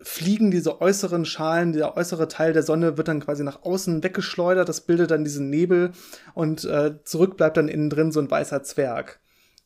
fliegen 0.02 0.52
diese 0.52 0.80
äußeren 0.80 1.26
Schalen, 1.26 1.74
der 1.74 1.98
äußere 1.98 2.28
Teil 2.28 2.54
der 2.54 2.64
Sonne 2.64 2.98
wird 2.98 3.08
dann 3.08 3.20
quasi 3.20 3.44
nach 3.44 3.64
außen 3.64 4.04
weggeschleudert, 4.04 4.70
das 4.70 4.82
bildet 4.82 5.12
dann 5.12 5.26
diesen 5.26 5.50
Nebel 5.50 5.92
und 6.34 6.64
äh, 6.64 7.04
zurück 7.04 7.36
bleibt 7.36 7.58
dann 7.58 7.68
innen 7.68 7.90
drin 7.90 8.12
so 8.12 8.22
ein 8.22 8.32
weißer 8.32 8.64
Zwerg. 8.64 9.20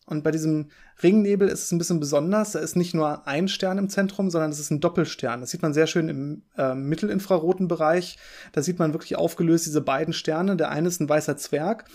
Und 0.06 0.24
bei 0.24 0.32
diesem 0.32 0.70
Ringnebel 1.02 1.48
ist 1.48 1.64
es 1.64 1.72
ein 1.72 1.78
bisschen 1.78 2.00
besonders. 2.00 2.52
Da 2.52 2.60
ist 2.60 2.76
nicht 2.76 2.94
nur 2.94 3.26
ein 3.28 3.48
Stern 3.48 3.78
im 3.78 3.90
Zentrum, 3.90 4.30
sondern 4.30 4.52
es 4.52 4.60
ist 4.60 4.70
ein 4.70 4.82
Doppelstern. 4.82 5.42
Das 5.42 5.52
sieht 5.52 5.62
man 5.62 5.74
sehr 5.74 5.88
schön 5.88 6.10
im 6.10 6.44
äh, 6.58 6.76
mittelinfraroten 6.76 7.68
Bereich. 7.68 8.18
Da 8.52 8.62
sieht 8.62 8.80
man 8.80 8.94
wirklich 8.94 9.16
aufgelöst 9.16 9.66
diese 9.66 9.82
beiden 9.82 10.14
Sterne. 10.14 10.58
Der 10.58 10.72
eine 10.72 10.90
ist 10.90 11.00
ein 11.00 11.10
weißer 11.10 11.38
Zwerg 11.38 11.86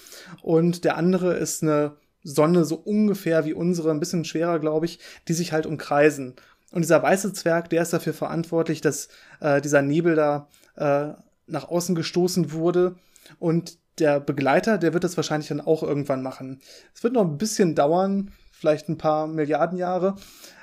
und 0.42 0.84
der 0.84 0.96
andere 0.96 1.34
ist 1.34 1.62
eine 1.62 1.96
Sonne 2.22 2.64
so 2.64 2.76
ungefähr 2.76 3.44
wie 3.44 3.54
unsere, 3.54 3.90
ein 3.90 4.00
bisschen 4.00 4.24
schwerer, 4.24 4.58
glaube 4.58 4.86
ich, 4.86 4.98
die 5.28 5.34
sich 5.34 5.52
halt 5.52 5.66
umkreisen. 5.66 6.34
Und 6.72 6.82
dieser 6.82 7.02
weiße 7.02 7.32
Zwerg, 7.32 7.70
der 7.70 7.82
ist 7.82 7.92
dafür 7.92 8.12
verantwortlich, 8.12 8.80
dass 8.80 9.08
äh, 9.40 9.60
dieser 9.60 9.82
Nebel 9.82 10.14
da 10.14 10.48
äh, 10.76 11.12
nach 11.46 11.68
außen 11.68 11.94
gestoßen 11.94 12.52
wurde 12.52 12.96
und 13.38 13.78
der 14.00 14.20
Begleiter, 14.20 14.78
der 14.78 14.92
wird 14.92 15.04
das 15.04 15.16
wahrscheinlich 15.16 15.48
dann 15.48 15.60
auch 15.60 15.82
irgendwann 15.82 16.22
machen. 16.22 16.60
Es 16.94 17.02
wird 17.02 17.14
noch 17.14 17.24
ein 17.24 17.38
bisschen 17.38 17.74
dauern, 17.74 18.32
vielleicht 18.52 18.88
ein 18.88 18.98
paar 18.98 19.26
Milliarden 19.26 19.78
Jahre. 19.78 20.16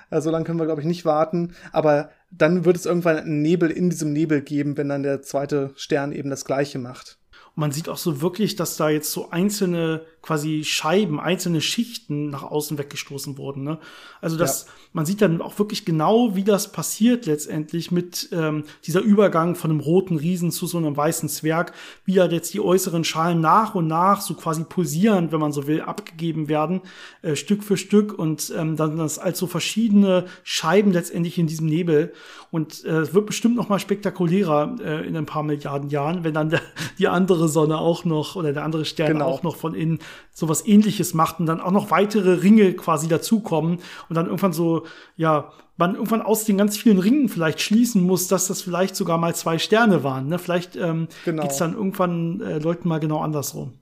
Äh, 0.09 0.21
so 0.21 0.31
lange 0.31 0.45
können 0.45 0.59
wir, 0.59 0.65
glaube 0.65 0.81
ich, 0.81 0.87
nicht 0.87 1.05
warten. 1.05 1.55
Aber 1.71 2.09
dann 2.31 2.65
wird 2.65 2.75
es 2.75 2.85
irgendwann 2.85 3.17
einen 3.17 3.41
Nebel 3.41 3.71
in 3.71 3.89
diesem 3.89 4.13
Nebel 4.13 4.41
geben, 4.41 4.77
wenn 4.77 4.89
dann 4.89 5.03
der 5.03 5.21
zweite 5.21 5.71
Stern 5.75 6.11
eben 6.11 6.29
das 6.29 6.45
gleiche 6.45 6.79
macht. 6.79 7.17
Und 7.55 7.61
man 7.61 7.71
sieht 7.71 7.89
auch 7.89 7.97
so 7.97 8.21
wirklich, 8.21 8.55
dass 8.55 8.77
da 8.77 8.89
jetzt 8.89 9.11
so 9.11 9.29
einzelne 9.31 10.05
quasi 10.25 10.63
Scheiben, 10.63 11.19
einzelne 11.19 11.61
Schichten 11.61 12.31
nach 12.31 12.41
außen 12.41 12.79
weggestoßen 12.79 13.37
wurden. 13.37 13.63
Ne? 13.63 13.77
Also 14.21 14.37
das, 14.37 14.65
ja. 14.65 14.71
man 14.91 15.05
sieht 15.05 15.21
dann 15.21 15.39
auch 15.39 15.59
wirklich 15.59 15.85
genau, 15.85 16.35
wie 16.35 16.43
das 16.43 16.71
passiert 16.71 17.27
letztendlich 17.27 17.91
mit 17.91 18.29
ähm, 18.31 18.63
dieser 18.85 19.01
Übergang 19.01 19.53
von 19.53 19.69
einem 19.69 19.81
roten 19.81 20.17
Riesen 20.17 20.51
zu 20.51 20.65
so 20.65 20.79
einem 20.79 20.97
weißen 20.97 21.29
Zwerg, 21.29 21.73
wie 22.05 22.15
ja 22.15 22.25
jetzt 22.25 22.55
die 22.55 22.59
äußeren 22.59 23.03
Schalen 23.03 23.39
nach 23.39 23.75
und 23.75 23.85
nach 23.85 24.19
so 24.21 24.33
quasi 24.33 24.63
pulsierend, 24.63 25.31
wenn 25.31 25.39
man 25.39 25.51
so 25.51 25.67
will, 25.67 25.81
abgegeben 25.81 26.47
werden, 26.47 26.81
äh, 27.21 27.35
Stück 27.35 27.63
für 27.63 27.77
Stück 27.77 28.17
und 28.17 28.51
ähm, 28.57 28.75
dann 28.77 28.97
das 28.97 29.19
als 29.19 29.37
so 29.37 29.45
verschiedene 29.45 30.25
Scheiben 30.43 30.91
letztendlich 30.91 31.37
in 31.37 31.45
diesem 31.45 31.67
Nebel. 31.67 32.13
Und 32.49 32.83
äh, 32.83 33.01
es 33.01 33.13
wird 33.13 33.27
bestimmt 33.27 33.55
noch 33.55 33.69
mal 33.69 33.79
spektakulärer 33.79 34.77
äh, 34.83 35.07
in 35.07 35.15
ein 35.15 35.27
paar 35.27 35.43
Milliarden 35.43 35.91
Jahren, 35.91 36.23
wenn 36.23 36.33
dann 36.33 36.49
der, 36.49 36.61
die 36.97 37.07
andere 37.07 37.44
Sonne 37.47 37.77
auch 37.77 38.05
noch 38.05 38.35
oder 38.35 38.53
der 38.53 38.63
andere 38.63 38.85
Stern 38.85 39.13
genau. 39.13 39.25
auch 39.25 39.43
noch 39.43 39.55
von 39.55 39.73
innen 39.73 39.99
sowas 40.31 40.65
ähnliches 40.65 41.13
macht 41.13 41.39
und 41.39 41.45
dann 41.45 41.61
auch 41.61 41.71
noch 41.71 41.91
weitere 41.91 42.41
Ringe 42.41 42.73
quasi 42.73 43.07
dazukommen 43.07 43.79
und 44.09 44.15
dann 44.15 44.25
irgendwann 44.25 44.53
so, 44.53 44.83
ja, 45.15 45.51
man 45.77 45.95
irgendwann 45.95 46.21
aus 46.21 46.45
den 46.45 46.57
ganz 46.57 46.77
vielen 46.77 46.99
Ringen 46.99 47.29
vielleicht 47.29 47.61
schließen 47.61 48.01
muss, 48.01 48.27
dass 48.27 48.47
das 48.47 48.61
vielleicht 48.61 48.95
sogar 48.95 49.17
mal 49.17 49.35
zwei 49.35 49.57
Sterne 49.57 50.03
waren. 50.03 50.27
Ne? 50.27 50.39
Vielleicht 50.39 50.75
ähm, 50.75 51.07
genau. 51.25 51.43
geht's 51.43 51.57
dann 51.57 51.73
irgendwann 51.73 52.41
äh, 52.41 52.59
Leuten 52.59 52.87
mal 52.87 52.99
genau 52.99 53.19
andersrum. 53.19 53.73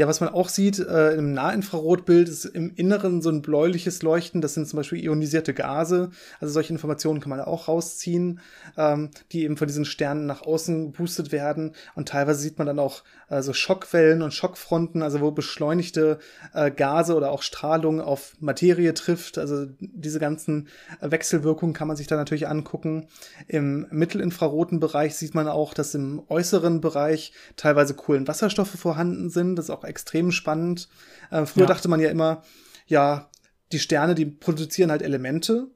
Ja, 0.00 0.08
was 0.08 0.20
man 0.20 0.30
auch 0.30 0.48
sieht 0.48 0.78
äh, 0.78 1.12
im 1.12 1.34
Nahinfrarotbild 1.34 2.26
ist 2.26 2.46
im 2.46 2.72
Inneren 2.74 3.20
so 3.20 3.28
ein 3.28 3.42
bläuliches 3.42 4.00
Leuchten. 4.00 4.40
Das 4.40 4.54
sind 4.54 4.66
zum 4.66 4.78
Beispiel 4.78 5.04
ionisierte 5.04 5.52
Gase. 5.52 6.08
Also 6.40 6.54
solche 6.54 6.72
Informationen 6.72 7.20
kann 7.20 7.28
man 7.28 7.42
auch 7.42 7.68
rausziehen, 7.68 8.40
ähm, 8.78 9.10
die 9.30 9.44
eben 9.44 9.58
von 9.58 9.66
diesen 9.68 9.84
Sternen 9.84 10.24
nach 10.24 10.40
außen 10.40 10.92
geboostet 10.92 11.32
werden. 11.32 11.72
Und 11.96 12.08
teilweise 12.08 12.40
sieht 12.40 12.56
man 12.56 12.66
dann 12.66 12.78
auch 12.78 13.02
äh, 13.28 13.42
so 13.42 13.52
Schockwellen 13.52 14.22
und 14.22 14.32
Schockfronten, 14.32 15.02
also 15.02 15.20
wo 15.20 15.32
beschleunigte 15.32 16.18
äh, 16.54 16.70
Gase 16.70 17.14
oder 17.14 17.30
auch 17.30 17.42
Strahlung 17.42 18.00
auf 18.00 18.36
Materie 18.40 18.94
trifft. 18.94 19.36
Also 19.36 19.66
diese 19.80 20.18
ganzen 20.18 20.68
Wechselwirkungen 21.02 21.74
kann 21.74 21.88
man 21.88 21.98
sich 21.98 22.06
da 22.06 22.16
natürlich 22.16 22.48
angucken. 22.48 23.08
Im 23.48 23.86
mittelinfraroten 23.90 24.80
Bereich 24.80 25.16
sieht 25.16 25.34
man 25.34 25.46
auch, 25.46 25.74
dass 25.74 25.94
im 25.94 26.22
äußeren 26.30 26.80
Bereich 26.80 27.34
teilweise 27.56 27.92
Kohlenwasserstoffe 27.92 28.70
vorhanden 28.70 29.28
sind. 29.28 29.56
Das 29.56 29.66
ist 29.66 29.70
auch 29.70 29.89
extrem 29.90 30.32
spannend. 30.32 30.88
Äh, 31.30 31.44
früher 31.44 31.64
ja. 31.64 31.68
dachte 31.68 31.88
man 31.88 32.00
ja 32.00 32.08
immer, 32.10 32.42
ja, 32.86 33.30
die 33.72 33.78
Sterne, 33.78 34.14
die 34.14 34.26
produzieren 34.26 34.90
halt 34.90 35.02
Elemente 35.02 35.68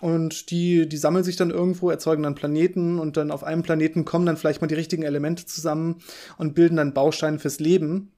und 0.00 0.50
die, 0.50 0.88
die 0.88 0.96
sammeln 0.96 1.24
sich 1.24 1.36
dann 1.36 1.50
irgendwo, 1.50 1.90
erzeugen 1.90 2.22
dann 2.22 2.34
Planeten 2.34 2.98
und 2.98 3.16
dann 3.16 3.30
auf 3.30 3.44
einem 3.44 3.62
Planeten 3.62 4.04
kommen 4.04 4.26
dann 4.26 4.36
vielleicht 4.36 4.60
mal 4.60 4.66
die 4.66 4.74
richtigen 4.74 5.02
Elemente 5.02 5.46
zusammen 5.46 6.02
und 6.38 6.54
bilden 6.54 6.76
dann 6.76 6.94
Bausteine 6.94 7.38
fürs 7.38 7.60
Leben. 7.60 8.12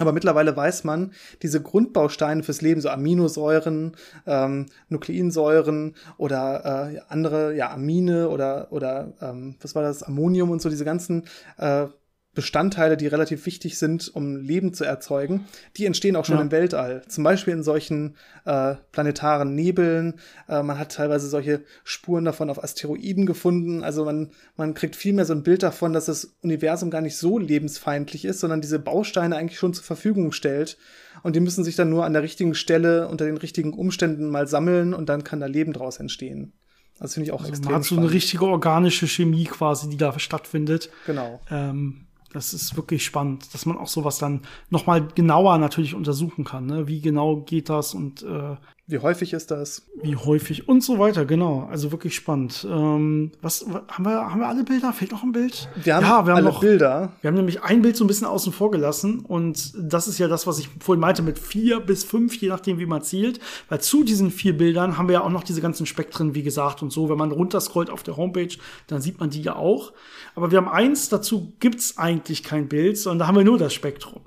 Aber 0.00 0.12
mittlerweile 0.12 0.56
weiß 0.56 0.82
man, 0.82 1.12
diese 1.42 1.62
Grundbausteine 1.62 2.42
fürs 2.42 2.60
Leben, 2.60 2.80
so 2.80 2.88
Aminosäuren, 2.88 3.96
ähm, 4.26 4.66
Nukleinsäuren 4.88 5.94
oder 6.16 6.90
äh, 6.92 7.00
andere, 7.08 7.54
ja, 7.54 7.70
Amine 7.70 8.28
oder, 8.28 8.72
oder 8.72 9.12
ähm, 9.20 9.54
was 9.60 9.76
war 9.76 9.84
das, 9.84 10.02
Ammonium 10.02 10.50
und 10.50 10.60
so, 10.60 10.68
diese 10.68 10.84
ganzen 10.84 11.28
äh, 11.58 11.86
Bestandteile, 12.34 12.96
die 12.96 13.06
relativ 13.06 13.46
wichtig 13.46 13.78
sind, 13.78 14.14
um 14.14 14.36
Leben 14.36 14.74
zu 14.74 14.84
erzeugen, 14.84 15.46
die 15.76 15.86
entstehen 15.86 16.16
auch 16.16 16.24
schon 16.24 16.36
ja. 16.36 16.42
im 16.42 16.50
Weltall. 16.50 17.02
Zum 17.08 17.22
Beispiel 17.24 17.54
in 17.54 17.62
solchen 17.62 18.16
äh, 18.44 18.74
planetaren 18.92 19.54
Nebeln. 19.54 20.14
Äh, 20.48 20.62
man 20.62 20.78
hat 20.78 20.92
teilweise 20.92 21.28
solche 21.28 21.62
Spuren 21.84 22.24
davon 22.24 22.50
auf 22.50 22.62
Asteroiden 22.62 23.26
gefunden. 23.26 23.84
Also 23.84 24.04
man, 24.04 24.32
man 24.56 24.74
kriegt 24.74 24.96
viel 24.96 25.12
mehr 25.12 25.24
so 25.24 25.32
ein 25.32 25.44
Bild 25.44 25.62
davon, 25.62 25.92
dass 25.92 26.06
das 26.06 26.36
Universum 26.42 26.90
gar 26.90 27.00
nicht 27.00 27.16
so 27.16 27.38
lebensfeindlich 27.38 28.24
ist, 28.24 28.40
sondern 28.40 28.60
diese 28.60 28.78
Bausteine 28.78 29.36
eigentlich 29.36 29.58
schon 29.58 29.74
zur 29.74 29.84
Verfügung 29.84 30.32
stellt. 30.32 30.76
Und 31.22 31.36
die 31.36 31.40
müssen 31.40 31.64
sich 31.64 31.76
dann 31.76 31.90
nur 31.90 32.04
an 32.04 32.12
der 32.12 32.22
richtigen 32.22 32.54
Stelle 32.54 33.08
unter 33.08 33.24
den 33.24 33.36
richtigen 33.36 33.72
Umständen 33.72 34.28
mal 34.28 34.48
sammeln 34.48 34.92
und 34.92 35.08
dann 35.08 35.24
kann 35.24 35.40
da 35.40 35.46
Leben 35.46 35.72
draus 35.72 36.00
entstehen. 36.00 36.52
Das 36.98 37.14
finde 37.14 37.26
ich 37.26 37.32
auch 37.32 37.40
also 37.40 37.50
extrem. 37.50 37.72
Man 37.72 37.80
hat 37.80 37.86
so 37.86 37.96
eine 37.96 38.10
richtige 38.10 38.44
organische 38.44 39.06
Chemie 39.06 39.44
quasi, 39.44 39.88
die 39.88 39.96
da 39.96 40.16
stattfindet. 40.18 40.90
Genau. 41.06 41.40
Ähm 41.50 42.03
das 42.34 42.52
ist 42.52 42.76
wirklich 42.76 43.04
spannend, 43.04 43.54
dass 43.54 43.64
man 43.64 43.78
auch 43.78 43.86
sowas 43.86 44.18
dann 44.18 44.42
nochmal 44.68 45.06
genauer 45.14 45.56
natürlich 45.58 45.94
untersuchen 45.94 46.44
kann. 46.44 46.66
Ne? 46.66 46.88
Wie 46.88 47.00
genau 47.00 47.36
geht 47.42 47.68
das 47.68 47.94
und 47.94 48.22
äh, 48.22 48.56
wie 48.86 48.98
häufig 48.98 49.32
ist 49.32 49.50
das? 49.50 49.86
Wie 50.02 50.14
häufig 50.14 50.68
und 50.68 50.82
so 50.82 50.98
weiter, 50.98 51.24
genau. 51.24 51.66
Also 51.70 51.90
wirklich 51.90 52.14
spannend. 52.14 52.66
Ähm, 52.70 53.32
was, 53.40 53.64
haben 53.88 54.04
wir? 54.04 54.30
Haben 54.30 54.40
wir 54.40 54.48
alle 54.48 54.62
Bilder? 54.62 54.92
Fehlt 54.92 55.12
noch 55.12 55.22
ein 55.22 55.32
Bild? 55.32 55.70
Wir 55.82 55.96
haben, 55.96 56.02
ja, 56.02 56.08
wir 56.08 56.32
haben 56.32 56.36
alle 56.36 56.50
noch, 56.50 56.60
Bilder. 56.60 57.12
Wir 57.22 57.28
haben 57.28 57.36
nämlich 57.36 57.62
ein 57.62 57.80
Bild 57.80 57.96
so 57.96 58.04
ein 58.04 58.08
bisschen 58.08 58.26
außen 58.26 58.52
vor 58.52 58.70
gelassen 58.70 59.20
und 59.20 59.72
das 59.78 60.06
ist 60.06 60.18
ja 60.18 60.28
das, 60.28 60.46
was 60.46 60.58
ich 60.58 60.68
vorhin 60.80 61.00
meinte 61.00 61.22
mit 61.22 61.38
vier 61.38 61.80
bis 61.80 62.04
fünf, 62.04 62.36
je 62.36 62.48
nachdem, 62.48 62.78
wie 62.78 62.84
man 62.84 63.00
zielt. 63.00 63.40
Weil 63.70 63.80
zu 63.80 64.04
diesen 64.04 64.30
vier 64.30 64.54
Bildern 64.54 64.98
haben 64.98 65.08
wir 65.08 65.14
ja 65.14 65.20
auch 65.22 65.30
noch 65.30 65.44
diese 65.44 65.62
ganzen 65.62 65.86
Spektren, 65.86 66.34
wie 66.34 66.42
gesagt, 66.42 66.82
und 66.82 66.92
so. 66.92 67.08
Wenn 67.08 67.16
man 67.16 67.32
runterscrollt 67.32 67.88
auf 67.88 68.02
der 68.02 68.18
Homepage, 68.18 68.54
dann 68.88 69.00
sieht 69.00 69.18
man 69.18 69.30
die 69.30 69.40
ja 69.40 69.56
auch. 69.56 69.94
Aber 70.34 70.50
wir 70.50 70.58
haben 70.58 70.68
eins, 70.68 71.08
dazu 71.08 71.54
gibt's 71.58 71.96
eigentlich 71.96 72.42
kein 72.42 72.68
Bild, 72.68 72.98
sondern 72.98 73.20
da 73.20 73.26
haben 73.28 73.36
wir 73.36 73.44
nur 73.44 73.56
das 73.56 73.72
Spektrum. 73.72 74.20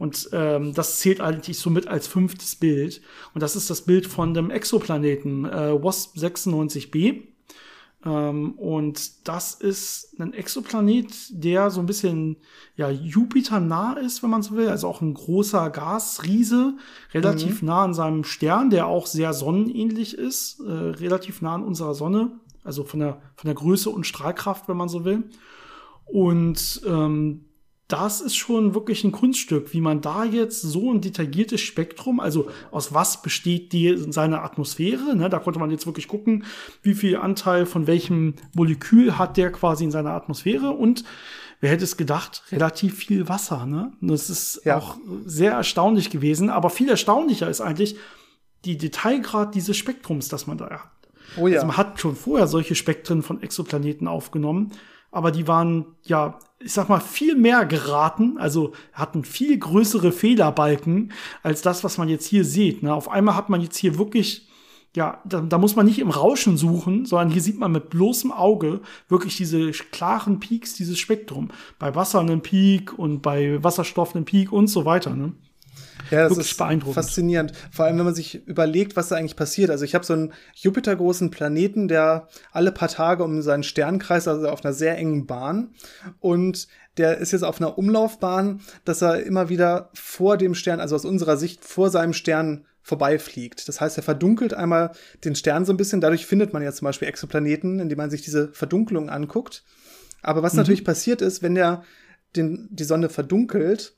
Und 0.00 0.30
ähm, 0.32 0.72
das 0.72 0.96
zählt 0.96 1.20
eigentlich 1.20 1.58
so 1.58 1.68
mit 1.68 1.86
als 1.86 2.06
fünftes 2.06 2.56
Bild. 2.56 3.02
Und 3.34 3.42
das 3.42 3.54
ist 3.54 3.68
das 3.68 3.82
Bild 3.82 4.06
von 4.06 4.32
dem 4.32 4.50
Exoplaneten 4.50 5.44
äh, 5.44 5.74
WASP 5.74 6.16
96b. 6.16 7.20
Ähm, 8.06 8.52
und 8.52 9.28
das 9.28 9.52
ist 9.52 10.18
ein 10.18 10.32
Exoplanet, 10.32 11.12
der 11.28 11.70
so 11.70 11.80
ein 11.80 11.86
bisschen 11.86 12.38
ja, 12.76 12.88
Jupiter 12.88 13.60
nah 13.60 13.92
ist, 13.92 14.22
wenn 14.22 14.30
man 14.30 14.40
so 14.40 14.56
will. 14.56 14.70
Also 14.70 14.88
auch 14.88 15.02
ein 15.02 15.12
großer 15.12 15.68
Gasriese, 15.68 16.78
relativ 17.12 17.60
mhm. 17.60 17.68
nah 17.68 17.84
an 17.84 17.92
seinem 17.92 18.24
Stern, 18.24 18.70
der 18.70 18.86
auch 18.86 19.04
sehr 19.04 19.34
sonnenähnlich 19.34 20.16
ist, 20.16 20.60
äh, 20.60 20.72
relativ 20.72 21.42
nah 21.42 21.56
an 21.56 21.62
unserer 21.62 21.92
Sonne. 21.92 22.30
Also 22.64 22.84
von 22.84 23.00
der, 23.00 23.20
von 23.36 23.48
der 23.48 23.54
Größe 23.54 23.90
und 23.90 24.06
Strahlkraft, 24.06 24.66
wenn 24.66 24.78
man 24.78 24.88
so 24.88 25.04
will. 25.04 25.24
Und 26.06 26.80
ähm, 26.86 27.44
das 27.92 28.20
ist 28.20 28.36
schon 28.36 28.74
wirklich 28.74 29.04
ein 29.04 29.12
Kunststück, 29.12 29.72
wie 29.72 29.80
man 29.80 30.00
da 30.00 30.24
jetzt 30.24 30.62
so 30.62 30.92
ein 30.92 31.00
detailliertes 31.00 31.60
Spektrum, 31.60 32.20
also 32.20 32.48
aus 32.70 32.94
was 32.94 33.22
besteht 33.22 33.72
die 33.72 33.96
seine 34.10 34.42
Atmosphäre, 34.42 35.16
ne? 35.16 35.28
da 35.28 35.38
konnte 35.38 35.58
man 35.58 35.70
jetzt 35.70 35.86
wirklich 35.86 36.06
gucken, 36.06 36.44
wie 36.82 36.94
viel 36.94 37.16
Anteil 37.16 37.66
von 37.66 37.86
welchem 37.86 38.34
Molekül 38.54 39.18
hat 39.18 39.36
der 39.36 39.50
quasi 39.50 39.84
in 39.84 39.90
seiner 39.90 40.12
Atmosphäre 40.12 40.70
und 40.70 41.04
wer 41.60 41.70
hätte 41.70 41.84
es 41.84 41.96
gedacht, 41.96 42.44
relativ 42.52 42.96
viel 42.96 43.28
Wasser, 43.28 43.66
ne? 43.66 43.92
Das 44.00 44.30
ist 44.30 44.62
ja. 44.64 44.78
auch 44.78 44.96
sehr 45.26 45.52
erstaunlich 45.52 46.10
gewesen, 46.10 46.48
aber 46.48 46.70
viel 46.70 46.88
erstaunlicher 46.88 47.50
ist 47.50 47.60
eigentlich 47.60 47.96
die 48.64 48.78
Detailgrad 48.78 49.54
dieses 49.54 49.76
Spektrums, 49.76 50.28
das 50.28 50.46
man 50.46 50.58
da 50.58 50.70
hat. 50.70 50.90
Oh 51.36 51.48
ja. 51.48 51.56
Also 51.56 51.66
man 51.66 51.76
hat 51.76 52.00
schon 52.00 52.16
vorher 52.16 52.46
solche 52.46 52.74
Spektren 52.74 53.22
von 53.22 53.42
Exoplaneten 53.42 54.08
aufgenommen, 54.08 54.72
aber 55.10 55.30
die 55.30 55.48
waren 55.48 55.86
ja 56.02 56.38
ich 56.62 56.72
sag 56.72 56.88
mal, 56.88 57.00
viel 57.00 57.36
mehr 57.36 57.64
geraten, 57.64 58.36
also 58.38 58.72
hatten 58.92 59.24
viel 59.24 59.58
größere 59.58 60.12
Fehlerbalken 60.12 61.12
als 61.42 61.62
das, 61.62 61.82
was 61.84 61.96
man 61.96 62.08
jetzt 62.08 62.26
hier 62.26 62.44
sieht. 62.44 62.82
Ne? 62.82 62.94
Auf 62.94 63.08
einmal 63.08 63.34
hat 63.34 63.48
man 63.48 63.62
jetzt 63.62 63.78
hier 63.78 63.96
wirklich, 63.98 64.46
ja, 64.94 65.22
da, 65.24 65.40
da 65.40 65.56
muss 65.56 65.74
man 65.74 65.86
nicht 65.86 65.98
im 65.98 66.10
Rauschen 66.10 66.58
suchen, 66.58 67.06
sondern 67.06 67.30
hier 67.30 67.40
sieht 67.40 67.58
man 67.58 67.72
mit 67.72 67.88
bloßem 67.88 68.30
Auge 68.30 68.82
wirklich 69.08 69.38
diese 69.38 69.70
klaren 69.70 70.38
Peaks, 70.38 70.74
dieses 70.74 70.98
Spektrum. 70.98 71.48
Bei 71.78 71.94
Wasser 71.94 72.20
einen 72.20 72.42
Peak 72.42 72.98
und 72.98 73.22
bei 73.22 73.62
Wasserstoff 73.64 74.14
einen 74.14 74.26
Peak 74.26 74.52
und 74.52 74.66
so 74.66 74.84
weiter. 74.84 75.16
Ne? 75.16 75.32
Ja, 76.10 76.28
das 76.28 76.38
ist 76.38 76.56
beeindruckend. 76.56 76.94
faszinierend. 76.94 77.52
Vor 77.70 77.84
allem, 77.84 77.98
wenn 77.98 78.04
man 78.04 78.14
sich 78.14 78.46
überlegt, 78.46 78.96
was 78.96 79.08
da 79.08 79.16
eigentlich 79.16 79.36
passiert. 79.36 79.70
Also 79.70 79.84
ich 79.84 79.94
habe 79.94 80.04
so 80.04 80.12
einen 80.12 80.32
Jupiter-großen 80.54 81.30
Planeten, 81.30 81.88
der 81.88 82.28
alle 82.52 82.72
paar 82.72 82.88
Tage 82.88 83.24
um 83.24 83.42
seinen 83.42 83.62
Sternkreis, 83.62 84.28
also 84.28 84.48
auf 84.48 84.64
einer 84.64 84.74
sehr 84.74 84.96
engen 84.96 85.26
Bahn. 85.26 85.74
Und 86.18 86.68
der 86.96 87.18
ist 87.18 87.32
jetzt 87.32 87.44
auf 87.44 87.60
einer 87.60 87.78
Umlaufbahn, 87.78 88.60
dass 88.84 89.02
er 89.02 89.22
immer 89.24 89.48
wieder 89.48 89.90
vor 89.94 90.36
dem 90.36 90.54
Stern, 90.54 90.80
also 90.80 90.96
aus 90.96 91.04
unserer 91.04 91.36
Sicht 91.36 91.64
vor 91.64 91.90
seinem 91.90 92.12
Stern 92.12 92.66
vorbeifliegt. 92.82 93.68
Das 93.68 93.80
heißt, 93.80 93.96
er 93.96 94.02
verdunkelt 94.02 94.54
einmal 94.54 94.92
den 95.24 95.34
Stern 95.34 95.64
so 95.64 95.72
ein 95.72 95.76
bisschen. 95.76 96.00
Dadurch 96.00 96.26
findet 96.26 96.52
man 96.52 96.62
ja 96.62 96.72
zum 96.72 96.86
Beispiel 96.86 97.08
Exoplaneten, 97.08 97.78
indem 97.78 97.98
man 97.98 98.10
sich 98.10 98.22
diese 98.22 98.52
Verdunkelung 98.52 99.10
anguckt. 99.10 99.64
Aber 100.22 100.42
was 100.42 100.54
mhm. 100.54 100.58
natürlich 100.58 100.84
passiert 100.84 101.22
ist, 101.22 101.42
wenn 101.42 101.54
der 101.54 101.84
den, 102.36 102.68
die 102.70 102.84
Sonne 102.84 103.08
verdunkelt, 103.08 103.94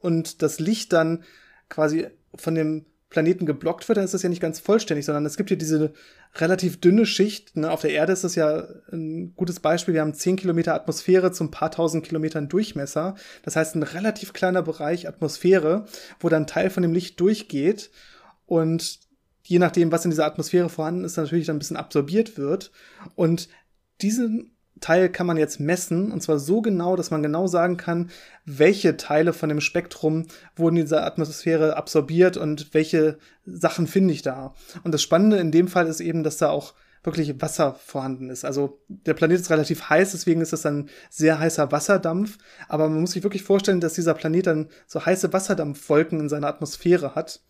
und 0.00 0.42
das 0.42 0.60
Licht 0.60 0.92
dann 0.92 1.22
quasi 1.68 2.06
von 2.34 2.54
dem 2.54 2.86
Planeten 3.12 3.44
geblockt 3.44 3.88
wird, 3.88 3.98
dann 3.98 4.04
ist 4.04 4.14
das 4.14 4.22
ja 4.22 4.30
nicht 4.30 4.40
ganz 4.40 4.58
vollständig, 4.58 5.04
sondern 5.04 5.26
es 5.26 5.36
gibt 5.36 5.50
hier 5.50 5.58
diese 5.58 5.92
relativ 6.36 6.80
dünne 6.80 7.04
Schicht. 7.04 7.54
Ne? 7.56 7.70
Auf 7.70 7.82
der 7.82 7.90
Erde 7.90 8.12
ist 8.12 8.24
das 8.24 8.34
ja 8.34 8.66
ein 8.90 9.34
gutes 9.36 9.60
Beispiel. 9.60 9.92
Wir 9.92 10.00
haben 10.00 10.14
10 10.14 10.36
Kilometer 10.36 10.74
Atmosphäre 10.74 11.30
zum 11.30 11.50
paar 11.50 11.70
tausend 11.70 12.06
Kilometern 12.06 12.48
Durchmesser. 12.48 13.14
Das 13.42 13.54
heißt, 13.54 13.76
ein 13.76 13.82
relativ 13.82 14.32
kleiner 14.32 14.62
Bereich 14.62 15.06
Atmosphäre, 15.06 15.84
wo 16.20 16.30
dann 16.30 16.46
Teil 16.46 16.70
von 16.70 16.82
dem 16.82 16.94
Licht 16.94 17.20
durchgeht 17.20 17.90
und 18.46 19.00
je 19.44 19.58
nachdem, 19.58 19.92
was 19.92 20.04
in 20.04 20.10
dieser 20.10 20.26
Atmosphäre 20.26 20.70
vorhanden 20.70 21.04
ist, 21.04 21.16
natürlich 21.16 21.46
dann 21.46 21.56
ein 21.56 21.58
bisschen 21.58 21.76
absorbiert 21.76 22.38
wird. 22.38 22.72
Und 23.14 23.48
diesen 24.00 24.51
Teil 24.82 25.08
kann 25.08 25.26
man 25.26 25.38
jetzt 25.38 25.60
messen, 25.60 26.12
und 26.12 26.22
zwar 26.22 26.38
so 26.38 26.60
genau, 26.60 26.96
dass 26.96 27.10
man 27.10 27.22
genau 27.22 27.46
sagen 27.46 27.78
kann, 27.78 28.10
welche 28.44 28.98
Teile 28.98 29.32
von 29.32 29.48
dem 29.48 29.62
Spektrum 29.62 30.26
wurden 30.56 30.76
in 30.76 30.84
dieser 30.84 31.06
Atmosphäre 31.06 31.76
absorbiert 31.76 32.36
und 32.36 32.74
welche 32.74 33.16
Sachen 33.46 33.86
finde 33.86 34.12
ich 34.12 34.20
da. 34.20 34.54
Und 34.84 34.92
das 34.92 35.02
Spannende 35.02 35.38
in 35.38 35.50
dem 35.50 35.68
Fall 35.68 35.86
ist 35.86 36.00
eben, 36.00 36.22
dass 36.22 36.36
da 36.36 36.50
auch 36.50 36.74
wirklich 37.04 37.40
Wasser 37.40 37.74
vorhanden 37.74 38.30
ist. 38.30 38.44
Also 38.44 38.80
der 38.88 39.14
Planet 39.14 39.40
ist 39.40 39.50
relativ 39.50 39.88
heiß, 39.88 40.12
deswegen 40.12 40.40
ist 40.40 40.52
das 40.52 40.62
dann 40.62 40.88
sehr 41.10 41.38
heißer 41.38 41.72
Wasserdampf. 41.72 42.38
Aber 42.68 42.88
man 42.88 43.00
muss 43.00 43.12
sich 43.12 43.24
wirklich 43.24 43.42
vorstellen, 43.42 43.80
dass 43.80 43.94
dieser 43.94 44.14
Planet 44.14 44.46
dann 44.46 44.68
so 44.86 45.04
heiße 45.04 45.32
Wasserdampfwolken 45.32 46.20
in 46.20 46.28
seiner 46.28 46.48
Atmosphäre 46.48 47.14
hat 47.14 47.40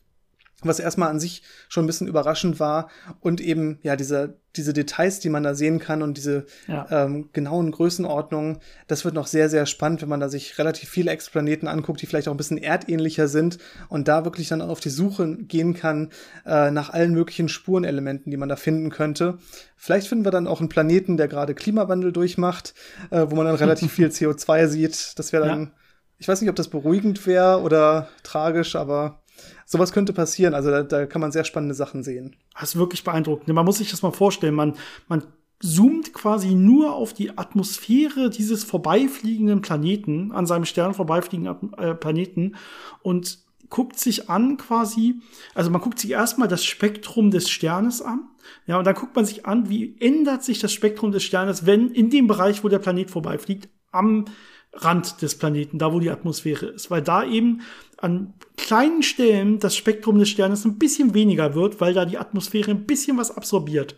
was 0.69 0.79
erstmal 0.79 1.11
an 1.11 1.21
sich 1.21 1.43
schon 1.69 1.85
ein 1.85 1.87
bisschen 1.87 2.09
überraschend 2.09 2.61
war 2.61 2.89
und 3.21 3.41
eben 3.41 3.79
ja 3.83 3.97
diese 3.97 4.41
diese 4.57 4.75
Details, 4.75 5.19
die 5.19 5.31
man 5.31 5.43
da 5.43 5.55
sehen 5.55 5.79
kann 5.79 6.03
und 6.03 6.19
diese 6.19 6.45
ja. 6.69 6.87
ähm, 6.91 7.31
genauen 7.33 7.71
Größenordnungen, 7.71 8.59
das 8.87 9.05
wird 9.05 9.15
noch 9.15 9.27
sehr 9.27 9.49
sehr 9.49 9.65
spannend, 9.67 10.03
wenn 10.03 10.11
man 10.11 10.21
da 10.21 10.29
sich 10.29 10.59
relativ 10.59 10.91
viele 10.91 11.11
Exoplaneten 11.11 11.69
anguckt, 11.69 12.03
die 12.03 12.07
vielleicht 12.07 12.29
auch 12.29 12.35
ein 12.35 12.37
bisschen 12.37 12.59
erdähnlicher 12.59 13.29
sind 13.29 13.59
und 13.89 14.09
da 14.09 14.25
wirklich 14.25 14.49
dann 14.49 14.61
auf 14.61 14.81
die 14.81 14.91
Suche 14.91 15.37
gehen 15.37 15.75
kann 15.75 16.11
äh, 16.45 16.71
nach 16.71 16.91
allen 16.91 17.15
möglichen 17.15 17.49
Spurenelementen, 17.49 18.31
die 18.31 18.37
man 18.37 18.49
da 18.49 18.57
finden 18.57 18.91
könnte. 18.91 19.39
Vielleicht 19.77 20.07
finden 20.07 20.25
wir 20.25 20.31
dann 20.31 20.47
auch 20.47 20.61
einen 20.61 20.69
Planeten, 20.69 21.17
der 21.17 21.29
gerade 21.29 21.55
Klimawandel 21.55 22.13
durchmacht, 22.13 22.75
äh, 23.11 23.27
wo 23.29 23.37
man 23.37 23.47
dann 23.47 23.57
relativ 23.57 23.93
viel 23.95 24.09
CO2 24.09 24.69
sieht. 24.69 25.19
Das 25.19 25.33
wäre 25.33 25.47
dann, 25.47 25.63
ja. 25.63 25.71
ich 26.19 26.29
weiß 26.29 26.41
nicht, 26.41 26.51
ob 26.51 26.57
das 26.57 26.69
beruhigend 26.69 27.27
wäre 27.27 27.61
oder 27.61 28.09
tragisch, 28.23 28.77
aber 28.77 29.22
sowas 29.67 29.93
könnte 29.93 30.13
passieren. 30.13 30.55
Also 30.55 30.71
da, 30.71 30.83
da 30.83 31.07
kann 31.07 31.21
man 31.21 31.33
sehr 31.33 31.45
spannende 31.45 31.75
Sachen 31.75 32.03
sehen. 32.03 32.37
Das 32.55 32.71
ist 32.71 32.77
wirklich 32.77 33.05
beeindruckend. 33.05 33.49
Man 33.49 33.65
muss 33.65 33.79
sich 33.79 33.91
das 33.91 34.03
mal 34.03 34.13
vorstellen. 34.13 34.55
Man, 34.55 34.75
man 35.09 35.25
zoomt 35.61 36.13
quasi 36.13 36.55
nur 36.55 36.95
auf 36.95 37.13
die 37.15 37.39
Atmosphäre 37.39 38.31
dieses 38.31 38.65
vorbeifliegenden 38.65 39.63
Planeten, 39.63 40.33
an 40.33 40.47
seinem 40.47 40.65
Stern 40.65 40.93
vorbeifliegenden 40.93 41.73
äh, 41.75 41.95
Planeten 41.95 42.57
und 43.03 43.39
guckt 43.71 43.99
sich 43.99 44.29
an 44.29 44.59
quasi, 44.59 45.21
also 45.55 45.71
man 45.71 45.81
guckt 45.81 45.99
sich 45.99 46.11
erstmal 46.11 46.49
das 46.49 46.65
Spektrum 46.65 47.31
des 47.31 47.49
Sternes 47.49 48.03
an, 48.03 48.29
ja, 48.67 48.79
und 48.79 48.87
dann 48.87 48.95
guckt 48.95 49.17
man 49.17 49.25
sich 49.25 49.47
an, 49.47 49.69
wie 49.71 49.97
ändert 50.01 50.43
sich 50.43 50.59
das 50.59 50.73
Spektrum 50.73 51.13
des 51.13 51.23
Sternes, 51.23 51.65
wenn 51.65 51.91
in 51.91 52.11
dem 52.11 52.27
Bereich, 52.27 52.65
wo 52.65 52.69
der 52.69 52.81
Planet 52.81 53.11
vorbeifliegt, 53.11 53.69
am 53.91 54.27
Rand 54.75 55.21
des 55.23 55.37
Planeten, 55.37 55.79
da 55.79 55.93
wo 55.93 56.01
die 56.01 56.11
Atmosphäre 56.11 56.67
ist, 56.67 56.91
weil 56.91 57.03
da 57.03 57.25
eben 57.25 57.61
an 57.99 58.35
kleinen 58.57 59.03
Stellen 59.03 59.59
das 59.59 59.77
Spektrum 59.77 60.19
des 60.19 60.29
Sternes 60.29 60.65
ein 60.65 60.79
bisschen 60.79 61.15
weniger 61.15 61.55
wird, 61.55 61.81
weil 61.81 61.95
da 61.95 62.05
die 62.05 62.19
Atmosphäre 62.19 62.71
ein 62.71 62.87
bisschen 62.87 63.19
was 63.19 63.37
absorbiert. 63.37 63.97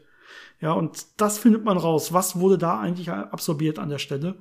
Ja, 0.60 0.72
und 0.72 1.06
das 1.16 1.38
findet 1.38 1.64
man 1.64 1.76
raus. 1.76 2.12
Was 2.12 2.38
wurde 2.38 2.58
da 2.58 2.80
eigentlich 2.80 3.10
absorbiert 3.10 3.78
an 3.78 3.88
der 3.88 3.98
Stelle? 3.98 4.36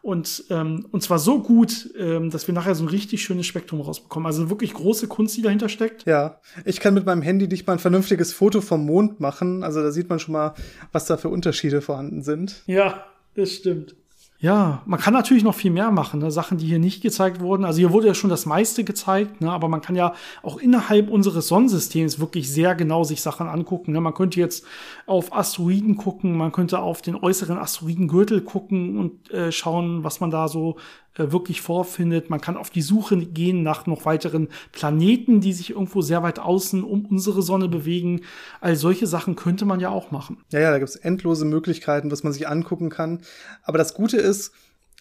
Und, 0.00 0.44
ähm, 0.50 0.86
und 0.92 1.02
zwar 1.02 1.18
so 1.18 1.42
gut, 1.42 1.90
ähm, 1.98 2.30
dass 2.30 2.46
wir 2.46 2.54
nachher 2.54 2.74
so 2.74 2.84
ein 2.84 2.88
richtig 2.88 3.22
schönes 3.22 3.46
Spektrum 3.46 3.80
rausbekommen. 3.80 4.26
Also 4.26 4.48
wirklich 4.48 4.72
große 4.72 5.08
Kunst, 5.08 5.36
die 5.36 5.42
dahinter 5.42 5.68
steckt. 5.68 6.06
Ja, 6.06 6.40
ich 6.64 6.80
kann 6.80 6.94
mit 6.94 7.04
meinem 7.04 7.22
Handy 7.22 7.48
nicht 7.48 7.66
mal 7.66 7.74
ein 7.74 7.78
vernünftiges 7.80 8.32
Foto 8.32 8.60
vom 8.60 8.86
Mond 8.86 9.20
machen. 9.20 9.64
Also 9.64 9.82
da 9.82 9.90
sieht 9.90 10.08
man 10.08 10.20
schon 10.20 10.32
mal, 10.32 10.54
was 10.92 11.06
da 11.06 11.16
für 11.16 11.28
Unterschiede 11.28 11.80
vorhanden 11.80 12.22
sind. 12.22 12.62
Ja, 12.66 13.04
das 13.34 13.52
stimmt. 13.52 13.96
Ja, 14.40 14.82
man 14.86 15.00
kann 15.00 15.14
natürlich 15.14 15.42
noch 15.42 15.56
viel 15.56 15.72
mehr 15.72 15.90
machen, 15.90 16.20
ne? 16.20 16.30
Sachen, 16.30 16.58
die 16.58 16.66
hier 16.66 16.78
nicht 16.78 17.02
gezeigt 17.02 17.40
wurden. 17.40 17.64
Also 17.64 17.80
hier 17.80 17.92
wurde 17.92 18.06
ja 18.06 18.14
schon 18.14 18.30
das 18.30 18.46
meiste 18.46 18.84
gezeigt, 18.84 19.40
ne? 19.40 19.50
aber 19.50 19.66
man 19.66 19.80
kann 19.80 19.96
ja 19.96 20.14
auch 20.44 20.58
innerhalb 20.58 21.10
unseres 21.10 21.48
Sonnensystems 21.48 22.20
wirklich 22.20 22.48
sehr 22.48 22.76
genau 22.76 23.02
sich 23.02 23.20
Sachen 23.20 23.48
angucken. 23.48 23.90
Ne? 23.90 24.00
Man 24.00 24.14
könnte 24.14 24.38
jetzt 24.38 24.64
auf 25.08 25.32
Asteroiden 25.32 25.96
gucken, 25.96 26.36
man 26.36 26.52
könnte 26.52 26.80
auf 26.80 27.02
den 27.02 27.16
äußeren 27.16 27.58
Asteroidengürtel 27.58 28.42
gucken 28.42 28.98
und 28.98 29.30
äh, 29.30 29.50
schauen, 29.50 30.04
was 30.04 30.20
man 30.20 30.30
da 30.30 30.48
so 30.48 30.76
äh, 31.14 31.32
wirklich 31.32 31.60
vorfindet. 31.60 32.30
Man 32.30 32.40
kann 32.40 32.56
auf 32.56 32.70
die 32.70 32.82
Suche 32.82 33.16
gehen 33.16 33.62
nach 33.62 33.86
noch 33.86 34.04
weiteren 34.04 34.48
Planeten, 34.72 35.40
die 35.40 35.52
sich 35.52 35.70
irgendwo 35.70 36.02
sehr 36.02 36.22
weit 36.22 36.38
außen 36.38 36.84
um 36.84 37.06
unsere 37.06 37.42
Sonne 37.42 37.68
bewegen. 37.68 38.20
All 38.60 38.76
solche 38.76 39.06
Sachen 39.06 39.34
könnte 39.34 39.64
man 39.64 39.80
ja 39.80 39.88
auch 39.88 40.10
machen. 40.10 40.44
Ja, 40.52 40.60
ja, 40.60 40.70
da 40.70 40.78
gibt 40.78 40.90
es 40.90 40.96
endlose 40.96 41.44
Möglichkeiten, 41.44 42.10
was 42.10 42.22
man 42.22 42.32
sich 42.32 42.46
angucken 42.46 42.90
kann. 42.90 43.22
Aber 43.62 43.78
das 43.78 43.94
Gute 43.94 44.18
ist, 44.18 44.52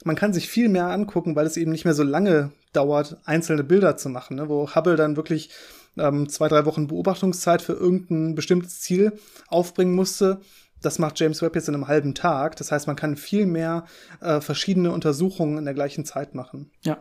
man 0.03 0.15
kann 0.15 0.33
sich 0.33 0.47
viel 0.47 0.69
mehr 0.69 0.87
angucken, 0.87 1.35
weil 1.35 1.45
es 1.45 1.57
eben 1.57 1.71
nicht 1.71 1.85
mehr 1.85 1.93
so 1.93 2.03
lange 2.03 2.51
dauert, 2.73 3.17
einzelne 3.25 3.63
Bilder 3.63 3.97
zu 3.97 4.09
machen, 4.09 4.37
ne? 4.37 4.49
wo 4.49 4.75
Hubble 4.75 4.95
dann 4.95 5.15
wirklich 5.15 5.49
ähm, 5.97 6.29
zwei, 6.29 6.47
drei 6.47 6.65
Wochen 6.65 6.87
Beobachtungszeit 6.87 7.61
für 7.61 7.73
irgendein 7.73 8.35
bestimmtes 8.35 8.81
Ziel 8.81 9.13
aufbringen 9.47 9.95
musste 9.95 10.41
das 10.81 10.99
macht 10.99 11.19
James 11.19 11.41
Webb 11.41 11.55
jetzt 11.55 11.67
in 11.67 11.75
einem 11.75 11.87
halben 11.87 12.13
Tag. 12.13 12.55
Das 12.57 12.71
heißt, 12.71 12.87
man 12.87 12.95
kann 12.95 13.17
viel 13.17 13.45
mehr 13.45 13.85
äh, 14.21 14.41
verschiedene 14.41 14.91
Untersuchungen 14.91 15.57
in 15.57 15.65
der 15.65 15.73
gleichen 15.73 16.05
Zeit 16.05 16.35
machen. 16.35 16.71
Ja, 16.83 16.97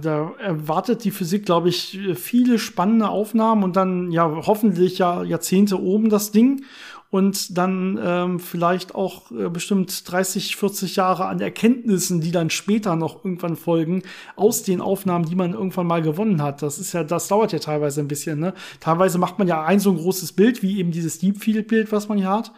da 0.00 0.32
erwartet 0.40 1.04
die 1.04 1.10
Physik, 1.10 1.46
glaube 1.46 1.68
ich, 1.68 1.98
viele 2.16 2.58
spannende 2.58 3.08
Aufnahmen 3.08 3.62
und 3.62 3.76
dann 3.76 4.10
ja 4.10 4.24
hoffentlich 4.46 4.98
ja 4.98 5.22
Jahrzehnte 5.22 5.80
oben 5.80 6.10
das 6.10 6.32
Ding 6.32 6.64
und 7.10 7.56
dann 7.56 7.98
ähm, 8.02 8.40
vielleicht 8.40 8.94
auch 8.94 9.30
äh, 9.30 9.48
bestimmt 9.48 10.10
30, 10.10 10.56
40 10.56 10.96
Jahre 10.96 11.26
an 11.26 11.40
Erkenntnissen, 11.40 12.20
die 12.20 12.32
dann 12.32 12.50
später 12.50 12.96
noch 12.96 13.24
irgendwann 13.24 13.56
folgen, 13.56 14.02
aus 14.36 14.62
den 14.62 14.82
Aufnahmen, 14.82 15.24
die 15.24 15.34
man 15.34 15.54
irgendwann 15.54 15.86
mal 15.86 16.02
gewonnen 16.02 16.42
hat. 16.42 16.60
Das 16.60 16.78
ist 16.78 16.92
ja, 16.92 17.04
das 17.04 17.28
dauert 17.28 17.52
ja 17.52 17.60
teilweise 17.60 18.00
ein 18.00 18.08
bisschen. 18.08 18.38
Ne? 18.40 18.52
Teilweise 18.80 19.16
macht 19.18 19.38
man 19.38 19.48
ja 19.48 19.64
ein 19.64 19.80
so 19.80 19.90
ein 19.90 19.96
großes 19.96 20.32
Bild, 20.32 20.62
wie 20.62 20.78
eben 20.78 20.90
dieses 20.90 21.18
Deep 21.18 21.42
Field 21.42 21.68
Bild, 21.68 21.92
was 21.92 22.08
man 22.08 22.18
hier 22.18 22.30
hat. 22.30 22.52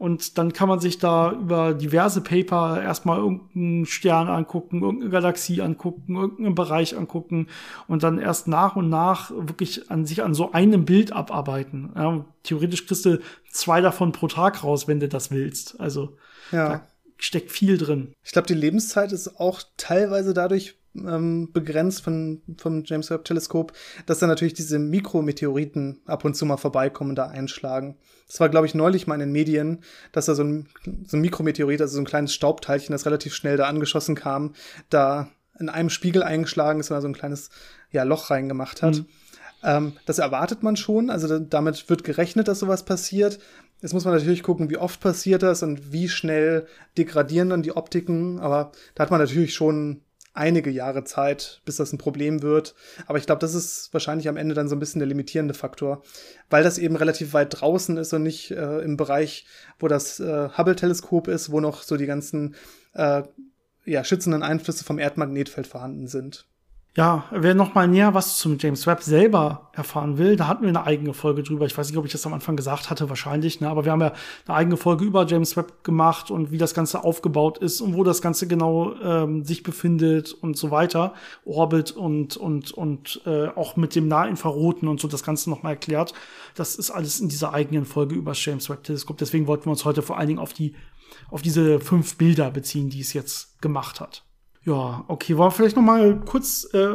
Und 0.00 0.38
dann 0.38 0.54
kann 0.54 0.66
man 0.66 0.80
sich 0.80 0.98
da 0.98 1.30
über 1.30 1.74
diverse 1.74 2.22
Paper 2.22 2.80
erstmal 2.82 3.18
irgendeinen 3.18 3.84
Stern 3.84 4.28
angucken, 4.28 4.80
irgendeine 4.80 5.10
Galaxie 5.10 5.60
angucken, 5.60 6.16
irgendeinen 6.16 6.54
Bereich 6.54 6.96
angucken 6.96 7.48
und 7.86 8.02
dann 8.02 8.18
erst 8.18 8.48
nach 8.48 8.76
und 8.76 8.88
nach 8.88 9.30
wirklich 9.30 9.90
an 9.90 10.06
sich 10.06 10.22
an 10.22 10.32
so 10.32 10.52
einem 10.52 10.86
Bild 10.86 11.12
abarbeiten. 11.12 11.92
Ja, 11.94 12.24
theoretisch 12.44 12.86
kriegst 12.86 13.04
du 13.04 13.20
zwei 13.50 13.82
davon 13.82 14.12
pro 14.12 14.26
Tag 14.26 14.64
raus, 14.64 14.88
wenn 14.88 15.00
du 15.00 15.06
das 15.06 15.30
willst. 15.30 15.78
Also 15.78 16.16
ja. 16.50 16.68
da 16.70 16.88
steckt 17.18 17.52
viel 17.52 17.76
drin. 17.76 18.14
Ich 18.24 18.32
glaube, 18.32 18.48
die 18.48 18.54
Lebenszeit 18.54 19.12
ist 19.12 19.38
auch 19.38 19.60
teilweise 19.76 20.32
dadurch 20.32 20.79
ähm, 20.96 21.52
begrenzt 21.52 22.02
von, 22.02 22.42
vom 22.56 22.82
James 22.84 23.10
Webb 23.10 23.24
Teleskop, 23.24 23.72
dass 24.06 24.18
da 24.18 24.26
natürlich 24.26 24.54
diese 24.54 24.78
Mikrometeoriten 24.78 26.00
ab 26.06 26.24
und 26.24 26.34
zu 26.34 26.46
mal 26.46 26.56
vorbeikommen 26.56 27.10
und 27.10 27.16
da 27.16 27.26
einschlagen. 27.26 27.96
Das 28.26 28.40
war, 28.40 28.48
glaube 28.48 28.66
ich, 28.66 28.74
neulich 28.74 29.06
mal 29.06 29.14
in 29.14 29.20
den 29.20 29.32
Medien, 29.32 29.82
dass 30.12 30.26
da 30.26 30.34
so 30.34 30.44
ein, 30.44 30.68
so 31.06 31.16
ein 31.16 31.20
Mikrometeorit, 31.20 31.80
also 31.80 31.94
so 31.94 32.00
ein 32.00 32.06
kleines 32.06 32.34
Staubteilchen, 32.34 32.92
das 32.92 33.06
relativ 33.06 33.34
schnell 33.34 33.56
da 33.56 33.66
angeschossen 33.66 34.14
kam, 34.14 34.54
da 34.88 35.28
in 35.58 35.68
einem 35.68 35.90
Spiegel 35.90 36.22
eingeschlagen 36.22 36.80
ist 36.80 36.90
und 36.90 36.96
da 36.96 37.00
so 37.00 37.08
ein 37.08 37.14
kleines 37.14 37.50
ja, 37.90 38.02
Loch 38.02 38.30
reingemacht 38.30 38.82
hat. 38.82 38.96
Mhm. 38.96 39.06
Ähm, 39.62 39.92
das 40.06 40.18
erwartet 40.18 40.62
man 40.62 40.76
schon, 40.76 41.10
also 41.10 41.38
damit 41.38 41.88
wird 41.90 42.04
gerechnet, 42.04 42.48
dass 42.48 42.60
sowas 42.60 42.84
passiert. 42.84 43.38
Jetzt 43.82 43.92
muss 43.92 44.04
man 44.04 44.14
natürlich 44.14 44.42
gucken, 44.42 44.70
wie 44.70 44.76
oft 44.76 45.00
passiert 45.00 45.42
das 45.42 45.62
und 45.62 45.92
wie 45.92 46.08
schnell 46.08 46.66
degradieren 46.96 47.50
dann 47.50 47.62
die 47.62 47.76
Optiken, 47.76 48.38
aber 48.40 48.72
da 48.94 49.02
hat 49.02 49.10
man 49.10 49.20
natürlich 49.20 49.54
schon 49.54 50.02
einige 50.32 50.70
Jahre 50.70 51.04
Zeit, 51.04 51.60
bis 51.64 51.76
das 51.76 51.92
ein 51.92 51.98
Problem 51.98 52.42
wird. 52.42 52.74
Aber 53.06 53.18
ich 53.18 53.26
glaube, 53.26 53.40
das 53.40 53.54
ist 53.54 53.92
wahrscheinlich 53.92 54.28
am 54.28 54.36
Ende 54.36 54.54
dann 54.54 54.68
so 54.68 54.76
ein 54.76 54.78
bisschen 54.78 55.00
der 55.00 55.08
limitierende 55.08 55.54
Faktor, 55.54 56.02
weil 56.48 56.62
das 56.62 56.78
eben 56.78 56.96
relativ 56.96 57.32
weit 57.32 57.60
draußen 57.60 57.96
ist 57.96 58.12
und 58.12 58.22
nicht 58.22 58.50
äh, 58.50 58.80
im 58.80 58.96
Bereich, 58.96 59.46
wo 59.78 59.88
das 59.88 60.20
äh, 60.20 60.48
Hubble-Teleskop 60.56 61.28
ist, 61.28 61.50
wo 61.50 61.60
noch 61.60 61.82
so 61.82 61.96
die 61.96 62.06
ganzen 62.06 62.54
äh, 62.94 63.22
ja, 63.84 64.04
schützenden 64.04 64.42
Einflüsse 64.42 64.84
vom 64.84 64.98
Erdmagnetfeld 64.98 65.66
vorhanden 65.66 66.06
sind. 66.06 66.46
Ja, 66.96 67.24
wer 67.30 67.54
noch 67.54 67.74
mal 67.74 67.86
näher 67.86 68.14
was 68.14 68.38
zum 68.38 68.58
James 68.58 68.84
Webb 68.84 69.04
selber 69.04 69.70
erfahren 69.74 70.18
will, 70.18 70.34
da 70.34 70.48
hatten 70.48 70.62
wir 70.62 70.70
eine 70.70 70.82
eigene 70.82 71.14
Folge 71.14 71.44
drüber. 71.44 71.64
Ich 71.64 71.78
weiß 71.78 71.88
nicht, 71.88 71.96
ob 71.96 72.04
ich 72.04 72.10
das 72.10 72.26
am 72.26 72.34
Anfang 72.34 72.56
gesagt 72.56 72.90
hatte, 72.90 73.08
wahrscheinlich, 73.08 73.60
ne? 73.60 73.68
aber 73.68 73.84
wir 73.84 73.92
haben 73.92 74.00
ja 74.00 74.12
eine 74.46 74.56
eigene 74.56 74.76
Folge 74.76 75.04
über 75.04 75.24
James 75.24 75.56
Webb 75.56 75.84
gemacht 75.84 76.32
und 76.32 76.50
wie 76.50 76.58
das 76.58 76.74
Ganze 76.74 77.04
aufgebaut 77.04 77.58
ist 77.58 77.80
und 77.80 77.94
wo 77.94 78.02
das 78.02 78.20
Ganze 78.20 78.48
genau 78.48 78.94
ähm, 79.04 79.44
sich 79.44 79.62
befindet 79.62 80.32
und 80.32 80.56
so 80.56 80.72
weiter, 80.72 81.14
Orbit 81.44 81.92
und 81.92 82.36
und 82.36 82.72
und 82.72 83.22
äh, 83.24 83.46
auch 83.46 83.76
mit 83.76 83.94
dem 83.94 84.08
Nahinfraroten 84.08 84.88
und 84.88 84.98
so 84.98 85.06
das 85.06 85.22
Ganze 85.22 85.48
noch 85.48 85.62
mal 85.62 85.70
erklärt. 85.70 86.12
Das 86.56 86.74
ist 86.74 86.90
alles 86.90 87.20
in 87.20 87.28
dieser 87.28 87.54
eigenen 87.54 87.84
Folge 87.84 88.16
über 88.16 88.32
das 88.32 88.44
James 88.44 88.68
Webb 88.68 88.82
Teleskop. 88.82 89.16
Deswegen 89.16 89.46
wollten 89.46 89.66
wir 89.66 89.70
uns 89.70 89.84
heute 89.84 90.02
vor 90.02 90.18
allen 90.18 90.26
Dingen 90.26 90.40
auf 90.40 90.54
die 90.54 90.74
auf 91.30 91.40
diese 91.40 91.78
fünf 91.78 92.16
Bilder 92.16 92.50
beziehen, 92.50 92.90
die 92.90 93.00
es 93.00 93.12
jetzt 93.12 93.62
gemacht 93.62 94.00
hat. 94.00 94.24
Ja, 94.64 95.04
okay, 95.08 95.36
wollen 95.38 95.48
wir 95.48 95.52
vielleicht 95.52 95.76
noch 95.76 95.82
mal 95.82 96.20
kurz 96.26 96.68
äh, 96.74 96.88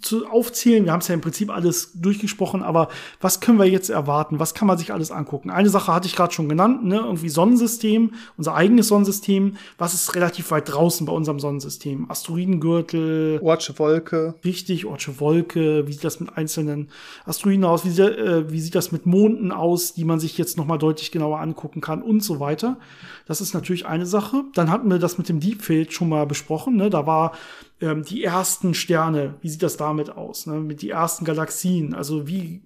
zu 0.00 0.26
aufzählen. 0.26 0.84
Wir 0.84 0.92
haben 0.92 1.00
es 1.00 1.08
ja 1.08 1.14
im 1.14 1.20
Prinzip 1.20 1.50
alles 1.50 1.92
durchgesprochen, 1.94 2.62
aber 2.62 2.88
was 3.20 3.40
können 3.40 3.58
wir 3.58 3.66
jetzt 3.66 3.90
erwarten? 3.90 4.38
Was 4.38 4.54
kann 4.54 4.68
man 4.68 4.78
sich 4.78 4.92
alles 4.92 5.10
angucken? 5.10 5.50
Eine 5.50 5.68
Sache 5.68 5.92
hatte 5.92 6.06
ich 6.06 6.16
gerade 6.16 6.32
schon 6.32 6.48
genannt, 6.48 6.84
ne? 6.84 6.96
irgendwie 6.96 7.28
Sonnensystem, 7.28 8.12
unser 8.36 8.54
eigenes 8.54 8.88
Sonnensystem. 8.88 9.56
Was 9.76 9.92
ist 9.92 10.14
relativ 10.14 10.50
weit 10.50 10.72
draußen 10.72 11.06
bei 11.06 11.12
unserem 11.12 11.40
Sonnensystem? 11.40 12.10
Asteroidengürtel. 12.10 13.38
Ortsche 13.42 13.78
Wolke. 13.78 14.34
Richtig, 14.44 14.86
Ortsche 14.86 15.20
Wolke. 15.20 15.86
Wie 15.86 15.92
sieht 15.92 16.04
das 16.04 16.20
mit 16.20 16.36
einzelnen 16.36 16.88
Asteroiden 17.26 17.64
aus? 17.64 17.84
Wie, 17.84 17.90
sieht, 17.90 18.00
äh, 18.00 18.50
wie 18.50 18.60
sieht 18.60 18.74
das 18.74 18.92
mit 18.92 19.04
Monden 19.04 19.52
aus, 19.52 19.92
die 19.92 20.04
man 20.04 20.20
sich 20.20 20.38
jetzt 20.38 20.56
noch 20.56 20.66
mal 20.66 20.78
deutlich 20.78 21.10
genauer 21.10 21.40
angucken 21.40 21.80
kann 21.80 22.02
und 22.02 22.22
so 22.22 22.40
weiter? 22.40 22.78
Das 23.26 23.40
ist 23.40 23.54
natürlich 23.54 23.86
eine 23.86 24.06
Sache. 24.06 24.44
Dann 24.54 24.70
hatten 24.70 24.90
wir 24.90 24.98
das 24.98 25.16
mit 25.16 25.28
dem 25.28 25.40
Deepfield 25.40 25.92
schon 25.92 26.08
mal 26.08 26.26
besprochen. 26.26 26.76
Ne? 26.76 26.90
Da 26.94 27.06
war 27.06 27.36
ähm, 27.80 28.04
die 28.04 28.24
ersten 28.24 28.74
Sterne, 28.74 29.34
wie 29.40 29.48
sieht 29.48 29.62
das 29.62 29.76
damit 29.76 30.10
aus? 30.10 30.46
Ne? 30.46 30.54
Mit 30.54 30.82
die 30.82 30.90
ersten 30.90 31.24
Galaxien, 31.24 31.94
also 31.94 32.26
wie 32.26 32.62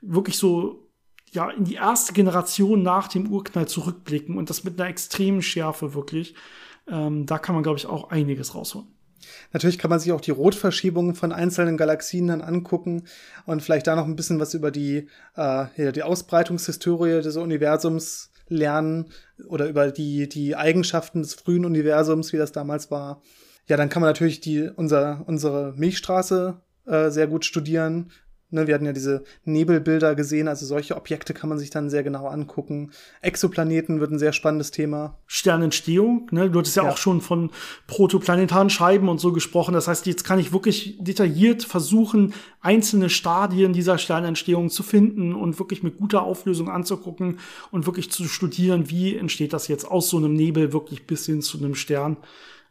wirklich 0.00 0.38
so 0.38 0.88
ja 1.32 1.50
in 1.50 1.64
die 1.64 1.74
erste 1.74 2.12
Generation 2.12 2.82
nach 2.82 3.08
dem 3.08 3.30
Urknall 3.30 3.68
zurückblicken 3.68 4.38
und 4.38 4.50
das 4.50 4.64
mit 4.64 4.80
einer 4.80 4.88
extremen 4.88 5.42
Schärfe 5.42 5.94
wirklich. 5.94 6.34
Ähm, 6.88 7.26
da 7.26 7.38
kann 7.38 7.54
man, 7.54 7.64
glaube 7.64 7.78
ich, 7.78 7.86
auch 7.86 8.10
einiges 8.10 8.54
rausholen. 8.54 8.88
Natürlich 9.52 9.78
kann 9.78 9.90
man 9.90 9.98
sich 9.98 10.12
auch 10.12 10.20
die 10.20 10.30
Rotverschiebungen 10.30 11.14
von 11.14 11.32
einzelnen 11.32 11.76
Galaxien 11.76 12.28
dann 12.28 12.42
angucken 12.42 13.04
und 13.44 13.62
vielleicht 13.62 13.86
da 13.86 13.96
noch 13.96 14.04
ein 14.04 14.16
bisschen 14.16 14.40
was 14.40 14.54
über 14.54 14.70
die, 14.70 15.08
äh, 15.36 15.66
ja, 15.76 15.92
die 15.92 16.02
Ausbreitungshistorie 16.02 17.22
des 17.22 17.36
Universums 17.36 18.30
lernen 18.48 19.06
oder 19.48 19.68
über 19.68 19.90
die, 19.90 20.28
die 20.28 20.54
Eigenschaften 20.54 21.22
des 21.22 21.34
frühen 21.34 21.64
Universums, 21.64 22.32
wie 22.32 22.36
das 22.36 22.52
damals 22.52 22.90
war. 22.90 23.20
Ja, 23.68 23.76
dann 23.76 23.88
kann 23.88 24.00
man 24.00 24.10
natürlich 24.10 24.40
die, 24.40 24.68
unser, 24.74 25.24
unsere 25.26 25.74
Milchstraße 25.76 26.60
äh, 26.86 27.10
sehr 27.10 27.26
gut 27.26 27.44
studieren. 27.44 28.10
Ne, 28.48 28.68
wir 28.68 28.74
hatten 28.74 28.86
ja 28.86 28.92
diese 28.92 29.24
Nebelbilder 29.44 30.14
gesehen, 30.14 30.46
also 30.46 30.66
solche 30.66 30.96
Objekte 30.96 31.34
kann 31.34 31.48
man 31.48 31.58
sich 31.58 31.70
dann 31.70 31.90
sehr 31.90 32.04
genau 32.04 32.28
angucken. 32.28 32.92
Exoplaneten 33.20 33.98
wird 33.98 34.12
ein 34.12 34.20
sehr 34.20 34.32
spannendes 34.32 34.70
Thema. 34.70 35.18
Sternentstehung, 35.26 36.28
ne? 36.30 36.48
Du 36.48 36.60
hattest 36.60 36.76
ja, 36.76 36.84
ja, 36.84 36.90
auch 36.90 36.96
schon 36.96 37.20
von 37.20 37.50
protoplanetaren 37.88 38.70
Scheiben 38.70 39.08
und 39.08 39.18
so 39.18 39.32
gesprochen. 39.32 39.74
Das 39.74 39.88
heißt, 39.88 40.06
jetzt 40.06 40.22
kann 40.22 40.38
ich 40.38 40.52
wirklich 40.52 40.96
detailliert 41.00 41.64
versuchen, 41.64 42.34
einzelne 42.60 43.10
Stadien 43.10 43.72
dieser 43.72 43.98
Sternentstehung 43.98 44.70
zu 44.70 44.84
finden 44.84 45.34
und 45.34 45.58
wirklich 45.58 45.82
mit 45.82 45.96
guter 45.96 46.22
Auflösung 46.22 46.70
anzugucken 46.70 47.40
und 47.72 47.86
wirklich 47.86 48.12
zu 48.12 48.28
studieren, 48.28 48.88
wie 48.90 49.16
entsteht 49.16 49.54
das 49.54 49.66
jetzt 49.66 49.86
aus 49.90 50.08
so 50.08 50.18
einem 50.18 50.34
Nebel 50.34 50.72
wirklich 50.72 51.08
bis 51.08 51.26
hin 51.26 51.42
zu 51.42 51.58
einem 51.58 51.74
Stern. 51.74 52.16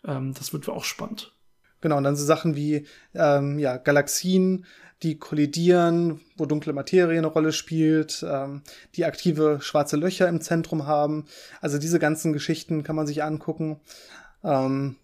Ähm, 0.06 0.34
das 0.34 0.53
wird 0.53 0.70
auch 0.70 0.84
spannend. 0.84 1.34
Genau, 1.82 1.97
und 1.97 2.03
dann 2.03 2.16
so 2.16 2.26
Sachen 2.26 2.56
wie 2.56 2.88
ähm, 3.14 3.60
ja, 3.60 3.78
Galaxien, 3.78 4.66
die 5.03 5.20
kollidieren, 5.20 6.22
wo 6.38 6.45
dunkle 6.45 6.74
Materie 6.74 7.18
eine 7.18 7.28
Rolle 7.28 7.51
spielt, 7.51 8.26
ähm, 8.28 8.64
die 8.95 9.06
aktive 9.06 9.60
schwarze 9.62 9.97
Löcher 9.97 10.28
im 10.28 10.41
Zentrum 10.41 10.88
haben. 10.88 11.26
Also 11.62 11.78
diese 11.78 11.99
ganzen 11.99 12.34
Geschichten 12.34 12.84
kann 12.84 12.95
man 12.95 13.08
sich 13.08 13.24
angucken. 13.24 13.82
Ähm, 14.43 14.95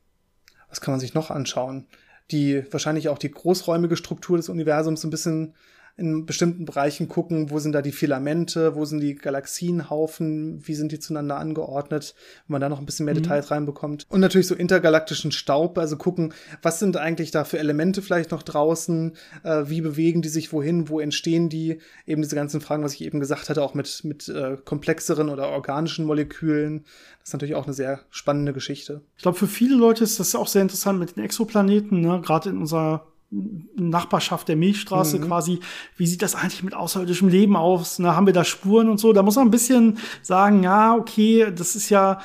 was 0.70 0.82
kann 0.82 0.94
man 0.94 1.00
sich 1.00 1.14
noch 1.14 1.30
anschauen? 1.30 1.88
Die 2.32 2.64
wahrscheinlich 2.72 3.10
auch 3.10 3.18
die 3.18 3.32
großräumige 3.32 3.98
Struktur 3.98 4.38
des 4.38 4.50
Universums 4.50 5.04
ein 5.04 5.10
bisschen 5.10 5.54
in 6.02 6.26
bestimmten 6.26 6.66
Bereichen 6.66 7.08
gucken, 7.08 7.52
wo 7.52 7.60
sind 7.60 7.74
da 7.74 7.82
die 7.82 7.92
Filamente, 7.92 8.76
wo 8.76 8.86
sind 8.86 9.00
die 9.00 9.16
Galaxienhaufen, 9.16 10.68
wie 10.68 10.74
sind 10.74 10.92
die 10.92 11.00
zueinander 11.00 11.38
angeordnet, 11.38 12.16
wenn 12.48 12.54
man 12.54 12.62
da 12.62 12.70
noch 12.70 12.80
ein 12.80 12.86
bisschen 12.86 13.06
mehr 13.06 13.14
mhm. 13.14 13.22
Details 13.22 13.52
reinbekommt. 13.52 14.08
Und 14.10 14.20
natürlich 14.20 14.48
so 14.48 14.56
intergalaktischen 14.56 15.32
Staub, 15.32 15.78
also 15.78 15.98
gucken, 15.98 16.34
was 16.62 16.80
sind 16.80 16.98
eigentlich 16.98 17.30
da 17.32 17.44
für 17.44 17.60
Elemente 17.60 18.02
vielleicht 18.02 18.32
noch 18.32 18.42
draußen, 18.42 19.14
äh, 19.44 19.64
wie 19.68 19.82
bewegen 19.82 20.22
die 20.22 20.30
sich 20.30 20.52
wohin, 20.52 20.90
wo 20.90 21.00
entstehen 21.00 21.50
die, 21.50 21.78
eben 22.08 22.24
diese 22.24 22.36
ganzen 22.36 22.62
Fragen, 22.62 22.84
was 22.84 22.96
ich 22.96 23.02
eben 23.02 23.20
gesagt 23.20 23.50
hatte, 23.50 23.62
auch 23.62 23.76
mit, 23.76 24.04
mit 24.04 24.28
äh, 24.28 24.58
komplexeren 24.66 25.30
oder 25.30 25.50
organischen 25.50 26.06
Molekülen. 26.06 26.84
Das 27.20 27.30
ist 27.30 27.34
natürlich 27.34 27.56
auch 27.56 27.66
eine 27.66 27.74
sehr 27.74 28.00
spannende 28.10 28.54
Geschichte. 28.54 29.02
Ich 29.18 29.22
glaube, 29.22 29.38
für 29.38 29.48
viele 29.48 29.76
Leute 29.76 30.04
ist 30.04 30.20
das 30.20 30.34
auch 30.34 30.48
sehr 30.48 30.64
interessant 30.64 31.00
mit 31.00 31.16
den 31.16 31.24
Exoplaneten, 31.24 32.02
ne? 32.02 32.22
gerade 32.24 32.50
in 32.50 32.58
unserer 32.58 33.11
Nachbarschaft 33.32 34.50
der 34.50 34.58
Milchstraße 34.58 35.20
mhm. 35.20 35.28
quasi, 35.28 35.60
wie 35.96 36.06
sieht 36.06 36.22
das 36.22 36.36
eigentlich 36.36 36.64
mit 36.64 36.74
außerirdischem 36.74 37.30
Leben 37.30 37.56
aus? 37.56 37.98
Ne, 38.00 38.16
haben 38.16 38.26
wir 38.26 38.34
da 38.34 38.44
Spuren 38.44 38.90
und 38.90 39.00
so? 39.00 39.14
Da 39.14 39.24
muss 39.24 39.38
man 39.38 39.48
ein 39.48 39.52
bisschen 39.52 39.98
sagen, 40.22 40.64
ja, 40.64 40.96
okay, 40.96 41.52
das 41.56 41.76
ist 41.76 41.90
ja 41.90 42.20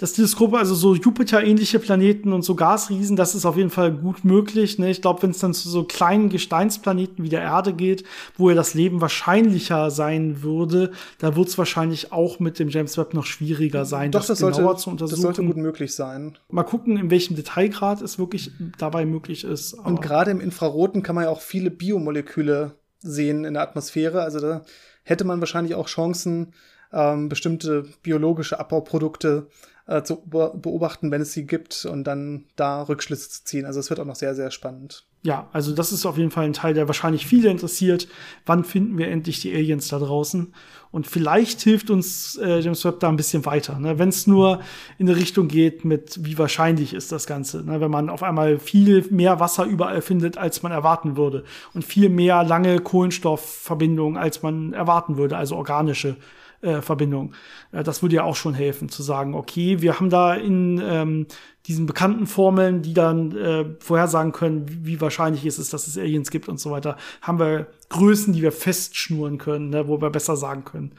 das 0.00 0.14
Teleskop, 0.14 0.54
also 0.54 0.74
so 0.74 0.94
Jupiter-ähnliche 0.94 1.78
Planeten 1.78 2.32
und 2.32 2.40
so 2.40 2.54
Gasriesen, 2.54 3.16
das 3.16 3.34
ist 3.34 3.44
auf 3.44 3.58
jeden 3.58 3.68
Fall 3.68 3.92
gut 3.92 4.24
möglich. 4.24 4.78
Ne? 4.78 4.90
Ich 4.90 5.02
glaube, 5.02 5.22
wenn 5.22 5.30
es 5.30 5.40
dann 5.40 5.52
zu 5.52 5.68
so 5.68 5.84
kleinen 5.84 6.30
Gesteinsplaneten 6.30 7.22
wie 7.22 7.28
der 7.28 7.42
Erde 7.42 7.74
geht, 7.74 8.04
wo 8.38 8.48
ja 8.48 8.56
das 8.56 8.72
Leben 8.72 9.02
wahrscheinlicher 9.02 9.90
sein 9.90 10.42
würde, 10.42 10.92
da 11.18 11.36
wird 11.36 11.48
es 11.48 11.58
wahrscheinlich 11.58 12.12
auch 12.12 12.40
mit 12.40 12.58
dem 12.58 12.70
James 12.70 12.96
Webb 12.96 13.12
noch 13.12 13.26
schwieriger 13.26 13.84
sein, 13.84 14.10
Doch, 14.10 14.20
das, 14.20 14.28
das 14.28 14.38
genauer 14.38 14.54
sollte, 14.54 14.80
zu 14.80 14.90
untersuchen. 14.90 15.16
Das 15.16 15.20
sollte 15.20 15.44
gut 15.44 15.58
möglich 15.58 15.94
sein. 15.94 16.38
Mal 16.48 16.62
gucken, 16.62 16.96
in 16.96 17.10
welchem 17.10 17.36
Detailgrad 17.36 18.00
es 18.00 18.18
wirklich 18.18 18.52
dabei 18.78 19.04
möglich 19.04 19.44
ist. 19.44 19.74
und 19.74 20.00
gerade 20.00 20.30
im 20.30 20.40
Infraroten 20.40 21.02
kann 21.02 21.14
man 21.14 21.24
ja 21.24 21.30
auch 21.30 21.42
viele 21.42 21.70
Biomoleküle 21.70 22.72
sehen 23.00 23.44
in 23.44 23.52
der 23.52 23.62
Atmosphäre. 23.62 24.22
Also 24.22 24.40
da 24.40 24.62
hätte 25.04 25.24
man 25.24 25.40
wahrscheinlich 25.40 25.74
auch 25.74 25.88
Chancen, 25.88 26.54
ähm, 26.92 27.28
bestimmte 27.28 27.84
biologische 28.02 28.58
Abbauprodukte 28.58 29.46
äh, 29.48 29.69
zu 30.04 30.22
beobachten, 30.24 31.10
wenn 31.10 31.22
es 31.22 31.32
sie 31.32 31.46
gibt 31.46 31.84
und 31.84 32.04
dann 32.04 32.44
da 32.56 32.82
Rückschlüsse 32.82 33.28
zu 33.30 33.44
ziehen. 33.44 33.66
Also 33.66 33.80
es 33.80 33.90
wird 33.90 34.00
auch 34.00 34.04
noch 34.04 34.14
sehr, 34.14 34.34
sehr 34.34 34.50
spannend. 34.50 35.04
Ja, 35.22 35.48
also 35.52 35.74
das 35.74 35.92
ist 35.92 36.06
auf 36.06 36.16
jeden 36.16 36.30
Fall 36.30 36.46
ein 36.46 36.54
Teil, 36.54 36.72
der 36.72 36.86
wahrscheinlich 36.86 37.26
viele 37.26 37.50
interessiert. 37.50 38.08
Wann 38.46 38.64
finden 38.64 38.96
wir 38.96 39.08
endlich 39.08 39.40
die 39.40 39.54
Aliens 39.54 39.88
da 39.88 39.98
draußen? 39.98 40.54
Und 40.92 41.06
vielleicht 41.06 41.60
hilft 41.60 41.90
uns 41.90 42.36
äh, 42.36 42.60
James 42.60 42.84
Webb 42.86 43.00
da 43.00 43.10
ein 43.10 43.16
bisschen 43.16 43.44
weiter. 43.44 43.78
Ne? 43.78 43.98
Wenn 43.98 44.08
es 44.08 44.26
nur 44.26 44.60
in 44.96 45.08
eine 45.08 45.18
Richtung 45.18 45.48
geht 45.48 45.84
mit, 45.84 46.24
wie 46.24 46.38
wahrscheinlich 46.38 46.94
ist 46.94 47.12
das 47.12 47.26
Ganze. 47.26 47.62
Ne? 47.62 47.82
Wenn 47.82 47.90
man 47.90 48.08
auf 48.08 48.22
einmal 48.22 48.58
viel 48.58 49.04
mehr 49.10 49.40
Wasser 49.40 49.64
überall 49.64 50.00
findet, 50.00 50.38
als 50.38 50.62
man 50.62 50.72
erwarten 50.72 51.18
würde. 51.18 51.44
Und 51.74 51.84
viel 51.84 52.08
mehr 52.08 52.42
lange 52.42 52.78
Kohlenstoffverbindungen, 52.80 54.16
als 54.16 54.42
man 54.42 54.72
erwarten 54.72 55.18
würde, 55.18 55.36
also 55.36 55.56
organische 55.56 56.16
äh, 56.62 56.82
Verbindung. 56.82 57.32
Äh, 57.72 57.82
das 57.82 58.02
würde 58.02 58.16
ja 58.16 58.24
auch 58.24 58.36
schon 58.36 58.54
helfen, 58.54 58.88
zu 58.88 59.02
sagen, 59.02 59.34
okay, 59.34 59.80
wir 59.80 59.98
haben 59.98 60.10
da 60.10 60.34
in 60.34 60.80
ähm, 60.82 61.26
diesen 61.66 61.86
bekannten 61.86 62.26
Formeln, 62.26 62.82
die 62.82 62.94
dann 62.94 63.36
äh, 63.36 63.64
vorhersagen 63.80 64.32
können, 64.32 64.68
wie, 64.68 64.86
wie, 64.86 65.00
wahrscheinlich 65.00 65.46
ist 65.46 65.58
es, 65.58 65.70
dass 65.70 65.86
es 65.86 65.98
Aliens 65.98 66.30
gibt 66.30 66.48
und 66.48 66.60
so 66.60 66.70
weiter, 66.70 66.96
haben 67.22 67.38
wir 67.38 67.68
Größen, 67.88 68.32
die 68.32 68.42
wir 68.42 68.52
festschnuren 68.52 69.38
können, 69.38 69.70
ne, 69.70 69.88
wo 69.88 70.00
wir 70.00 70.10
besser 70.10 70.36
sagen 70.36 70.64
können. 70.64 70.92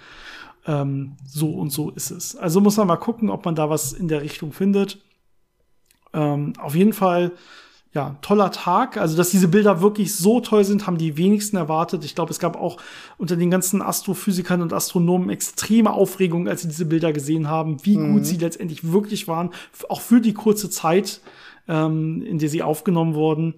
Ähm, 0.65 1.17
so 1.25 1.51
und 1.51 1.71
so 1.71 1.89
ist 1.91 2.11
es. 2.11 2.35
Also 2.35 2.61
muss 2.61 2.77
man 2.77 2.87
mal 2.87 2.97
gucken, 2.97 3.29
ob 3.29 3.45
man 3.45 3.55
da 3.55 3.69
was 3.69 3.93
in 3.93 4.07
der 4.07 4.21
Richtung 4.21 4.53
findet. 4.53 4.99
Ähm, 6.13 6.53
auf 6.59 6.75
jeden 6.75 6.93
Fall 6.93 7.31
ja, 7.93 8.15
toller 8.21 8.51
Tag. 8.51 8.97
Also, 8.97 9.17
dass 9.17 9.31
diese 9.31 9.49
Bilder 9.49 9.81
wirklich 9.81 10.15
so 10.15 10.39
toll 10.39 10.63
sind, 10.63 10.87
haben 10.87 10.97
die 10.97 11.17
wenigsten 11.17 11.57
erwartet. 11.57 12.05
Ich 12.05 12.15
glaube, 12.15 12.31
es 12.31 12.39
gab 12.39 12.55
auch 12.55 12.77
unter 13.17 13.35
den 13.35 13.51
ganzen 13.51 13.81
Astrophysikern 13.81 14.61
und 14.61 14.71
Astronomen 14.71 15.29
extreme 15.29 15.91
Aufregung, 15.91 16.47
als 16.47 16.61
sie 16.61 16.69
diese 16.69 16.85
Bilder 16.85 17.11
gesehen 17.11 17.49
haben, 17.49 17.85
wie 17.85 17.97
mhm. 17.97 18.13
gut 18.13 18.25
sie 18.25 18.37
letztendlich 18.37 18.91
wirklich 18.91 19.27
waren, 19.27 19.49
auch 19.89 19.99
für 19.99 20.21
die 20.21 20.33
kurze 20.33 20.69
Zeit, 20.69 21.19
ähm, 21.67 22.21
in 22.21 22.39
der 22.39 22.49
sie 22.49 22.63
aufgenommen 22.63 23.13
wurden. 23.13 23.55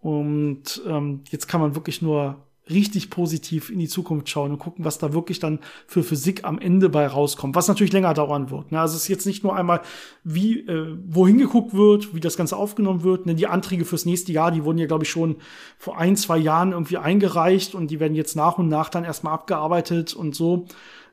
Und 0.00 0.82
ähm, 0.86 1.22
jetzt 1.30 1.48
kann 1.48 1.60
man 1.60 1.74
wirklich 1.74 2.02
nur 2.02 2.36
richtig 2.70 3.10
positiv 3.10 3.70
in 3.70 3.78
die 3.78 3.88
Zukunft 3.88 4.28
schauen 4.28 4.52
und 4.52 4.58
gucken, 4.58 4.84
was 4.84 4.98
da 4.98 5.12
wirklich 5.12 5.38
dann 5.38 5.58
für 5.86 6.02
Physik 6.02 6.44
am 6.44 6.58
Ende 6.58 6.88
bei 6.88 7.06
rauskommt, 7.06 7.54
was 7.54 7.68
natürlich 7.68 7.92
länger 7.92 8.14
dauern 8.14 8.50
wird. 8.50 8.72
Ne? 8.72 8.80
Also 8.80 8.96
es 8.96 9.02
ist 9.02 9.08
jetzt 9.08 9.26
nicht 9.26 9.42
nur 9.44 9.56
einmal, 9.56 9.80
wie 10.24 10.60
äh, 10.60 10.96
wohin 11.08 11.38
geguckt 11.38 11.74
wird, 11.74 12.14
wie 12.14 12.20
das 12.20 12.36
Ganze 12.36 12.56
aufgenommen 12.56 13.02
wird. 13.02 13.26
Ne? 13.26 13.34
Die 13.34 13.46
Anträge 13.46 13.84
fürs 13.84 14.06
nächste 14.06 14.32
Jahr, 14.32 14.50
die 14.50 14.64
wurden 14.64 14.78
ja, 14.78 14.86
glaube 14.86 15.04
ich, 15.04 15.10
schon 15.10 15.36
vor 15.78 15.98
ein, 15.98 16.16
zwei 16.16 16.38
Jahren 16.38 16.72
irgendwie 16.72 16.98
eingereicht 16.98 17.74
und 17.74 17.90
die 17.90 18.00
werden 18.00 18.14
jetzt 18.14 18.36
nach 18.36 18.58
und 18.58 18.68
nach 18.68 18.88
dann 18.88 19.04
erstmal 19.04 19.34
abgearbeitet 19.34 20.14
und 20.14 20.34
so. 20.34 20.66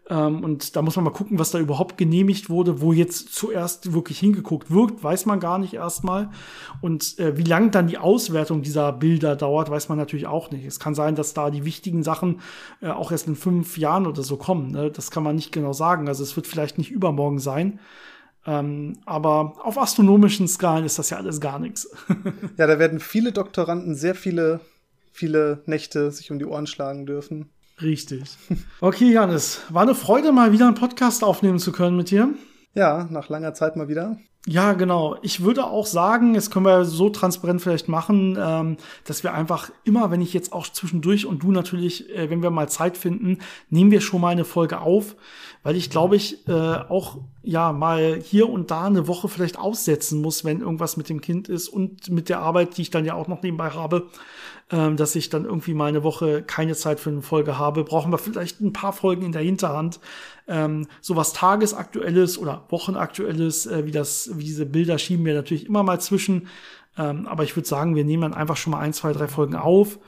Ähm, 0.10 0.44
und 0.44 0.76
da 0.76 0.82
muss 0.82 0.96
man 0.96 1.06
mal 1.06 1.12
gucken, 1.12 1.38
was 1.40 1.52
da 1.52 1.60
überhaupt 1.60 1.98
genehmigt 1.98 2.50
wurde, 2.50 2.82
wo 2.82 2.94
jetzt 2.94 3.34
zuerst 3.34 3.94
wirklich 3.94 4.20
hingeguckt 4.20 4.72
wird, 4.72 5.04
weiß 5.04 5.26
man 5.26 5.40
gar 5.40 5.58
nicht 5.60 5.74
erstmal. 5.74 6.30
Und 6.82 7.20
äh, 7.20 7.38
wie 7.38 7.44
lang 7.44 7.72
dann 7.72 7.88
die 7.88 7.98
Auswertung 7.98 8.62
dieser 8.62 8.94
Bilder 8.94 9.36
dauert, 9.36 9.70
weiß 9.70 9.90
man 9.90 9.98
natürlich 9.98 10.28
auch 10.28 10.50
nicht. 10.52 10.66
Es 10.66 10.80
kann 10.80 10.96
sein, 10.96 11.16
dass 11.16 11.34
da 11.34 11.50
die 11.50 11.66
wichtigen 11.66 12.04
Sachen 12.04 12.42
äh, 12.82 12.90
auch 12.90 13.12
erst 13.12 13.28
in 13.28 13.36
fünf 13.36 13.78
Jahren 13.78 14.08
oder 14.08 14.24
so 14.24 14.38
kommen. 14.38 14.72
Ne? 14.72 14.92
Das 14.92 15.12
kann 15.12 15.24
man 15.24 15.36
nicht 15.36 15.52
genau 15.52 15.74
sagen. 15.74 16.08
Also 16.08 16.24
es 16.24 16.36
wird 16.36 16.48
vielleicht 16.48 16.78
nicht 16.78 16.92
übermorgen 16.92 17.40
sein. 17.40 17.80
Ähm, 18.46 18.94
aber 19.06 19.56
auf 19.62 19.78
astronomischen 19.78 20.48
Skalen 20.48 20.86
ist 20.86 20.98
das 20.98 21.10
ja 21.10 21.18
alles 21.18 21.42
gar 21.42 21.60
nichts. 21.60 21.90
ja, 22.58 22.66
da 22.66 22.80
werden 22.80 23.02
viele 23.02 23.34
Doktoranden 23.34 23.94
sehr 23.94 24.16
viele, 24.16 24.62
viele 25.12 25.64
Nächte 25.66 26.12
sich 26.12 26.32
um 26.32 26.40
die 26.40 26.46
Ohren 26.46 26.66
schlagen 26.66 27.06
dürfen. 27.06 27.50
Richtig. 27.82 28.24
Okay, 28.80 29.12
Janis, 29.12 29.62
war 29.70 29.84
eine 29.84 29.96
Freude, 29.96 30.32
mal 30.32 30.52
wieder 30.52 30.66
einen 30.66 30.76
Podcast 30.76 31.24
aufnehmen 31.24 31.60
zu 31.60 31.72
können 31.72 31.98
mit 31.98 32.10
dir. 32.12 32.30
Ja, 32.74 33.08
nach 33.10 33.30
langer 33.30 33.54
Zeit 33.54 33.76
mal 33.76 33.88
wieder. 33.88 34.18
Ja, 34.50 34.74
genau. 34.74 35.18
Ich 35.24 35.44
würde 35.44 35.66
auch 35.66 35.86
sagen, 35.86 36.34
jetzt 36.34 36.52
können 36.52 36.66
wir 36.66 36.86
so 36.86 37.10
transparent 37.10 37.62
vielleicht 37.62 37.90
machen, 37.90 38.38
ähm, 38.40 38.78
dass 39.04 39.22
wir 39.24 39.34
einfach 39.34 39.72
immer, 39.84 40.10
wenn 40.10 40.22
ich 40.22 40.34
jetzt 40.34 40.54
auch 40.54 40.68
zwischendurch 40.68 41.26
und 41.26 41.44
du 41.44 41.52
natürlich, 41.52 42.10
äh, 42.16 42.30
wenn 42.30 42.42
wir 42.42 42.50
mal 42.50 42.70
Zeit 42.70 42.98
finden, 42.98 43.40
nehmen 43.70 43.92
wir 43.92 44.00
schon 44.00 44.22
mal 44.22 44.30
eine 44.30 44.46
Folge 44.46 44.80
auf, 44.80 45.16
weil 45.64 45.76
ich 45.76 45.90
glaube 45.90 46.16
ich 46.16 46.48
äh, 46.48 46.52
auch 46.52 47.18
ja 47.44 47.72
mal 47.72 48.20
hier 48.22 48.50
und 48.50 48.72
da 48.72 48.86
eine 48.86 49.08
Woche 49.08 49.28
vielleicht 49.28 49.58
aussetzen 49.58 50.22
muss, 50.22 50.46
wenn 50.46 50.62
irgendwas 50.62 50.98
mit 50.98 51.10
dem 51.10 51.22
Kind 51.22 51.50
ist 51.50 51.70
und 51.70 52.10
mit 52.10 52.30
der 52.30 52.40
Arbeit, 52.40 52.78
die 52.78 52.84
ich 52.84 52.92
dann 52.92 53.06
ja 53.06 53.14
auch 53.16 53.28
noch 53.28 53.42
nebenbei 53.42 53.70
habe, 53.70 54.08
ähm, 54.70 54.98
dass 54.98 55.16
ich 55.16 55.30
dann 55.30 55.46
irgendwie 55.46 55.74
mal 55.74 55.86
eine 55.86 56.04
Woche 56.04 56.44
keine 56.44 56.76
Zeit 56.76 57.00
für 57.00 57.10
eine 57.10 57.22
Folge 57.22 57.58
habe, 57.58 57.84
brauchen 57.84 58.12
wir 58.12 58.18
vielleicht 58.18 58.60
ein 58.60 58.74
paar 58.74 58.94
Folgen 58.94 59.24
in 59.24 59.32
der 59.32 59.42
Hinterhand, 59.42 60.00
ähm, 60.48 60.88
sowas 61.02 61.34
Tagesaktuelles 61.34 62.38
oder 62.38 62.66
Wochenaktuelles, 62.70 63.66
äh, 63.68 63.86
wie 63.86 63.92
das, 63.92 64.32
wie 64.34 64.44
diese 64.44 64.66
Bilder 64.66 64.98
schieben 64.98 65.26
wir 65.26 65.34
natürlich 65.34 65.68
immer 65.68 65.84
mal 65.84 66.02
zwischen. 66.02 66.48
Ähm, 66.98 67.28
aber 67.28 67.44
ich 67.44 67.56
würde 67.56 67.68
sagen, 67.68 67.96
wir 67.96 68.04
nehmen 68.04 68.24
dann 68.24 68.34
einfach 68.34 68.58
schon 68.58 68.72
mal 68.72 68.80
ein, 68.80 68.94
zwei, 68.94 69.14
drei 69.14 69.28
Folgen 69.28 69.56
auf. 69.56 70.00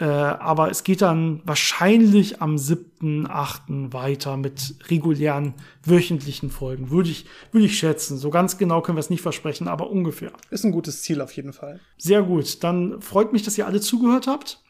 Äh, 0.00 0.04
aber 0.04 0.70
es 0.70 0.84
geht 0.84 1.02
dann 1.02 1.40
wahrscheinlich 1.44 2.40
am 2.40 2.56
7.8. 2.56 3.92
weiter 3.92 4.36
mit 4.36 4.76
regulären 4.88 5.54
wöchentlichen 5.84 6.50
Folgen. 6.50 6.90
Würde 6.90 7.10
ich, 7.10 7.26
würde 7.50 7.66
ich 7.66 7.78
schätzen. 7.78 8.16
So 8.16 8.30
ganz 8.30 8.58
genau 8.58 8.80
können 8.80 8.96
wir 8.96 9.00
es 9.00 9.10
nicht 9.10 9.22
versprechen, 9.22 9.66
aber 9.66 9.90
ungefähr. 9.90 10.30
Ist 10.50 10.64
ein 10.64 10.72
gutes 10.72 11.02
Ziel 11.02 11.20
auf 11.20 11.32
jeden 11.32 11.52
Fall. 11.52 11.80
Sehr 11.96 12.22
gut. 12.22 12.62
Dann 12.62 13.00
freut 13.00 13.32
mich, 13.32 13.42
dass 13.42 13.58
ihr 13.58 13.66
alle 13.66 13.80
zugehört 13.80 14.26
habt 14.26 14.62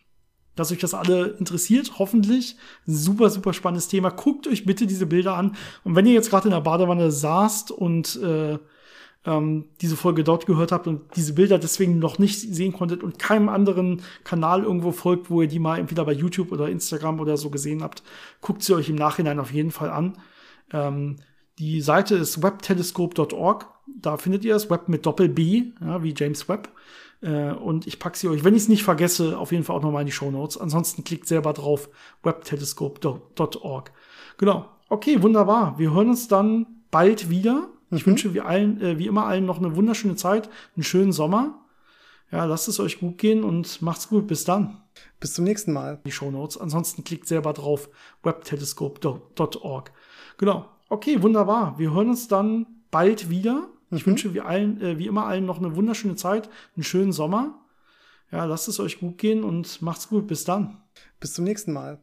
dass 0.58 0.72
euch 0.72 0.78
das 0.78 0.92
alle 0.92 1.28
interessiert, 1.38 2.00
hoffentlich. 2.00 2.56
Super, 2.84 3.30
super 3.30 3.52
spannendes 3.52 3.86
Thema. 3.86 4.10
Guckt 4.10 4.48
euch 4.48 4.64
bitte 4.64 4.88
diese 4.88 5.06
Bilder 5.06 5.36
an. 5.36 5.54
Und 5.84 5.94
wenn 5.94 6.04
ihr 6.04 6.14
jetzt 6.14 6.30
gerade 6.30 6.48
in 6.48 6.52
der 6.52 6.60
Badewanne 6.60 7.12
saßt 7.12 7.70
und 7.70 8.16
äh, 8.16 8.58
ähm, 9.24 9.66
diese 9.80 9.96
Folge 9.96 10.24
dort 10.24 10.46
gehört 10.46 10.72
habt 10.72 10.86
und 10.86 11.16
diese 11.16 11.34
Bilder 11.34 11.58
deswegen 11.58 11.98
noch 11.98 12.18
nicht 12.18 12.40
sehen 12.40 12.72
konntet 12.72 13.02
und 13.02 13.18
keinem 13.18 13.48
anderen 13.48 14.02
Kanal 14.24 14.62
irgendwo 14.62 14.92
folgt, 14.92 15.30
wo 15.30 15.42
ihr 15.42 15.48
die 15.48 15.58
mal 15.58 15.78
entweder 15.78 16.04
bei 16.04 16.12
YouTube 16.12 16.52
oder 16.52 16.68
Instagram 16.68 17.20
oder 17.20 17.36
so 17.36 17.50
gesehen 17.50 17.82
habt, 17.82 18.02
guckt 18.40 18.62
sie 18.62 18.74
euch 18.74 18.88
im 18.88 18.96
Nachhinein 18.96 19.40
auf 19.40 19.52
jeden 19.52 19.70
Fall 19.70 19.90
an. 19.90 20.18
Ähm, 20.72 21.16
die 21.58 21.80
Seite 21.80 22.14
ist 22.14 22.42
webtelescope.org. 22.42 23.66
Da 23.86 24.16
findet 24.16 24.44
ihr 24.44 24.54
das 24.54 24.70
Web 24.70 24.88
mit 24.88 25.04
Doppel 25.04 25.28
B, 25.28 25.72
ja, 25.80 26.02
wie 26.02 26.14
James 26.16 26.48
Webb. 26.48 26.68
Äh, 27.20 27.50
und 27.52 27.86
ich 27.86 27.98
packe 27.98 28.16
sie 28.16 28.28
euch, 28.28 28.44
wenn 28.44 28.54
ich 28.54 28.62
es 28.62 28.68
nicht 28.68 28.84
vergesse, 28.84 29.36
auf 29.38 29.50
jeden 29.50 29.64
Fall 29.64 29.76
auch 29.76 29.82
nochmal 29.82 30.02
in 30.02 30.06
die 30.06 30.12
Show 30.12 30.30
Notes. 30.30 30.56
Ansonsten 30.56 31.02
klickt 31.02 31.26
selber 31.26 31.52
drauf, 31.52 31.88
webtelescope.org. 32.22 33.92
Genau. 34.38 34.68
Okay, 34.88 35.22
wunderbar. 35.22 35.78
Wir 35.78 35.92
hören 35.92 36.10
uns 36.10 36.28
dann 36.28 36.66
bald 36.90 37.28
wieder. 37.28 37.68
Ich 37.90 38.06
mhm. 38.06 38.10
wünsche 38.10 38.34
wie, 38.34 38.40
allen, 38.40 38.80
äh, 38.80 38.98
wie 38.98 39.06
immer 39.06 39.26
allen 39.26 39.46
noch 39.46 39.58
eine 39.58 39.76
wunderschöne 39.76 40.16
Zeit, 40.16 40.48
einen 40.76 40.84
schönen 40.84 41.12
Sommer. 41.12 41.64
Ja, 42.30 42.44
lasst 42.44 42.68
es 42.68 42.78
euch 42.78 43.00
gut 43.00 43.18
gehen 43.18 43.42
und 43.42 43.80
macht's 43.80 44.08
gut. 44.08 44.26
Bis 44.26 44.44
dann. 44.44 44.82
Bis 45.20 45.34
zum 45.34 45.44
nächsten 45.44 45.72
Mal. 45.72 46.00
Die 46.04 46.12
Show 46.12 46.30
Notes. 46.30 46.58
Ansonsten 46.58 47.04
klickt 47.04 47.26
selber 47.26 47.52
drauf, 47.52 47.88
webtelescope.org. 48.22 49.92
Genau. 50.36 50.66
Okay, 50.90 51.22
wunderbar. 51.22 51.78
Wir 51.78 51.92
hören 51.92 52.10
uns 52.10 52.28
dann 52.28 52.66
bald 52.90 53.30
wieder. 53.30 53.68
Ich 53.90 54.04
mhm. 54.04 54.10
wünsche 54.10 54.34
wie, 54.34 54.40
allen, 54.40 54.80
äh, 54.80 54.98
wie 54.98 55.06
immer 55.06 55.24
allen 55.24 55.46
noch 55.46 55.58
eine 55.58 55.74
wunderschöne 55.74 56.16
Zeit, 56.16 56.50
einen 56.76 56.84
schönen 56.84 57.12
Sommer. 57.12 57.64
Ja, 58.30 58.44
lasst 58.44 58.68
es 58.68 58.78
euch 58.78 59.00
gut 59.00 59.16
gehen 59.16 59.42
und 59.42 59.80
macht's 59.80 60.08
gut. 60.08 60.26
Bis 60.26 60.44
dann. 60.44 60.82
Bis 61.20 61.32
zum 61.32 61.44
nächsten 61.44 61.72
Mal. 61.72 61.98